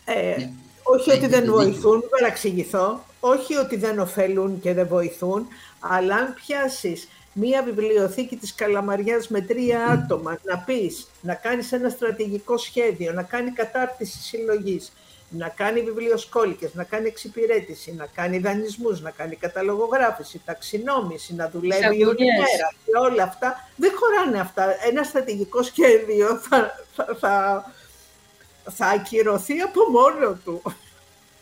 Ε, 0.05 0.36
ναι. 0.38 0.51
όχι 0.84 1.11
ότι 1.11 1.28
δεν 1.28 1.45
βοηθούν, 1.45 2.03
παραξηγηθώ, 2.09 3.05
όχι 3.19 3.55
ότι 3.55 3.76
δεν 3.76 3.99
ωφελούν 3.99 4.59
και 4.59 4.73
δεν 4.73 4.88
βοηθούν, 4.88 5.47
αλλά 5.80 6.15
αν 6.15 6.34
πιάσεις 6.34 7.07
μία 7.38 7.63
βιβλιοθήκη 7.63 8.36
της 8.36 8.55
Καλαμαριάς 8.55 9.27
με 9.27 9.41
τρία 9.41 9.86
άτομα, 9.86 10.38
να 10.43 10.57
πεις, 10.57 11.07
να 11.21 11.33
κάνεις 11.33 11.71
ένα 11.71 11.89
στρατηγικό 11.89 12.57
σχέδιο, 12.57 13.13
να 13.13 13.23
κάνει 13.23 13.51
κατάρτιση 13.51 14.21
συλλογής, 14.21 14.91
να 15.29 15.49
κάνει 15.49 15.81
βιβλιοσκόλικες, 15.81 16.73
να 16.73 16.83
κάνει 16.83 17.07
εξυπηρέτηση, 17.07 17.93
να 17.93 18.05
κάνει 18.05 18.39
δανεισμούς, 18.39 19.01
να 19.01 19.11
κάνει 19.11 19.36
καταλογογράφηση, 19.36 20.41
ταξινόμηση, 20.45 21.36
να 21.36 21.49
δουλεύει 21.49 22.03
όλη 22.05 22.25
μέρα 22.25 22.73
και 22.86 22.97
όλα 23.11 23.23
αυτά. 23.23 23.69
Δεν 23.75 23.91
χωράνε 23.95 24.39
αυτά. 24.39 24.75
Ένα 24.86 25.03
στρατηγικό 25.03 25.63
σχέδιο 25.63 26.38
θα, 26.38 26.86
θα, 26.95 27.17
θα, 27.19 27.65
θα 28.71 28.86
ακυρωθεί 28.86 29.59
από 29.59 29.89
μόνο 29.89 30.38
του. 30.43 30.61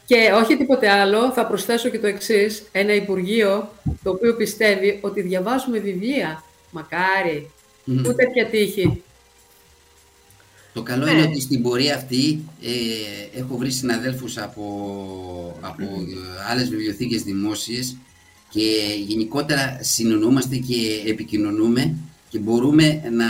Και 0.05 0.31
όχι 0.43 0.57
τίποτε 0.57 0.89
άλλο, 0.89 1.31
θα 1.31 1.45
προσθέσω 1.45 1.89
και 1.89 1.99
το 1.99 2.07
εξής. 2.07 2.63
Ένα 2.71 2.93
Υπουργείο 2.93 3.73
το 4.03 4.09
οποίο 4.09 4.35
πιστεύει 4.35 4.97
ότι 5.01 5.21
διαβάζουμε 5.21 5.79
βιβλία. 5.79 6.43
Μακάρι. 6.71 7.49
Mm. 7.87 7.91
Ούτε 7.99 8.13
τέτοια 8.13 8.45
τύχη. 8.45 9.03
Το 10.73 10.81
καλό 10.81 11.07
είναι 11.07 11.19
ναι. 11.19 11.27
ότι 11.27 11.41
στην 11.41 11.61
πορεία 11.61 11.95
αυτή 11.95 12.43
ε, 12.61 13.39
έχω 13.39 13.57
βρει 13.57 13.71
συναδέλφους 13.71 14.37
από, 14.37 15.57
από 15.61 15.83
άλλες 16.49 16.69
βιβλιοθήκες 16.69 17.23
δημόσιες 17.23 17.95
και 18.49 18.95
γενικότερα 19.07 19.77
συνονούμαστε 19.81 20.55
και 20.55 21.03
επικοινωνούμε 21.05 21.95
και 22.29 22.39
μπορούμε 22.39 23.01
να, 23.11 23.27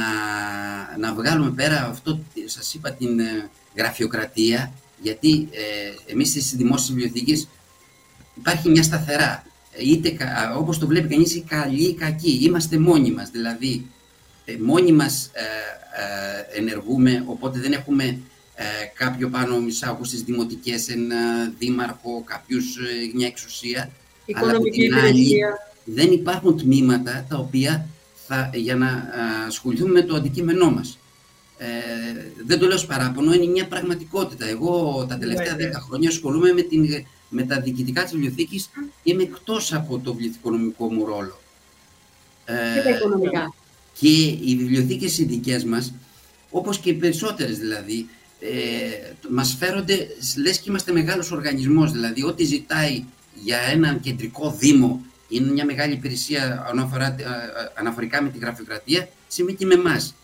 να 1.00 1.14
βγάλουμε 1.14 1.52
πέρα 1.52 1.88
αυτό, 1.90 2.20
σας 2.46 2.74
είπα, 2.74 2.92
την 2.92 3.20
ε, 3.20 3.50
γραφειοκρατία 3.76 4.74
γιατί 5.04 5.48
ε, 5.52 6.12
εμείς 6.12 6.30
στις 6.30 6.56
δημόσιες 6.56 6.90
βιβλιοθήκες 6.90 7.48
υπάρχει 8.38 8.70
μια 8.70 8.84
σταθερά, 8.84 9.46
είτε 9.80 10.18
όπως 10.58 10.78
το 10.78 10.88
βλέπει 10.88 11.08
κανείς, 11.08 11.44
καλή 11.48 11.84
ή 11.84 11.94
κακή. 11.94 12.40
Είμαστε 12.42 12.78
μόνοι 12.78 13.12
μας, 13.12 13.30
δηλαδή 13.30 13.86
μόνοι 14.60 14.92
μας 14.92 15.32
ενεργούμε, 16.56 17.24
οπότε 17.28 17.60
δεν 17.60 17.72
έχουμε 17.72 18.20
κάποιο 18.94 19.30
πάνω 19.30 19.60
μισάοχο 19.60 20.04
στις 20.04 20.22
δημοτικές, 20.22 20.88
ένα 20.88 21.54
δήμαρχο, 21.60 22.24
κάποιους, 22.26 22.78
μια 23.14 23.28
εξουσία. 23.28 23.90
Οικονομική 24.26 24.94
αλλά 24.94 25.02
άλλη, 25.04 25.40
δεν 25.86 26.12
υπάρχουν 26.12 26.58
τμήματα 26.58 27.26
τα 27.30 27.38
οποία 27.38 27.88
θα, 28.28 28.50
για 28.54 28.76
να 28.76 29.10
ασχοληθούμε 29.48 29.92
με 29.92 30.02
το 30.02 30.16
αντικείμενό 30.16 30.72
μας. 30.72 30.98
Ε, 31.64 32.32
δεν 32.46 32.60
το 32.60 32.66
λέω 32.66 32.76
ως 32.76 32.86
παράπονο, 32.86 33.34
είναι 33.34 33.46
μια 33.46 33.68
πραγματικότητα. 33.68 34.48
Εγώ 34.48 35.06
τα 35.10 35.18
τελευταία 35.18 35.56
δέκα 35.56 35.80
χρόνια 35.80 36.10
ασχολούμαι 36.10 36.54
με, 36.54 36.62
την, 36.62 37.06
με 37.30 37.44
τα 37.44 37.60
διοικητικά 37.60 38.04
της 38.04 38.12
βιβλιοθήκης 38.12 38.70
και 39.04 39.12
είμαι 39.12 39.24
εκτός 39.24 39.74
από 39.74 40.00
το 40.00 40.14
βιβλιοθηκονομικό 40.14 40.94
μου 40.94 41.06
ρόλο. 41.06 41.40
Ε, 42.46 42.54
και 42.76 42.82
τα 42.82 42.90
οικονομικά. 42.90 43.54
Και 44.00 44.08
οι 44.08 44.56
βιβλιοθήκες 44.58 45.18
οι 45.18 45.26
δικές 45.26 45.64
μας, 45.64 45.94
όπως 46.50 46.80
και 46.80 46.90
οι 46.90 46.94
περισσότερες 46.94 47.58
δηλαδή, 47.58 48.08
ε, 48.40 48.50
μας 49.30 49.56
φέρονται, 49.60 50.08
λες 50.38 50.58
και 50.58 50.70
είμαστε 50.70 50.92
μεγάλος 50.92 51.32
οργανισμός, 51.32 51.92
δηλαδή 51.92 52.24
ό,τι 52.24 52.44
ζητάει 52.44 53.04
για 53.44 53.58
έναν 53.58 54.00
κεντρικό 54.00 54.56
δήμο 54.60 55.02
είναι 55.28 55.52
μια 55.52 55.66
μεγάλη 55.66 55.94
υπηρεσία 55.94 56.66
αναφορά, 56.70 57.16
αναφορικά 57.76 58.22
με 58.22 58.30
τη 58.30 58.38
γραφειοκρατία, 58.38 59.10
σημαίνει 59.28 59.58
και 59.58 59.66
με 59.66 59.74
εμάς. 59.74 60.16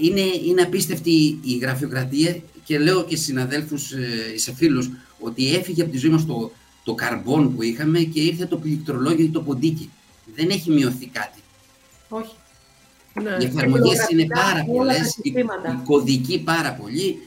Είναι, 0.00 0.20
είναι 0.20 0.62
απίστευτη 0.62 1.38
η 1.42 1.56
γραφειοκρατία 1.60 2.36
και 2.64 2.78
λέω 2.78 3.04
και 3.04 3.14
στους 3.14 3.26
συναδέλφους, 3.26 3.92
ε, 3.92 4.38
σε 4.38 4.54
φίλους, 4.54 4.90
ότι 5.20 5.54
έφυγε 5.54 5.82
από 5.82 5.90
τη 5.90 5.98
ζωή 5.98 6.10
μας 6.10 6.26
το, 6.26 6.52
το 6.84 6.94
καρμπόν 6.94 7.54
που 7.54 7.62
είχαμε 7.62 7.98
και 7.98 8.20
ήρθε 8.20 8.46
το 8.46 8.56
πληκτρολόγιο 8.56 9.24
ή 9.24 9.30
το 9.30 9.40
ποντίκι. 9.40 9.90
Δεν 10.34 10.50
έχει 10.50 10.70
μειωθεί 10.70 11.06
κάτι. 11.06 11.40
Όχι. 12.08 12.32
Ναι. 13.22 13.36
Οι 13.40 13.44
εφαρμογέ 13.44 13.92
είναι 14.12 14.26
πάρα 14.26 14.64
πολλές, 14.64 15.18
οι, 15.22 15.32
κωδικοί 15.84 16.38
πάρα 16.38 16.72
πολλοί. 16.72 17.18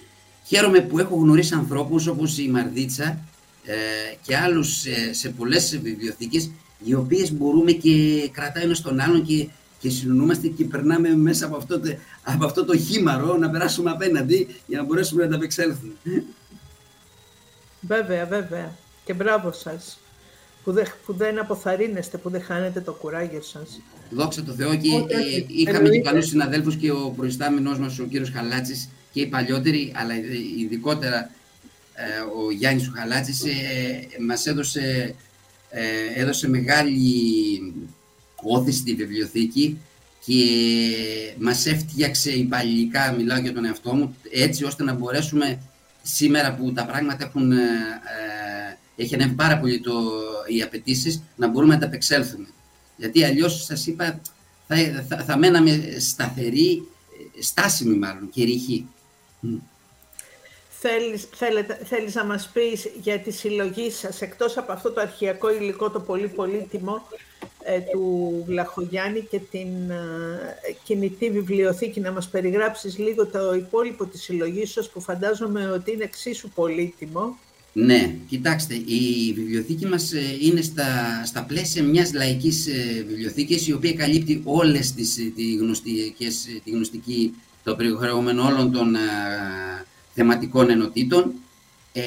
Χαίρομαι 0.46 0.80
που 0.80 1.00
έχω 1.00 1.16
γνωρίσει 1.16 1.54
ανθρώπους 1.54 2.08
όπως 2.08 2.38
η 2.38 2.48
Μαρδίτσα 2.48 3.20
ε, 3.64 3.76
και 4.22 4.38
άλλους 4.38 4.80
σε, 4.80 5.14
σε 5.14 5.30
πολλές 5.30 5.80
βιβλιοθήκες 5.84 6.50
οι 6.84 6.94
οποίες 6.94 7.34
μπορούμε 7.34 7.72
και 7.72 8.30
κρατάει 8.32 8.64
ένα 8.64 8.76
τον 8.84 9.00
άλλον 9.00 9.26
και, 9.26 9.48
και 9.86 9.92
συνονούμαστε 9.92 10.48
και 10.48 10.66
περνάμε 10.66 11.16
μέσα 11.16 11.46
από 11.46 11.56
αυτό, 11.56 11.80
το, 11.80 11.96
από 12.24 12.46
αυτό 12.46 12.66
το 12.66 12.78
χήμαρο 12.78 13.38
να 13.38 13.50
περάσουμε 13.50 13.92
απέναντι 13.92 14.48
για 14.68 14.78
να 14.78 14.84
μπορέσουμε 14.84 15.24
να 15.24 15.30
τα 15.30 15.36
απεξέλθουμε. 15.36 15.94
Βέβαια, 17.82 18.26
βέβαια. 18.26 18.76
Και 19.06 19.14
μπράβο 19.14 19.52
σας 19.52 20.00
που 20.64 20.72
δεν, 20.72 20.86
που 21.06 21.14
δεν 21.14 21.40
αποθαρρύνεστε, 21.40 22.18
που 22.18 22.30
δεν 22.30 22.42
χάνετε 22.42 22.80
το 22.82 22.94
κουράγιο 22.94 23.42
σας. 23.42 23.82
Δόξα 24.10 24.44
τω 24.44 24.52
Θεώ 24.52 24.76
και 24.76 24.90
ε, 24.90 25.46
είχαμε 25.48 25.90
και 25.90 26.02
καλούς 26.02 26.26
συναδέλφους 26.26 26.76
και 26.76 26.92
ο 26.92 27.14
προϊστάμενός 27.16 27.80
μας, 27.80 28.00
ο 28.00 28.04
κύριος 28.04 28.30
Χαλάτσης 28.30 28.90
και 29.12 29.22
οι 29.22 29.28
παλιότεροι, 29.28 29.94
αλλά 29.96 30.14
ειδικότερα 30.60 31.32
ε, 31.94 32.04
ο 32.46 32.52
Γιάννης 32.52 32.92
Χαλάτσης 32.96 33.44
ε, 33.44 34.08
μας 34.28 34.46
έδωσε, 34.46 35.16
ε, 35.70 36.22
έδωσε 36.22 36.50
μεγάλη 36.50 37.02
όθηση 38.44 38.80
στη 38.80 38.94
βιβλιοθήκη 38.94 39.78
και 40.26 40.36
μας 41.40 41.66
έφτιαξε 41.66 42.32
υπαλληλικά, 42.32 43.12
μιλάω 43.12 43.40
για 43.40 43.54
τον 43.54 43.66
εαυτό 43.66 43.94
μου, 43.94 44.16
έτσι 44.32 44.64
ώστε 44.64 44.84
να 44.84 44.94
μπορέσουμε 44.94 45.60
σήμερα 46.02 46.56
που 46.56 46.74
τα 46.74 46.86
πράγματα 46.86 47.26
έχουν, 47.26 47.52
ε, 47.52 47.58
έχει 48.96 49.14
ανέβει 49.14 49.34
πάρα 49.34 49.60
πολύ 49.60 49.80
το, 49.80 49.94
οι 50.48 50.62
απαιτήσεις 50.62 51.22
να 51.36 51.48
μπορούμε 51.48 51.74
να 51.74 51.80
τα 51.80 51.86
απεξέλθουμε. 51.86 52.48
Γιατί 52.98 53.24
αλλιώς 53.24 53.64
σας 53.64 53.88
είπα 53.88 54.22
θα, 54.68 54.76
θα, 55.08 55.24
θα 55.24 55.38
μέναμε 55.38 55.96
σταθεροί, 56.00 56.88
στάσιμοι 57.40 57.98
μάλλον 57.98 58.30
και 58.30 58.44
ρηχοί. 58.44 58.88
Θέλεις, 60.88 61.28
θέλετε, 61.36 61.80
θέλεις 61.84 62.16
να 62.16 62.26
μας 62.26 62.50
πεις 62.54 62.90
για 63.02 63.20
τη 63.20 63.32
συλλογή 63.32 63.92
σας, 63.92 64.22
εκτός 64.22 64.58
από 64.58 64.72
αυτό 64.72 64.92
το 64.92 65.02
αρχαιακό 65.02 65.52
υλικό, 65.52 65.90
το 65.90 66.00
πολύ 66.00 66.28
πολύτιμο 66.28 67.08
ε, 67.64 67.80
του 67.80 68.44
Βλαχογιάννη 68.48 69.28
και 69.30 69.40
την 69.52 69.90
ε, 69.90 70.76
κινητή 70.84 71.30
βιβλιοθήκη, 71.30 72.00
να 72.00 72.12
μας 72.12 72.30
περιγράψεις 72.30 72.98
λίγο 72.98 73.26
το 73.26 73.54
υπόλοιπο 73.54 74.06
της 74.06 74.22
συλλογής 74.24 74.72
σας, 74.72 74.90
που 74.90 75.02
φαντάζομαι 75.02 75.72
ότι 75.72 75.92
είναι 75.92 76.04
εξίσου 76.04 76.50
πολύτιμο. 76.50 77.38
Ναι, 77.74 78.16
κοιτάξτε, 78.28 78.74
η 78.74 79.34
βιβλιοθήκη 79.36 79.86
μας 79.86 80.14
ε, 80.14 80.38
είναι 80.42 80.62
στα, 80.62 81.22
στα 81.26 81.44
πλαίσια 81.44 81.84
μιας 81.84 82.14
λαϊκής 82.14 82.68
ε, 82.68 83.06
βιβλιοθήκης, 83.08 83.68
η 83.68 83.74
οποία 83.74 83.94
καλύπτει 83.94 84.42
όλες 84.44 84.94
τις 84.94 85.14
τη 85.36 85.56
γνωστικές, 85.56 86.48
τη 86.64 86.70
γνωστική, 86.70 87.34
το 87.64 87.76
περιεχόμενο 87.76 88.44
όλων 88.44 88.72
των 88.72 88.96
θεματικών 90.16 90.70
ενωτήτων, 90.70 91.34
ε, 91.94 92.02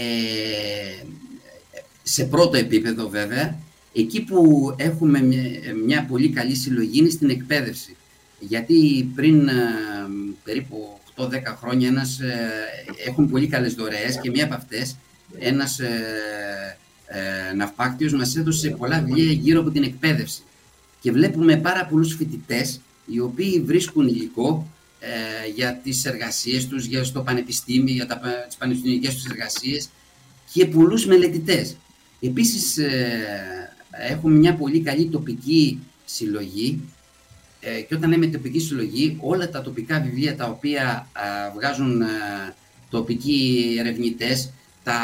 σε 2.02 2.24
πρώτο 2.24 2.56
επίπεδο 2.56 3.08
βέβαια, 3.08 3.58
εκεί 3.92 4.24
που 4.24 4.74
έχουμε 4.76 5.20
μια, 5.84 6.06
πολύ 6.08 6.28
καλή 6.28 6.54
συλλογή 6.54 6.98
είναι 6.98 7.10
στην 7.10 7.30
εκπαίδευση. 7.30 7.96
Γιατί 8.38 9.10
πριν 9.14 9.48
ε, 9.48 9.52
περίπου 10.44 10.98
8-10 11.16 11.26
χρόνια 11.60 11.88
ένας, 11.88 12.20
ε, 12.20 12.50
έχουν 13.06 13.30
πολύ 13.30 13.46
καλές 13.46 13.74
δωρεές 13.74 14.20
και 14.20 14.30
μία 14.30 14.44
από 14.44 14.54
αυτές, 14.54 14.96
ένας 15.38 15.78
ε, 15.78 16.76
ε, 17.06 17.54
ναυπάκτιος 17.54 18.12
μας 18.12 18.36
έδωσε 18.36 18.70
πολλά 18.70 19.00
βιβλία 19.00 19.32
γύρω 19.32 19.60
από 19.60 19.70
την 19.70 19.82
εκπαίδευση. 19.82 20.42
Και 21.00 21.12
βλέπουμε 21.12 21.56
πάρα 21.56 21.86
πολλούς 21.86 22.14
φοιτητές 22.14 22.80
οι 23.06 23.20
οποίοι 23.20 23.60
βρίσκουν 23.66 24.06
υλικό 24.06 24.66
ε, 25.00 25.48
για 25.54 25.80
τις 25.82 26.04
εργασίες 26.04 26.66
τους, 26.66 26.84
για 26.84 27.04
στο 27.04 27.20
πανεπιστήμιο, 27.22 27.94
για 27.94 28.06
τα, 28.06 28.20
τις 28.46 28.56
πανεπιστημιακές 28.56 29.14
τους 29.14 29.24
εργασίες 29.24 29.88
και 30.52 30.66
πολλούς 30.66 31.06
μελετητές. 31.06 31.76
Επίσης, 32.20 32.78
ε, 32.78 33.72
έχουμε 34.08 34.34
μια 34.36 34.54
πολύ 34.54 34.80
καλή 34.80 35.06
τοπική 35.06 35.78
συλλογή 36.04 36.80
ε, 37.60 37.80
και 37.80 37.94
όταν 37.94 38.10
λέμε 38.10 38.26
τοπική 38.26 38.60
συλλογή, 38.60 39.16
όλα 39.20 39.50
τα 39.50 39.62
τοπικά 39.62 40.00
βιβλία 40.00 40.36
τα 40.36 40.46
οποία 40.46 41.08
βγάζουν 41.54 42.02
τοπικοί 42.90 43.74
ερευνητές, 43.78 44.52
τα, 44.84 45.00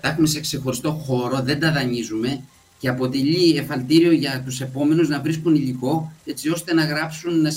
τα 0.00 0.08
έχουμε 0.08 0.26
σε 0.26 0.40
ξεχωριστό 0.40 0.92
χώρο, 0.92 1.42
δεν 1.42 1.60
τα 1.60 1.72
δανείζουμε 1.72 2.42
και 2.80 2.88
αποτελεί 2.88 3.56
εφαλτήριο 3.56 4.12
για 4.12 4.42
τους 4.44 4.60
επόμενους 4.60 5.08
να 5.08 5.20
βρίσκουν 5.20 5.54
υλικό 5.54 6.12
έτσι 6.24 6.50
ώστε 6.50 6.74
να 6.74 6.84
γράψουν 6.84 7.44
ε, 7.44 7.50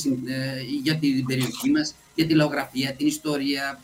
για 0.83 0.95
την 0.95 1.25
περιοχή 1.25 1.69
μας, 1.69 1.95
για 2.15 2.25
τη 2.25 2.33
λαογραφία, 2.33 2.93
την 2.97 3.07
ιστορία, 3.07 3.79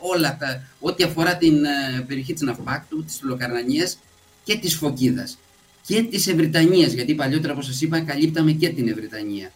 όλα 0.00 0.36
τα, 0.40 0.62
ό,τι 0.80 1.04
αφορά 1.04 1.36
την 1.36 1.64
ε, 1.64 2.04
περιοχή 2.06 2.32
της 2.32 2.42
Ναυπάκτου, 2.42 3.04
της 3.04 3.20
Λοκαρνανίας 3.22 3.98
και 4.44 4.56
της 4.58 4.76
Φωκίδας 4.76 5.38
και 5.86 6.02
της 6.02 6.26
Ευρυτανίας, 6.26 6.92
γιατί 6.92 7.14
παλιότερα, 7.14 7.52
όπως 7.52 7.66
σας 7.66 7.80
είπα, 7.80 8.00
καλύπταμε 8.00 8.52
και 8.52 8.68
την 8.68 8.88
Ευρυτανία. 8.88 9.52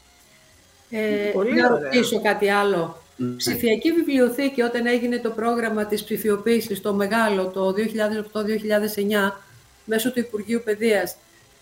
Ε, 0.90 1.32
να 1.60 1.68
ρωτήσω 1.68 2.20
κάτι 2.20 2.48
άλλο. 2.48 3.02
Mm. 3.18 3.34
Ψηφιακή 3.36 3.92
βιβλιοθήκη, 3.92 4.62
όταν 4.62 4.86
έγινε 4.86 5.18
το 5.18 5.30
πρόγραμμα 5.30 5.86
της 5.86 6.04
ψηφιοποίησης, 6.04 6.80
το 6.80 6.94
μεγάλο, 6.94 7.46
το 7.46 7.72
2008-2009, 7.72 9.40
μέσω 9.84 10.12
του 10.12 10.18
Υπουργείου 10.18 10.62
Παιδείας, 10.64 11.16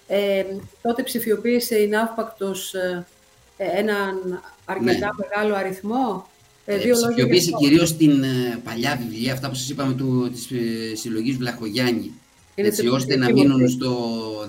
ε, 0.06 0.44
τότε 0.82 1.02
ψηφιοποίησε 1.02 1.76
η 1.78 1.88
Ναύπακτος 1.88 2.74
ε, 2.74 3.06
έναν 3.56 4.42
αρκετά 4.64 5.06
ναι. 5.06 5.28
μεγάλο 5.28 5.54
αριθμό. 5.54 6.26
Ε, 6.64 6.78
δύο 6.78 6.94
ψηφιοποίησε 6.94 7.50
κυρίως 7.58 7.96
την 7.96 8.22
ε, 8.22 8.60
παλιά 8.64 9.00
βιβλία, 9.02 9.32
αυτά 9.32 9.48
που 9.48 9.54
σας 9.54 9.68
είπαμε 9.68 9.94
του, 9.94 10.30
της 10.32 10.50
ε, 10.50 10.94
συλλογής 10.94 11.36
Βλαχογιάννη. 11.36 12.12
Είναι 12.54 12.68
έτσι 12.68 12.88
ώστε 12.88 13.16
να 13.16 13.32
μείνουν 13.32 13.68
στο 13.68 13.96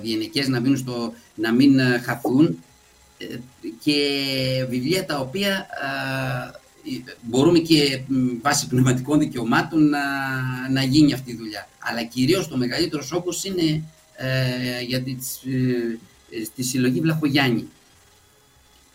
διενικές, 0.02 0.48
να, 0.48 0.60
μείνουν 0.60 0.78
στο, 0.78 1.14
να 1.36 1.54
μην 1.54 1.80
ε, 1.80 2.02
χαθούν 2.06 2.64
και 3.84 4.00
βιβλία 4.70 5.06
τα 5.06 5.20
οποία 5.20 5.66
μπορούμε 7.22 7.60
και 7.60 8.02
βάσει 8.42 8.68
πνευματικών 8.68 9.20
δικαιωμάτων 9.20 9.90
να, 9.90 10.00
να 10.72 10.84
γίνει 10.84 11.14
αυτή 11.14 11.32
η 11.32 11.36
δουλειά. 11.36 11.68
Αλλά 11.80 12.04
κυρίως 12.04 12.48
το 12.48 12.58
μεγαλύτερος 12.58 13.06
σόκος 13.06 13.44
είναι 13.44 13.84
ε, 14.18 14.82
για 14.82 15.02
τη, 15.02 15.16
ε, 16.30 16.44
στη 16.44 16.64
συλλογή 16.64 17.00
Βλαχογιάννη. 17.00 17.68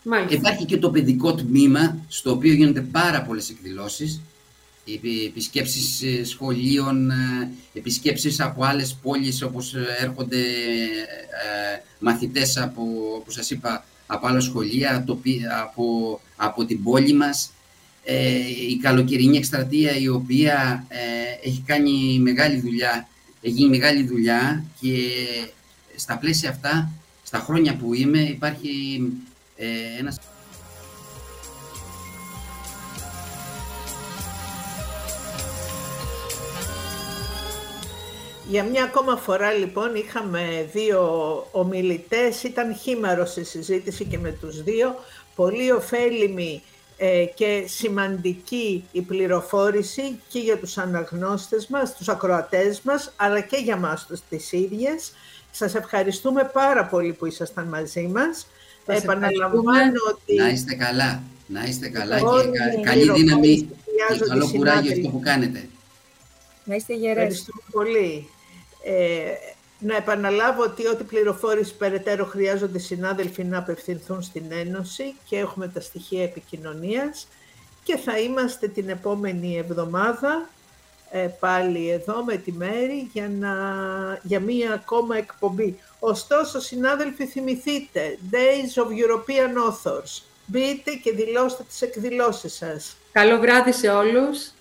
Μάλιστα. 0.03 0.35
Υπάρχει 0.35 0.65
και 0.65 0.77
το 0.77 0.89
παιδικό 0.89 1.35
τμήμα, 1.35 1.97
στο 2.07 2.31
οποίο 2.31 2.53
γίνονται 2.53 2.81
πάρα 2.81 3.21
πολλές 3.21 3.49
εκδηλώσεις, 3.49 4.21
επισκέψεις 5.27 6.01
ε, 6.01 6.23
σχολείων, 6.23 7.11
ε, 7.11 7.49
επισκέψεις 7.73 8.39
από 8.39 8.63
άλλες 8.63 8.97
πόλεις 9.01 9.41
όπως 9.41 9.75
έρχονται 9.99 10.43
μαθητές 11.99 12.57
από, 12.57 12.83
όπως 13.15 13.33
σας 13.33 13.49
είπα, 13.49 13.85
από 14.07 14.27
άλλα 14.27 14.39
σχολεία, 14.39 15.05
από, 15.61 16.19
από 16.35 16.65
την 16.65 16.83
πόλη 16.83 17.13
μας. 17.13 17.51
η 18.69 18.77
καλοκαιρινή 18.77 19.37
εκστρατεία 19.37 19.97
η 19.97 20.07
οποία 20.07 20.85
έχει 21.43 21.63
κάνει 21.65 22.19
μεγάλη 22.19 22.59
δουλειά 22.59 23.07
Έγινε 23.41 23.69
μεγάλη 23.69 24.03
δουλειά 24.03 24.63
και 24.79 24.95
στα 25.95 26.17
πλαίσια 26.17 26.49
αυτά, 26.49 26.91
στα 27.23 27.37
χρόνια 27.39 27.75
που 27.75 27.93
είμαι, 27.93 28.19
υπάρχει 28.19 29.01
ε, 29.55 29.67
ένας... 29.99 30.19
Για 38.47 38.63
μια 38.63 38.83
ακόμα 38.83 39.17
φορά 39.17 39.51
λοιπόν 39.51 39.95
είχαμε 39.95 40.69
δύο 40.73 41.01
ομιλητές, 41.51 42.43
ήταν 42.43 42.75
χήμαρος 42.75 43.35
η 43.35 43.43
συζήτηση 43.43 44.05
και 44.05 44.17
με 44.17 44.31
τους 44.31 44.63
δύο, 44.63 44.95
πολύ 45.35 45.71
ωφέλιμη 45.71 46.61
και 47.35 47.63
σημαντική 47.67 48.85
η 48.91 49.01
πληροφόρηση 49.01 50.19
και 50.27 50.39
για 50.39 50.57
τους 50.57 50.77
αναγνώστες 50.77 51.67
μας, 51.67 51.95
τους 51.95 52.09
ακροατές 52.09 52.81
μας, 52.81 53.13
αλλά 53.15 53.39
και 53.39 53.57
για 53.57 53.77
μας 53.77 54.05
τους 54.05 54.19
τις 54.29 54.51
ίδιες. 54.51 55.11
Σας 55.51 55.75
ευχαριστούμε 55.75 56.49
πάρα 56.53 56.85
πολύ 56.85 57.13
που 57.13 57.25
ήσασταν 57.25 57.67
μαζί 57.67 58.07
μας. 58.13 58.47
Επαναλαμβάνω 58.85 59.99
ότι... 60.09 60.35
Να 60.35 60.49
είστε 60.49 60.75
καλά, 60.75 61.23
να 61.47 61.63
είστε 61.63 61.89
καλά 61.89 62.19
και 62.19 62.81
καλή 62.83 63.11
δύναμη 63.11 63.69
και 64.19 64.25
καλό 64.27 64.49
κουράγιο 64.55 64.91
αυτό 64.91 65.09
που 65.09 65.19
κάνετε. 65.19 65.69
Να 66.63 66.75
είστε 66.75 66.93
γερές. 66.93 67.17
Ευχαριστούμε 67.17 67.61
πολύ. 67.71 68.29
Ε, 68.83 69.31
να 69.81 69.95
επαναλάβω 69.95 70.63
ότι 70.63 70.87
ό,τι 70.87 71.03
πληροφόρηση 71.03 71.75
περαιτέρω 71.75 72.25
χρειάζονται 72.25 72.77
οι 72.77 72.81
συνάδελφοι 72.81 73.43
να 73.43 73.57
απευθυνθούν 73.57 74.21
στην 74.21 74.43
Ένωση 74.49 75.15
και 75.25 75.37
έχουμε 75.37 75.67
τα 75.67 75.81
στοιχεία 75.81 76.23
επικοινωνίας 76.23 77.27
και 77.83 77.97
θα 77.97 78.19
είμαστε 78.19 78.67
την 78.67 78.89
επόμενη 78.89 79.57
εβδομάδα 79.57 80.49
ε, 81.11 81.27
πάλι 81.39 81.89
εδώ 81.89 82.23
με 82.23 82.35
τη 82.35 82.51
Μέρη 82.51 83.09
για, 83.13 83.29
να, 83.29 83.53
για 84.23 84.39
μία 84.39 84.73
ακόμα 84.73 85.17
εκπομπή. 85.17 85.79
Ωστόσο, 85.99 86.59
συνάδελφοι, 86.59 87.25
θυμηθείτε, 87.25 88.17
Days 88.31 88.83
of 88.83 88.87
European 88.87 89.69
Authors. 89.69 90.21
Μπείτε 90.45 90.91
και 90.91 91.11
δηλώστε 91.11 91.63
τις 91.63 91.81
εκδηλώσεις 91.81 92.53
σας. 92.53 92.95
Καλό 93.11 93.39
βράδυ 93.39 93.71
σε 93.71 93.89
όλους. 93.89 94.51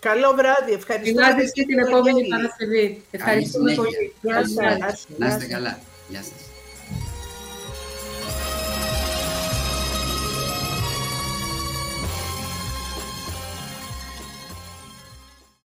Καλό 0.00 0.32
βράδυ, 0.36 0.72
ευχαριστώ. 0.72 1.22
Την 1.36 1.50
και 1.52 1.64
την 1.64 1.78
επόμενη 1.78 2.28
Παρασκευή. 2.28 3.02
Ευχαριστούμε 3.10 3.74
πολύ. 3.74 4.14
Γεια 4.20 4.42
σας! 4.46 5.06
Να 5.16 5.26
είστε 5.26 5.46
καλά. 5.46 5.78
Γεια 6.08 6.22
σας. 6.22 6.46